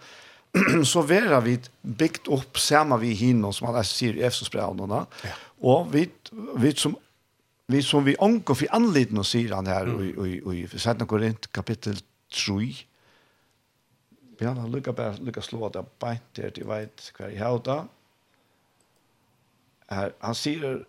[0.92, 5.36] så vera vi bygd opp sammen vi hinner, som alle sier i Efsosbrevnene, ja.
[5.68, 6.08] og vi,
[6.58, 6.96] vi som
[7.68, 10.78] vi som vi angår för anledning och säger han her och i och i för
[10.78, 12.74] sen går det 3.
[14.40, 17.88] Ja, han lukar bara lukar slå där på der det vet kvar i hauta.
[19.88, 20.86] Här han säger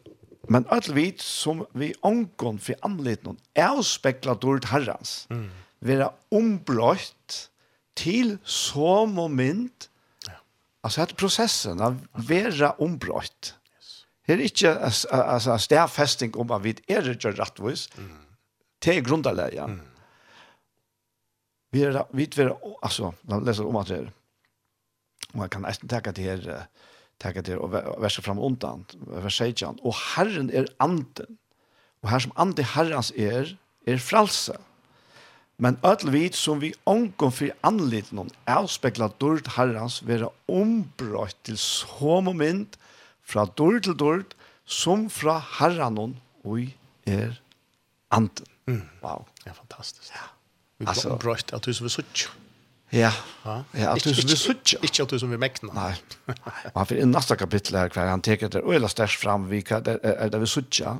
[0.49, 5.49] Men alt vit som vi ångon for anledning er spekla dårlig herrens, mm.
[5.85, 7.39] være ombrøtt
[7.99, 9.89] til som og mynd,
[10.29, 10.39] ja.
[10.87, 11.99] altså at prosessen av
[12.29, 13.55] være ombrøtt.
[13.77, 14.07] yes.
[14.27, 18.19] det er ikke altså, stedfesting om at vi er ikke rettvis, mm.
[18.81, 19.67] til grunnleia.
[19.67, 19.81] Mm.
[21.73, 24.13] Vi er, vi er, altså, la oss lese om at det er,
[25.35, 26.87] og jeg kan nesten tenke til her, uh,
[27.19, 27.73] tackar till och
[28.03, 31.39] versa fram undan vers 16 och Herren är anden
[32.01, 34.57] och här som ande Herrens är är frälse
[35.57, 41.59] men öll vit som vi onkon för anlit någon avspeglar dort herrans vara ombrott till
[41.59, 42.77] så moment mynd
[43.23, 44.25] fra dörr till dörr
[44.65, 46.59] som fra Herren och
[47.05, 47.41] är
[48.09, 48.47] anden
[49.01, 50.13] wow ja fantastiskt.
[50.15, 50.21] Ja.
[50.77, 52.05] Vi blir ombrott att du så vi såg
[52.91, 53.13] Ja.
[53.73, 54.79] Ja, att du som vi suttja.
[54.83, 55.73] Ikke at du som vill mäkna.
[55.75, 55.95] Nej.
[56.73, 59.83] Och för i nästa kapittel her, hver han teker det öla stash fram vi kan
[59.83, 60.97] det vi söka.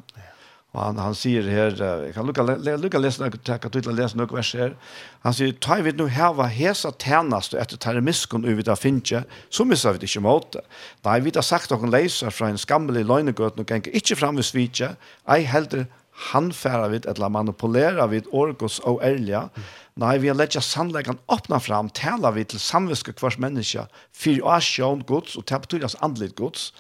[0.73, 2.43] Og han han säger här jeg kan lucka
[2.77, 4.77] lucka läsa något ta kapitel lese något vers her.
[5.21, 9.65] Han sier, ta vid nu här var hesa tärnast efter termiskon över där finnje, så
[9.65, 10.57] missa vi det ikke mot.
[11.05, 14.45] Nei, vi har sagt och läser fra en skammelig løgnegøt, och gänge ikke fram vid
[14.45, 14.97] svitje.
[15.29, 15.87] Ei helder
[16.33, 19.49] han færa vid, eller manipulera vid orgos og ærlige,
[19.99, 24.59] Nei, vi har lett sannleggen åpna fram, taler vi til samviske kvars menneske, for å
[24.63, 26.71] sjøen gods, og til betyr andelig gods,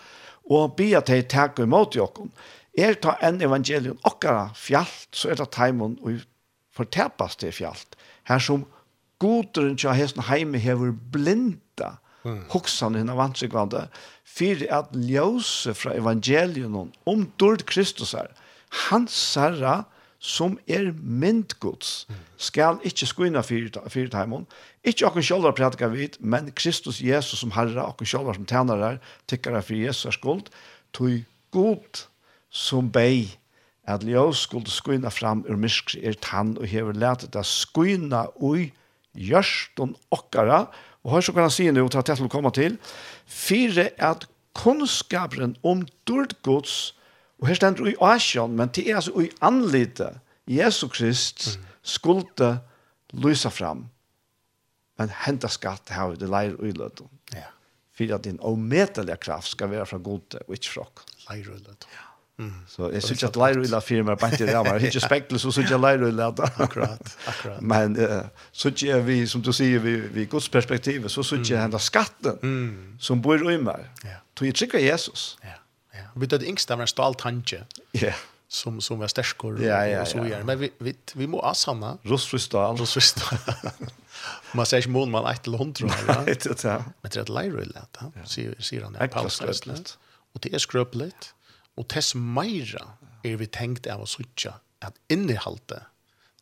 [0.47, 2.31] og be at de takker imot i åkken.
[2.79, 6.23] Er ta en evangelium okkara fjallt, så er det teimen og
[6.71, 7.99] fortepas til fjallt.
[8.31, 8.69] Her som
[9.19, 12.45] goderen til hesten heime hever blinda, mm.
[12.55, 13.89] hoksan henne vansikvande,
[14.23, 18.31] for at ljøse fra evangelium om dård Kristus er,
[18.87, 19.81] hans herre,
[20.19, 24.47] som er myndgods, skal ikke skuina fyrir taimon.
[24.85, 28.99] Ikke okkur sjálfar prædika vid, men Kristus Jesus som herra, okkur sjálfar som tænare,
[29.31, 30.51] tikkara fyrir Jesus skuld,
[30.93, 31.23] tog
[31.55, 32.07] god
[32.51, 33.39] som bei,
[33.89, 38.73] at ljós skuld skuina fram ur mysk er tann og hever letet det skuina ui
[39.17, 40.67] gjørstun okkara,
[41.05, 42.77] og hør så kan han si nu, til at til å komme til,
[43.25, 44.27] fire at
[44.59, 46.98] kunnskapren om dårdgods
[47.39, 50.11] Og her stender i Asjon, men det er altså i anlite
[50.49, 52.59] Jesu Krist skulde
[53.13, 53.87] lysa fram.
[54.99, 57.05] Men henta skatt her, det leir og uiløt.
[57.35, 57.47] Ja.
[57.95, 61.05] For at din omedelige kraft skal være fra gode og ikke fra ok.
[61.31, 61.87] Leir uiløt.
[61.93, 62.05] Ja.
[62.39, 62.53] Mm.
[62.71, 64.79] Så jeg synes at leir uiløt firmer bare ikke rammer.
[64.79, 66.43] Jeg ikke spekler, så synes jeg leir og uiløt.
[66.59, 67.63] Akkurat, akkurat.
[67.63, 71.51] Men uh, så synes jeg vi, som du sier, vi, vi gods perspektiv, så synes
[71.51, 72.99] jeg henta skatten mm.
[72.99, 73.87] som bor i meg.
[74.05, 74.19] Ja.
[74.39, 75.37] Så jeg trykker Jesus.
[75.45, 75.59] Ja.
[75.99, 76.21] Ja.
[76.21, 77.65] Vi det yngsta var en stolt tanke.
[77.93, 78.13] Ja.
[78.49, 80.45] Som som var sterskor ja, ja, och så vidare.
[80.45, 81.99] Men vi vi vi må asanna.
[82.03, 82.77] Rosvistal.
[82.77, 83.39] Rosvistal.
[84.53, 86.17] man säger mån man ett långt tror jag.
[86.17, 86.85] Nej, det är.
[87.01, 88.13] Men det är lite lätt, va?
[88.25, 89.99] Ser ser han där pausläst.
[90.33, 91.35] Och det är skröpligt.
[91.75, 92.89] Och tess meira
[93.23, 95.83] är vi tänkt av att switcha att innehalte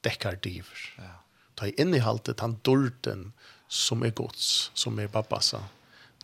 [0.00, 0.94] däckar diver.
[0.96, 1.22] Ja.
[1.54, 3.32] Ta innehalte han dorten
[3.68, 5.64] som är gods, som är pappasa.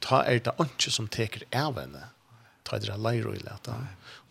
[0.00, 1.96] Ta är det inte som teker även.
[2.00, 2.06] Ja
[2.64, 3.76] ta det leir og leta.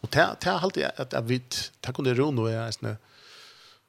[0.01, 2.97] Og ta ta halt at at vit ta kunde ro nu är snä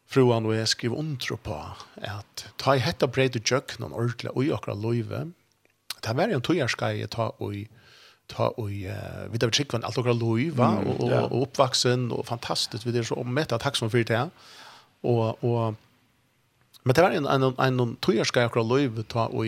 [0.06, 1.56] fruan og jeg skriver under på
[1.96, 5.32] at ta i hetta bredd och jök någon ordla i akkurat löve.
[6.02, 7.54] Det var ju en tojarska jag ta och
[8.28, 12.86] ta og uh, vi där chick var allt og, og, och og oppvaksen og fantastisk
[12.86, 14.30] vi det så om takk som fyrir det
[15.02, 15.74] og, og
[16.84, 19.46] men det var en en en en tojarska akkurat löve ta och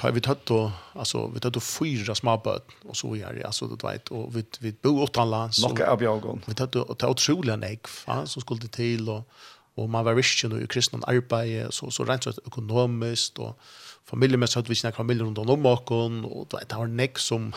[0.00, 3.66] tar vi tatt och alltså vi tatt och fyra småböt och så gör det alltså
[3.66, 7.56] det vet och vi vi bor utomlands och av jagon vi tatt och ta otroliga
[7.56, 9.28] nägg va så skulle det till och
[9.74, 13.58] och man var kristen och kristen arbete så så rent så ekonomiskt och
[14.04, 17.52] familjemässigt hade vi sina familjer runt om och och det har nägg som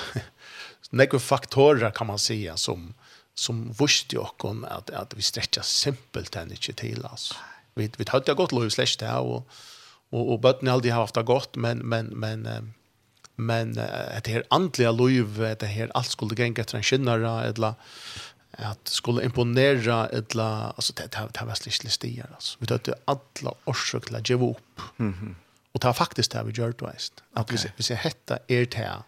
[0.90, 2.94] nägg faktorer kan man säga som
[3.36, 7.36] som visste jag kon att att vi sträcker simpelt än inte till alltså
[7.76, 9.48] vi vi hade gått lov slash det och
[10.14, 12.74] och och bötten alltid har haft det gott men men men
[13.36, 17.74] men det här andliga liv det här allt skulle gå efter en skinnare eller
[18.52, 23.54] att skulle imponera eller alltså det det, det var sliskt listier alltså vi tog alla
[23.66, 25.36] orsak till att ge upp mm
[25.74, 27.72] och det var faktiskt det vi gör då visst att okay.
[27.78, 29.04] vi ser hetta er det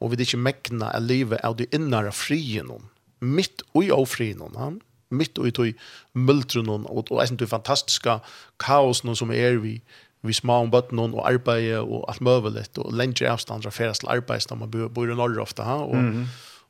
[0.00, 2.88] och vi det inte mäkna att leva av det innare frien
[3.18, 5.74] mitt och av frien han mitt och i tog
[6.12, 8.20] multron och och det är fantastiska
[8.56, 9.82] kaos som är vi
[10.26, 13.94] vi små om bøtt noen og arbeid og alt møvelet og lenge avstand fra ferie
[13.94, 15.76] til arbeid, når man bor i Norge ofte, ha?
[15.84, 16.26] og, mm -hmm.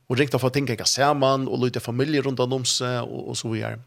[0.09, 3.37] og ringte for å tenke ikke sammen, og lytte familie rundt om seg, og, og
[3.37, 3.79] så videre.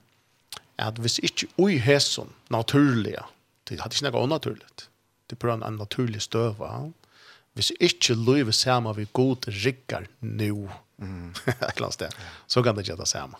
[0.78, 3.24] At hvis ikke ui hæsson naturlige,
[3.70, 4.90] det hadde ikke noe naturligt,
[5.30, 6.90] det er en naturlig støv, ha?
[7.54, 11.30] hvis ikke lyve sammen vi god rikker nå, mm.
[11.48, 12.12] et eller annet sted,
[12.48, 13.36] så kan det ikke det sammen.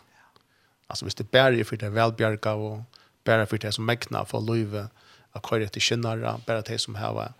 [0.90, 2.84] Altså hvis det bare er for det velbjerga, og
[3.24, 4.90] bare for det som megna for lyve,
[5.32, 7.34] att köra till Kinnara bara det som här var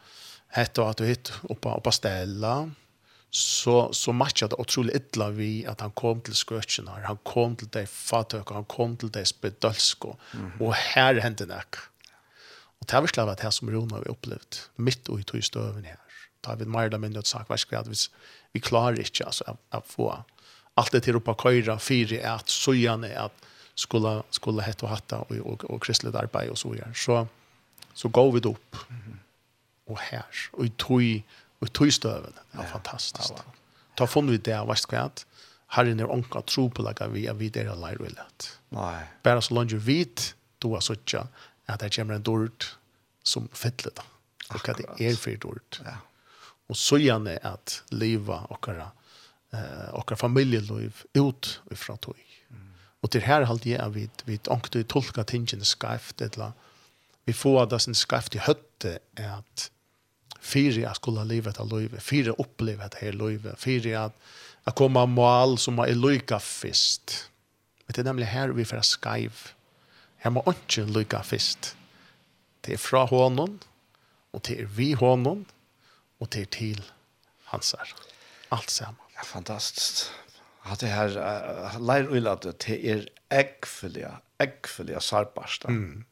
[0.48, 2.72] hett och att du hitt uppa uppa ställa
[3.30, 7.68] så så matchar det otroligt illa vi att han kom till skötcherna han kom till
[7.68, 10.62] det fatök han kom till det spedalsko mm -hmm.
[10.62, 11.64] och här hände det
[12.80, 15.98] och det var det här som Rona vi upplevt mitt och i tog stöven här
[16.46, 17.96] har vi mer eller mindre sagt vad ska vi
[18.52, 20.24] vi klarar inte alltså att, att få
[20.74, 23.34] allt det till uppa köra fyra att sojan är att
[23.76, 26.94] skulle skulle hetta och hatta och och, och kristligt arbete och så vidare.
[26.94, 27.28] så
[27.94, 28.76] så går vi det upp.
[29.86, 30.26] Och här.
[30.52, 31.24] Och i tog,
[31.60, 32.34] och i tog stöven.
[32.52, 33.34] Det var fantastiskt.
[33.96, 35.26] Ta fond vi det, vart kvart.
[35.68, 38.60] Herren är onka tro på laga vi är vid era lär och.
[38.70, 39.06] Nej.
[39.24, 40.96] Bara så långt vi vet, då är så
[41.66, 42.78] att det kommer en dårt
[43.24, 44.00] som fettlet.
[44.50, 45.82] Och att det är för dårt.
[45.86, 45.92] Ja.
[46.68, 52.16] Och så gärna att leva och eh och familjeliv ut ifrån tog.
[53.02, 56.52] Och till här halt jag vid vid ankt tolka tingen skaft eller
[57.26, 59.70] vi får det sin skraft i høtte er at
[60.42, 64.14] fire jeg skulle leve etter liv, fire oppleve etter här liv, fire at
[64.66, 66.40] jeg kommer mål som er är lycka
[67.88, 69.32] Men Det er nemlig her vi får skriv.
[70.18, 71.76] Her må ikke lycka fest.
[72.66, 73.60] Det er fra hånden,
[74.34, 75.46] og det er vi hånden,
[76.20, 76.84] og det er til
[77.46, 77.94] hans her.
[78.52, 79.02] Alt sammen.
[79.16, 80.12] Ja, fantastiskt.
[80.64, 85.68] Att det här uh, lär ulat det är äggfulliga, äggfulliga sarparsta.
[85.68, 86.06] Mm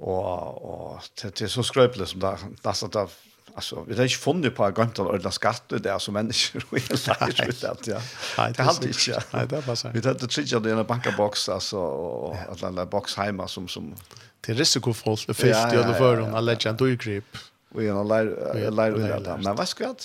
[0.00, 3.08] och och det är så skröpligt som det nästan där
[3.54, 6.78] alltså vi har inte funnit på gång till skatt det där som människor och
[7.48, 8.00] ut det ja.
[8.38, 9.22] Nej, det hade inte.
[9.32, 9.88] Nej, det var så.
[9.88, 13.94] Vi hade trillat i en bankabox alltså och att alla box hemma som som
[14.40, 17.36] till risikofullt det fick det under för hon alla gent och grip.
[17.68, 18.90] Vi är lär lär
[19.20, 19.96] det Men vad ska jag?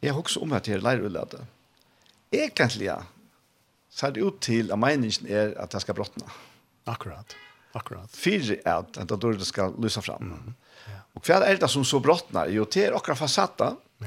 [0.00, 1.46] Jag också om att det lär det.
[2.30, 3.02] Egentligen
[3.90, 6.26] så är det ut til at meningen är att det ska brottna.
[6.86, 7.34] Akkurat.
[7.72, 8.16] Akkurat.
[8.16, 10.22] Fyre är att då dörren ska lysa fram.
[10.22, 10.54] Mm.
[10.86, 10.92] Ja.
[11.12, 13.76] Och för är det som så brottnar ju till och fasatta.
[13.98, 14.06] Ja.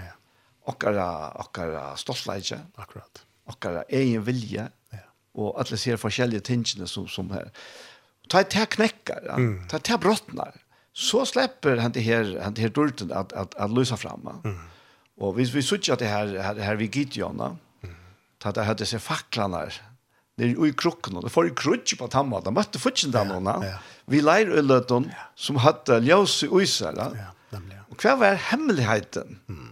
[0.62, 0.84] Och
[1.36, 1.58] och
[2.00, 2.60] stoltleje.
[2.76, 3.26] Akkurat.
[3.46, 4.98] Och egen vilje, Ja.
[5.32, 7.52] Och alla ser forskjellige tingene som som här.
[8.30, 9.38] Ta ta knäckar, ja.
[9.70, 10.54] ta ta brottnar.
[10.94, 14.30] Så släpper han det här han det här dörren att att att lösa fram.
[14.44, 14.60] Mm.
[15.18, 17.40] Och vi vi söker det här här, här vi Gideon.
[17.40, 17.96] Mm.
[18.38, 19.70] Ta det hade sig facklarna.
[20.36, 22.42] Det är ju krocken och ju krutch på tamma.
[22.42, 23.64] De måste futchen där någon.
[24.06, 26.94] Vi lejer öllöton som hade ljus i isar.
[26.98, 27.84] Ja, nämligen.
[27.90, 29.40] Och kvar var hemligheten.
[29.50, 29.70] Mm.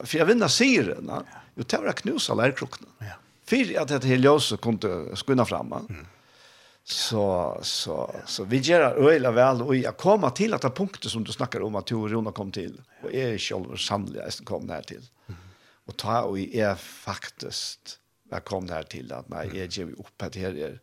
[0.00, 1.06] För jag vinner syren.
[1.06, 1.22] det.
[1.54, 2.86] Jo, det var knusa lärkrocken.
[2.98, 3.06] Ja.
[3.44, 5.72] För att det här ljuset kunde skunna fram.
[5.72, 6.06] Mm.
[6.84, 11.24] Så så så vi gör öjla väl och jag kommer till att ta punkter som
[11.24, 15.02] du snackar om att Torona kom till och är själva sannolikt kom där till.
[15.86, 17.98] Och ta och är faktiskt
[18.32, 20.80] jag kom där till att nej jag ger upp att här är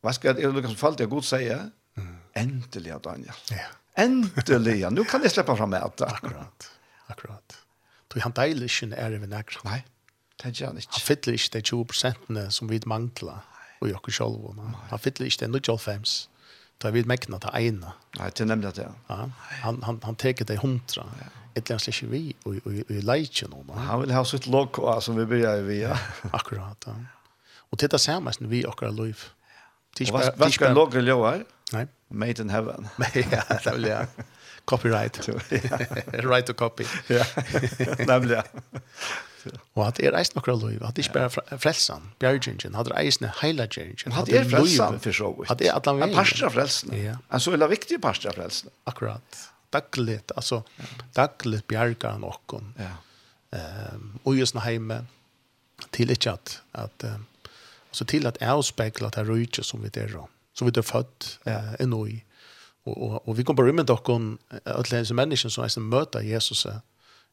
[0.00, 1.70] vad ska jag Lucas fallt jag god säga
[2.32, 6.70] äntligen Daniel ja äntligen nu kan jag släppa fram att akkurat
[7.06, 7.58] akkurat
[8.14, 9.58] du han deilig ikke er det nek.
[9.64, 9.82] nej
[10.42, 10.92] det er han ikke.
[10.92, 13.44] Han fyller ikke de 20 prosentene som vi mangler
[13.80, 14.60] og jokker selv.
[14.90, 16.28] Han fyller ikke de 95.
[16.82, 17.92] Da er vi megnet til ene.
[18.18, 18.88] Nei, til nemlig det.
[19.08, 19.28] Ja.
[19.62, 23.52] Han, han, han teker de hundra Ja ett läs inte vi och och och leitchen
[23.52, 23.68] om.
[23.68, 25.98] Han vill ha sitt lock alltså vi börjar vi ja.
[26.32, 26.84] Akkurat.
[26.86, 26.94] Ja.
[27.56, 29.18] Och titta sammas när vi och våra liv.
[30.12, 31.38] Vad vad ska logga leva?
[31.72, 31.86] Nej.
[32.08, 32.88] Made in heaven.
[33.14, 34.06] ja, det vill jag.
[34.64, 35.28] Copyright.
[36.12, 36.84] right to copy.
[37.06, 37.24] Ja.
[38.06, 38.42] Nämligen.
[39.74, 44.36] Og at er eisen akkurat loiv, at ikke bare frelsan, bjergjengjen, hadde eisen heilagengjen, hadde
[44.38, 45.50] er frelsen, for så vidt.
[45.50, 46.08] Hadde er at han vei.
[46.08, 46.94] En parster av frelsen.
[46.96, 47.18] Ja.
[47.28, 48.72] En så veldig viktig parster av frelsen.
[48.88, 49.42] Akkurat
[49.74, 50.62] dagligt alltså
[51.12, 52.24] dagligt bjärkar han
[52.78, 53.58] ja.
[53.58, 55.04] ehm och just när hemme
[55.90, 57.26] till ett chat att um,
[57.88, 59.24] alltså till att avspegla det här
[59.62, 61.74] som vi det då som vi det fött eh äh,
[62.08, 62.24] i
[62.84, 66.66] och och och vi kommer rymma dock om att läsa människan som är möta Jesus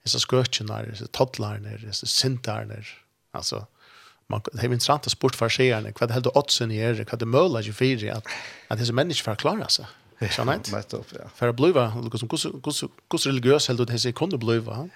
[0.03, 2.75] så skörtjena så toddlarna så syndarna
[3.31, 3.67] alltså
[4.27, 7.19] man det är intressant att sport för sig när vad det helt oddsen är vad
[7.19, 8.25] det möjligt för att
[8.67, 9.85] att det så människor förklarar sig.
[10.29, 10.59] Så nej.
[10.71, 11.29] Nettopp, ja.
[11.35, 14.89] För att bliva, Lucas, hur hur religiös helt det sig kunde bliva.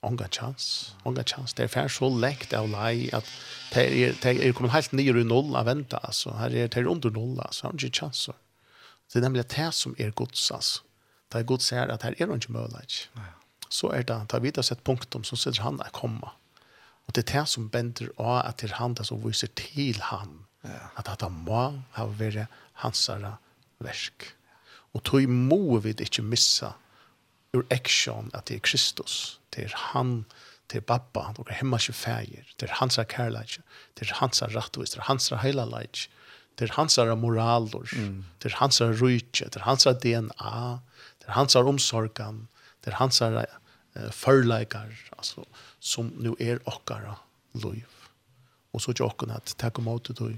[0.00, 1.54] Onga chans, onga chans.
[1.54, 3.24] Det är fair så läkt av lie att
[3.72, 6.30] det är det är kommer helt ner i noll att vänta alltså.
[6.30, 7.66] Här är det under noll alltså.
[7.66, 8.34] Har inte chans så.
[9.12, 10.82] Det är nämligen det som är gods, alltså.
[11.28, 13.08] Det är gods är att här är det inte möjligt.
[13.12, 13.20] Ja.
[13.68, 16.30] Så är det att vi sett punktum som sätter han att komma.
[17.06, 20.44] Och det är det som bänder av att det är han som viser till han.
[20.62, 20.70] Ja.
[20.94, 23.10] Att han må ha varit hans
[23.78, 24.35] verk.
[24.96, 26.72] Og tog må vi ikke missa
[27.56, 30.24] ur action at det er Kristus, det er han,
[30.72, 33.58] det er babba, det er hemma ikke feir, det er hans kærleik,
[33.96, 36.06] det er hans rattvis, det er hans heilaleik,
[36.58, 37.84] det er hans moraler,
[38.42, 40.80] det er hans rujtje, det er hans DNA,
[41.20, 42.46] det er hans omsorgan,
[42.84, 45.44] det er hans uh, förleikar, altså,
[45.80, 47.16] som nu er okkara
[47.54, 47.86] liv.
[48.72, 50.36] Og så tjokken at takk om åtet og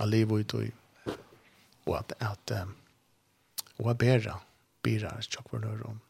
[0.00, 0.70] a liv og i tog,
[1.86, 2.74] og at, at um,
[3.78, 4.38] og er bedre
[4.84, 6.00] bidrar tjokkvernører om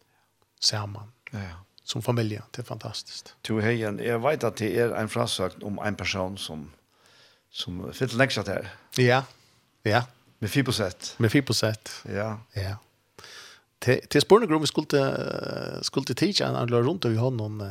[0.61, 1.13] sammen.
[1.33, 1.61] Ja, ja.
[1.85, 3.29] Som familie, det er fantastisk.
[3.45, 6.71] To heien, jeg vet at det er en frasøkt om en person som,
[7.53, 8.71] som fyller nekst her.
[8.97, 9.23] Ja,
[9.85, 10.07] ja.
[10.41, 11.13] Med fiposett.
[11.21, 11.93] Med fiposett.
[12.09, 12.39] Ja.
[12.57, 12.77] Ja.
[13.85, 15.03] Til, til spørsmålet om vi skulle,
[15.85, 17.63] skulle tidsja en annerledes rundt over hånden,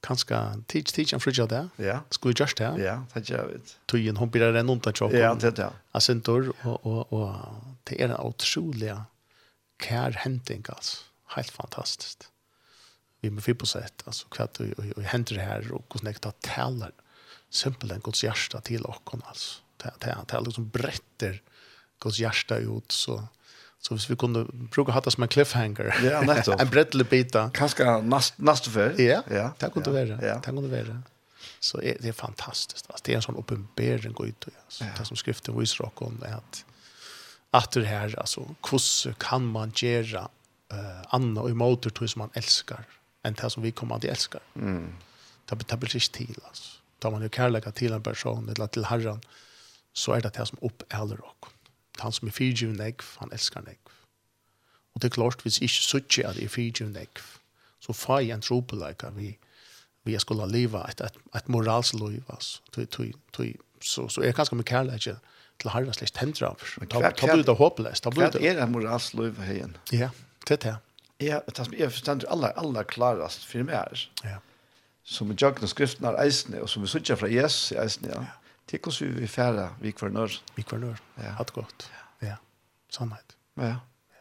[0.00, 1.68] kanske teach teach and fridge där.
[1.76, 2.00] Ja.
[2.10, 2.78] Skulle just där.
[2.78, 3.60] Ja, det gör vi.
[3.86, 5.12] Tog en hon blir den undan chock.
[5.12, 5.70] Ja, det där.
[5.92, 7.34] Asentor och och och
[7.84, 8.94] det är en otrolig
[9.76, 10.96] care hunting alltså.
[11.26, 12.30] Helt fantastiskt.
[13.20, 14.66] Vi med på sätt alltså kvart och
[14.96, 16.90] och händer det här och hur snägt att tälla
[17.50, 19.60] simpelt en Guds hjärta till och kon alltså.
[19.76, 21.42] Det det det liksom brätter
[22.00, 23.28] Guds hjärta ut så
[23.80, 24.44] Så hvis vi kunde
[24.74, 25.94] bruka det som en cliffhanger.
[26.04, 26.60] Ja, nettopp.
[26.62, 27.50] en brettelig bita.
[27.54, 29.00] Kanske nast, neste för.
[29.00, 29.50] Ja, ja.
[29.60, 30.18] det kunne ja, være.
[30.22, 30.34] Ja.
[30.34, 31.02] Det kunne være.
[31.60, 32.86] Så är, det er fantastiskt.
[32.90, 34.48] Altså, det är en sån oppenbering gå ut.
[34.64, 34.84] Alltså.
[34.84, 34.90] Ja.
[34.98, 36.64] Det som skriften viser och om är att
[37.50, 40.28] att det här, alltså, hur kan man gjøre
[40.72, 42.84] uh, anna och imot till som man älskar
[43.22, 44.38] än det som vi kommer att älska.
[44.54, 44.92] Mm.
[45.50, 46.80] Det, det blir ikke til, altså.
[47.02, 49.20] Da man jo kærlighet till en person eller till herren,
[49.92, 51.48] så är det det som uppäller oss
[51.98, 53.94] han som er fyrtjivn negv, han elskar negv.
[54.94, 57.22] Og det er klart, hvis jeg ikke sutje at jeg er fyrtjivn negv,
[57.80, 59.38] så får jeg en tro på tropeleika vi,
[60.04, 62.60] vi skulle leva et, et, et moralsk liv, altså.
[63.80, 65.06] Så, så er ganske mye kærleik
[65.60, 66.54] til harva slik tendra.
[66.90, 68.04] da blir det håpløst.
[68.04, 69.76] Hva er det moralsk liv heien?
[69.92, 70.10] Ja,
[70.48, 70.76] det er det.
[71.20, 74.38] Ja, det som jeg forstår aller, aller klarast for meg er, ja.
[75.04, 78.08] som i jøkken og skriftene er eisne, og som vi sutja fra Jesus i eisne,
[78.08, 78.22] ja.
[78.24, 78.39] ja
[78.70, 80.34] Det kan vi fære vi kvar nør.
[80.56, 81.00] Vi kvar nør.
[81.18, 81.34] Ja.
[81.38, 81.90] Hatt godt.
[82.22, 82.36] Ja.
[82.88, 83.36] Sannhet.
[83.56, 83.66] Ja.
[84.14, 84.20] ja.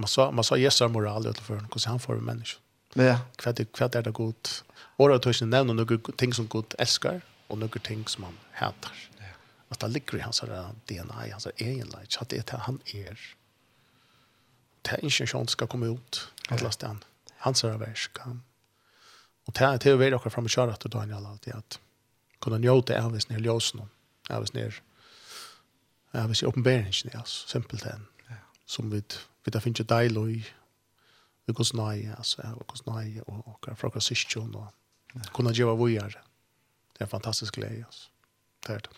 [0.00, 2.62] Man sa, man sa Jesu er moral utenfor, hvordan han får mennesker.
[2.96, 3.20] Ja.
[3.42, 4.54] Hva er, hva er det godt?
[4.98, 7.20] Året og tøysen nevner noen ting som godt elsker,
[7.50, 8.96] og noen ting som han hatar.
[9.20, 9.34] Ja.
[9.70, 13.20] At det ligger i hans DNA, i hans egenleik, at det er han er.
[14.80, 17.02] Det er ikke sånn skal komme ut, at last han.
[17.44, 18.22] Hans er versk.
[18.24, 21.78] Og det er til å være akkurat fremme kjøret, og Daniel alltid, at
[22.40, 23.82] kunna njóta av hans nere ljósen,
[24.28, 24.74] av hans nere,
[26.12, 28.06] av hans oppenberingen, altså, simpelt enn,
[28.66, 29.02] som vi,
[29.44, 30.40] vi da finner deil og i,
[31.46, 35.28] vi gos nøy, altså, og gos nøy, og, og, og fra krasistjon, og ja.
[35.36, 36.16] kunna djeva vujar,
[36.96, 38.08] det er fantastisk glede, altså,
[38.66, 38.96] det er det.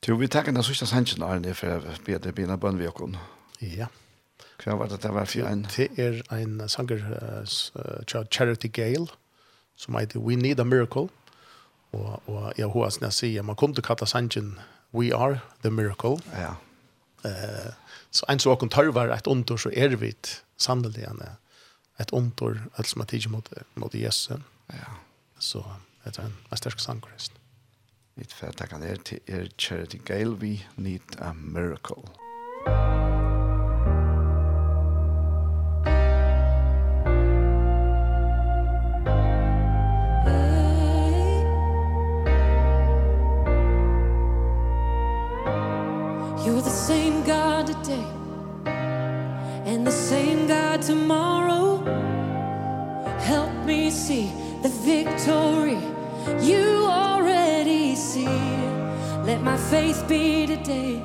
[0.00, 3.18] Tror vi takker den sørste sannsyn, Arne, for jeg bedre bina bønn vi okkur.
[3.60, 3.90] Ja.
[4.60, 5.66] Hva var det det var for en?
[5.76, 9.08] Det er en sanger, uh, Charity Gale,
[9.76, 11.08] som heter We Need a Miracle,
[11.92, 14.58] og, Och och jag hoppas jeg sier, man kunne till sangen
[14.92, 16.18] we are the miracle.
[16.32, 16.54] Ja.
[17.24, 17.72] Uh,
[18.10, 20.14] så en som åkken tarvar et ontor så er vi
[20.58, 21.36] sannelig sannolikt
[21.98, 24.40] ett ontor som er tidlig mot mot Jesus.
[24.68, 24.96] Ja.
[25.38, 25.64] Så
[26.04, 27.32] det er en en sterk stark sankrist.
[28.16, 32.02] Det fattar kan det är charity gale we need a miracle.
[32.66, 32.99] Thank.
[59.30, 60.96] Let my faith be today.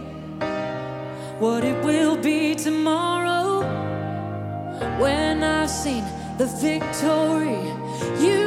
[1.38, 3.61] What it will be tomorrow.
[4.99, 6.03] When I've seen
[6.39, 7.61] the victory
[8.19, 8.44] You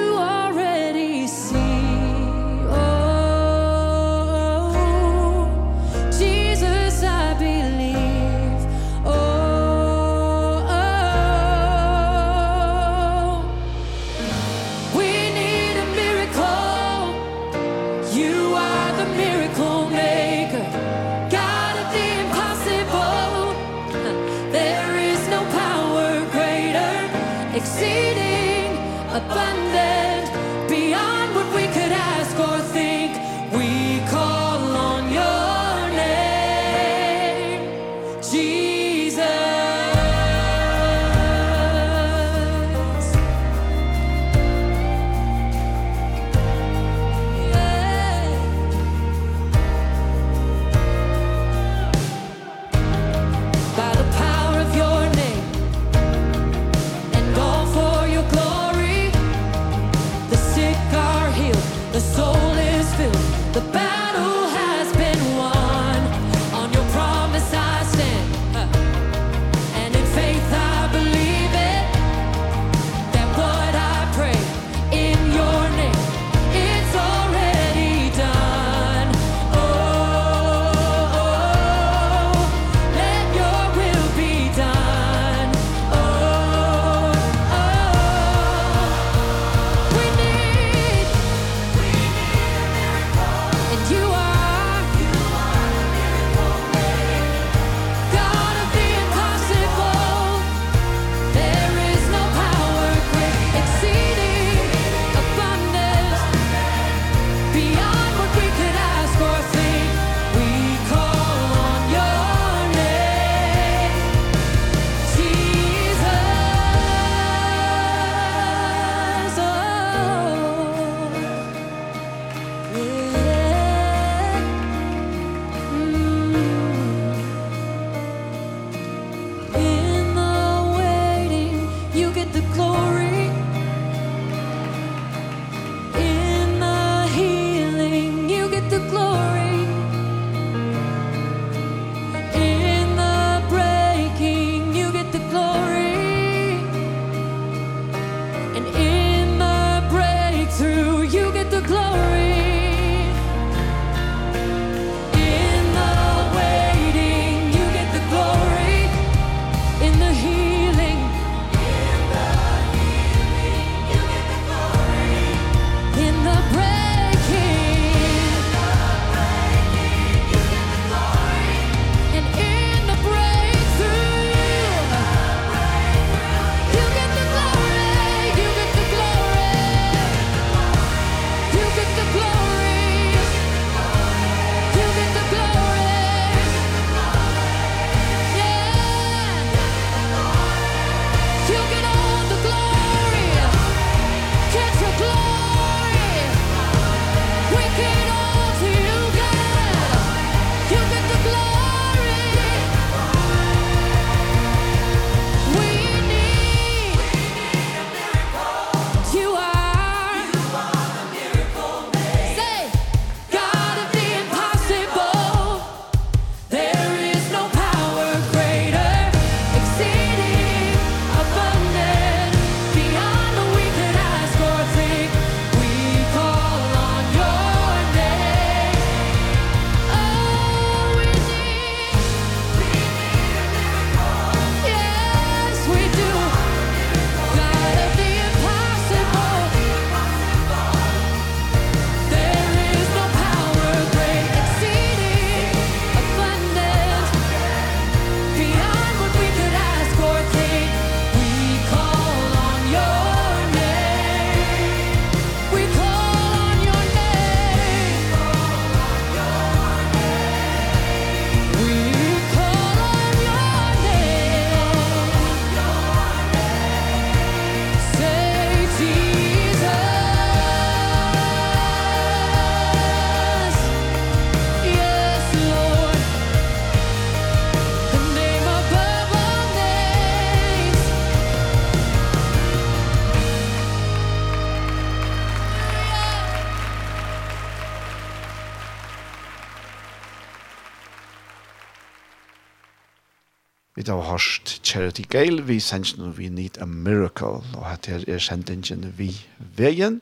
[293.88, 298.92] tid har hørt Charity Gale, vi sender We Need a Miracle, og her er sendingen
[298.98, 299.12] vi
[299.56, 300.00] veien.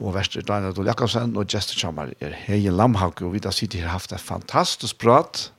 [0.00, 3.82] Og verster Daniel Dahl Jakobsen og Jester Kjammar er Heien Lamhauke, og vi da sitter
[3.82, 5.50] her haft et fantastisk prat,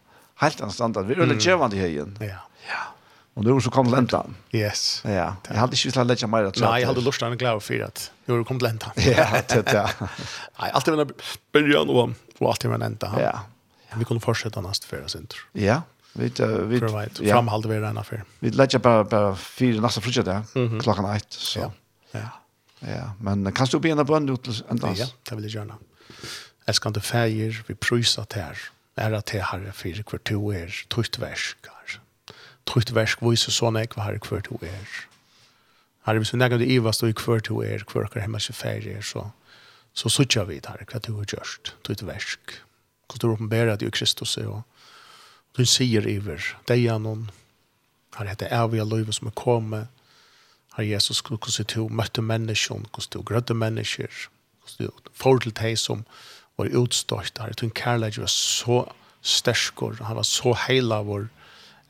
[0.41, 2.17] helt anstandard, vi er veldig kjøvende Heien.
[2.23, 2.39] Ja.
[2.65, 2.87] Ja.
[3.35, 4.35] Og nu så kom Lentan.
[4.55, 5.01] Yes.
[5.05, 7.79] Ja, jeg hadde ikke velat lägga mig att Nej, jag hade lust att glad för
[7.79, 8.91] att nu kom Lentan.
[8.95, 9.89] Ja, det ja.
[10.59, 11.07] Nei, allt det var
[11.53, 13.19] början och og allt det var Lentan.
[13.19, 13.39] Ja.
[13.95, 15.35] Vi kunde fortsätta nästa förra sent.
[15.53, 15.81] Ja.
[16.13, 16.31] Vi
[16.67, 16.79] vi
[17.27, 17.33] ja.
[17.33, 18.23] framhald vi den affär.
[18.39, 21.59] Vi lägger bara bara fyra nästa frukter där klockan 8 så.
[21.59, 21.71] Ja.
[22.11, 22.29] Ja.
[22.79, 24.93] Ja, men kan du be en brand ut ända?
[24.95, 25.77] Ja, det vill jag gärna.
[26.65, 28.57] Jag ska inte färger vi pröjsa här.
[28.95, 32.01] Är att det här för kvartor trött väskar.
[32.63, 34.59] Trött väsk vad så såna jag har kvartor.
[36.01, 39.31] Har vi så några det Eva står i kvartor kvarkar hemma så färger så
[39.93, 42.39] så så kör vi där kvartor just trött väsk.
[43.09, 44.61] Kultur uppenbara det ju Kristus är och
[45.57, 47.25] Du sier iver, deg er noen,
[48.15, 49.89] her er det evige livet som er kommet,
[50.77, 54.07] her Jesus, hvordan du møtte mennesker, hvordan du grødde mennesker,
[54.61, 56.05] hvordan du får til deg som
[56.57, 58.77] var utstått, her du en kærlighet var så
[59.21, 61.27] sterskor, han var så heila vår,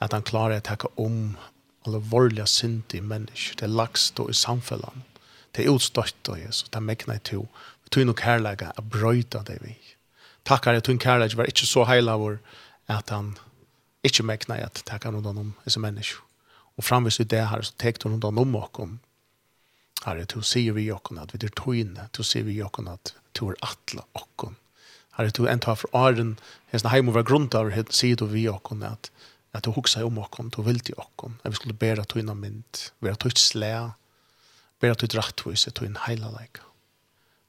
[0.02, 1.38] at han klarer å takke om
[1.86, 5.06] alle alvorliga synd i mennesker, det er lagst og i samfunnet,
[5.54, 7.46] det er utstått og Jesus, det er megnet til,
[7.86, 9.78] vi tog nok kærlighet, jeg brøyta det vi.
[10.50, 12.40] Takkar, jeg tog en kærlighet var ikke så heila vår,
[12.90, 13.36] at han
[14.04, 16.22] ikke mekna at det kan noen om disse mennesker.
[16.80, 18.98] Og framvis i det her, så tekte hun noen om oss.
[20.06, 23.48] Herre, du sier vi oss at vi er tøyne, du sier vi oss at du
[23.52, 24.56] er atle oss.
[25.18, 26.38] Herre, du enda for åren,
[26.72, 29.12] hans heim over grunnt av, sier du vi oss at
[29.54, 31.32] at du hugsa om oss, du vil til oss.
[31.44, 33.92] At vi skulle bæra tøyne mynd, bæra tøyt slæ,
[34.80, 36.62] bæra tøyt rattvis, tøyn heila leik.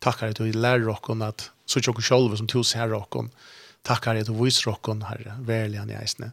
[0.03, 3.31] Takkar herre, du lærer oss at, så tjokk sjolver som tu ser oss,
[3.87, 6.33] takkar herre, du viser oss, herre, verlig han i eisne,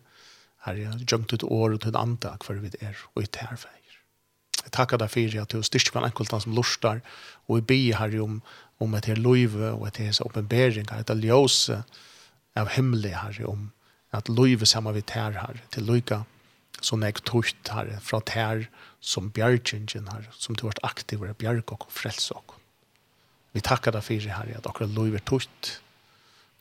[0.65, 3.75] Herre, gjemt ut år og til andre hver vi er og i tærfeier.
[4.59, 6.99] Jeg takker deg for at du styrker hver enkelt som lurstar,
[7.47, 8.41] og vi ber herre om,
[8.83, 11.83] om et her løyve og et her oppenbering, et ljøse
[12.59, 13.69] av himmelig herre om
[14.15, 16.23] at løyve sammen vi tær herre, til løyga
[16.81, 18.65] som jeg tøyt herre, fra tær
[18.99, 22.55] som bjergjengjen herre, som du har vært aktiv og bjerg og frels og.
[23.55, 25.79] Vi takkar deg for herre at akkurat løyve tøyt,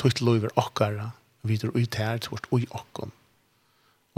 [0.00, 1.12] tøyt løyver akkara,
[1.46, 3.12] videre ut her, tøyt ui akkon,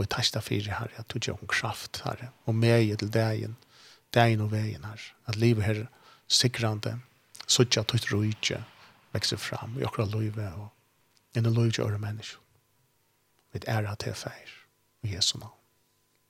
[0.01, 3.59] Og jeg testa fyrir herre, at du gjør en kraft herre, og meg til dagen,
[4.17, 5.83] dagen og veien her, At livet her
[6.27, 6.95] sikrande,
[7.47, 8.63] suttja tutt rujtje,
[9.13, 10.71] vekse fram i okra løyve og
[11.37, 12.39] en løyve til øre menneske.
[13.53, 14.49] Vi æra til feir,
[15.03, 15.53] i Jesu navn.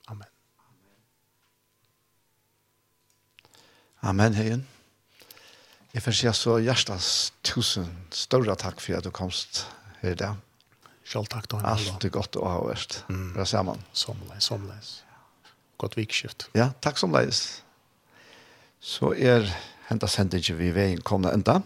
[0.07, 0.27] Amen.
[4.01, 4.67] Amen, heien.
[5.93, 9.67] Jeg får si så hjertens tusen større takk for at du komst
[10.01, 10.50] her i dag.
[11.05, 13.01] Själv tack Alt er godt å ha vært.
[13.09, 13.33] Mm.
[13.35, 13.81] Bra sammen.
[13.93, 14.91] Somleis, somleis.
[15.81, 16.47] Godt vikskift.
[16.57, 17.63] Ja, tack somlejs.
[18.81, 19.47] Så er
[19.89, 21.59] henta sendingen vi veien komna enda.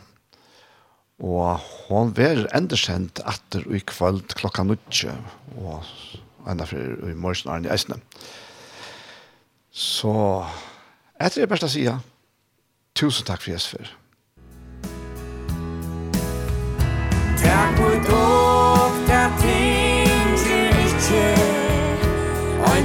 [1.24, 5.14] Og hon ver endersendt atter i kvöld klokka nutje.
[5.60, 5.84] Og
[6.48, 8.00] enda for i morgen er i eisne.
[9.76, 10.16] Så
[11.20, 11.86] etter det beste å si,
[12.96, 13.92] tusen takk for Jesper.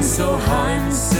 [0.02, 1.19] so hands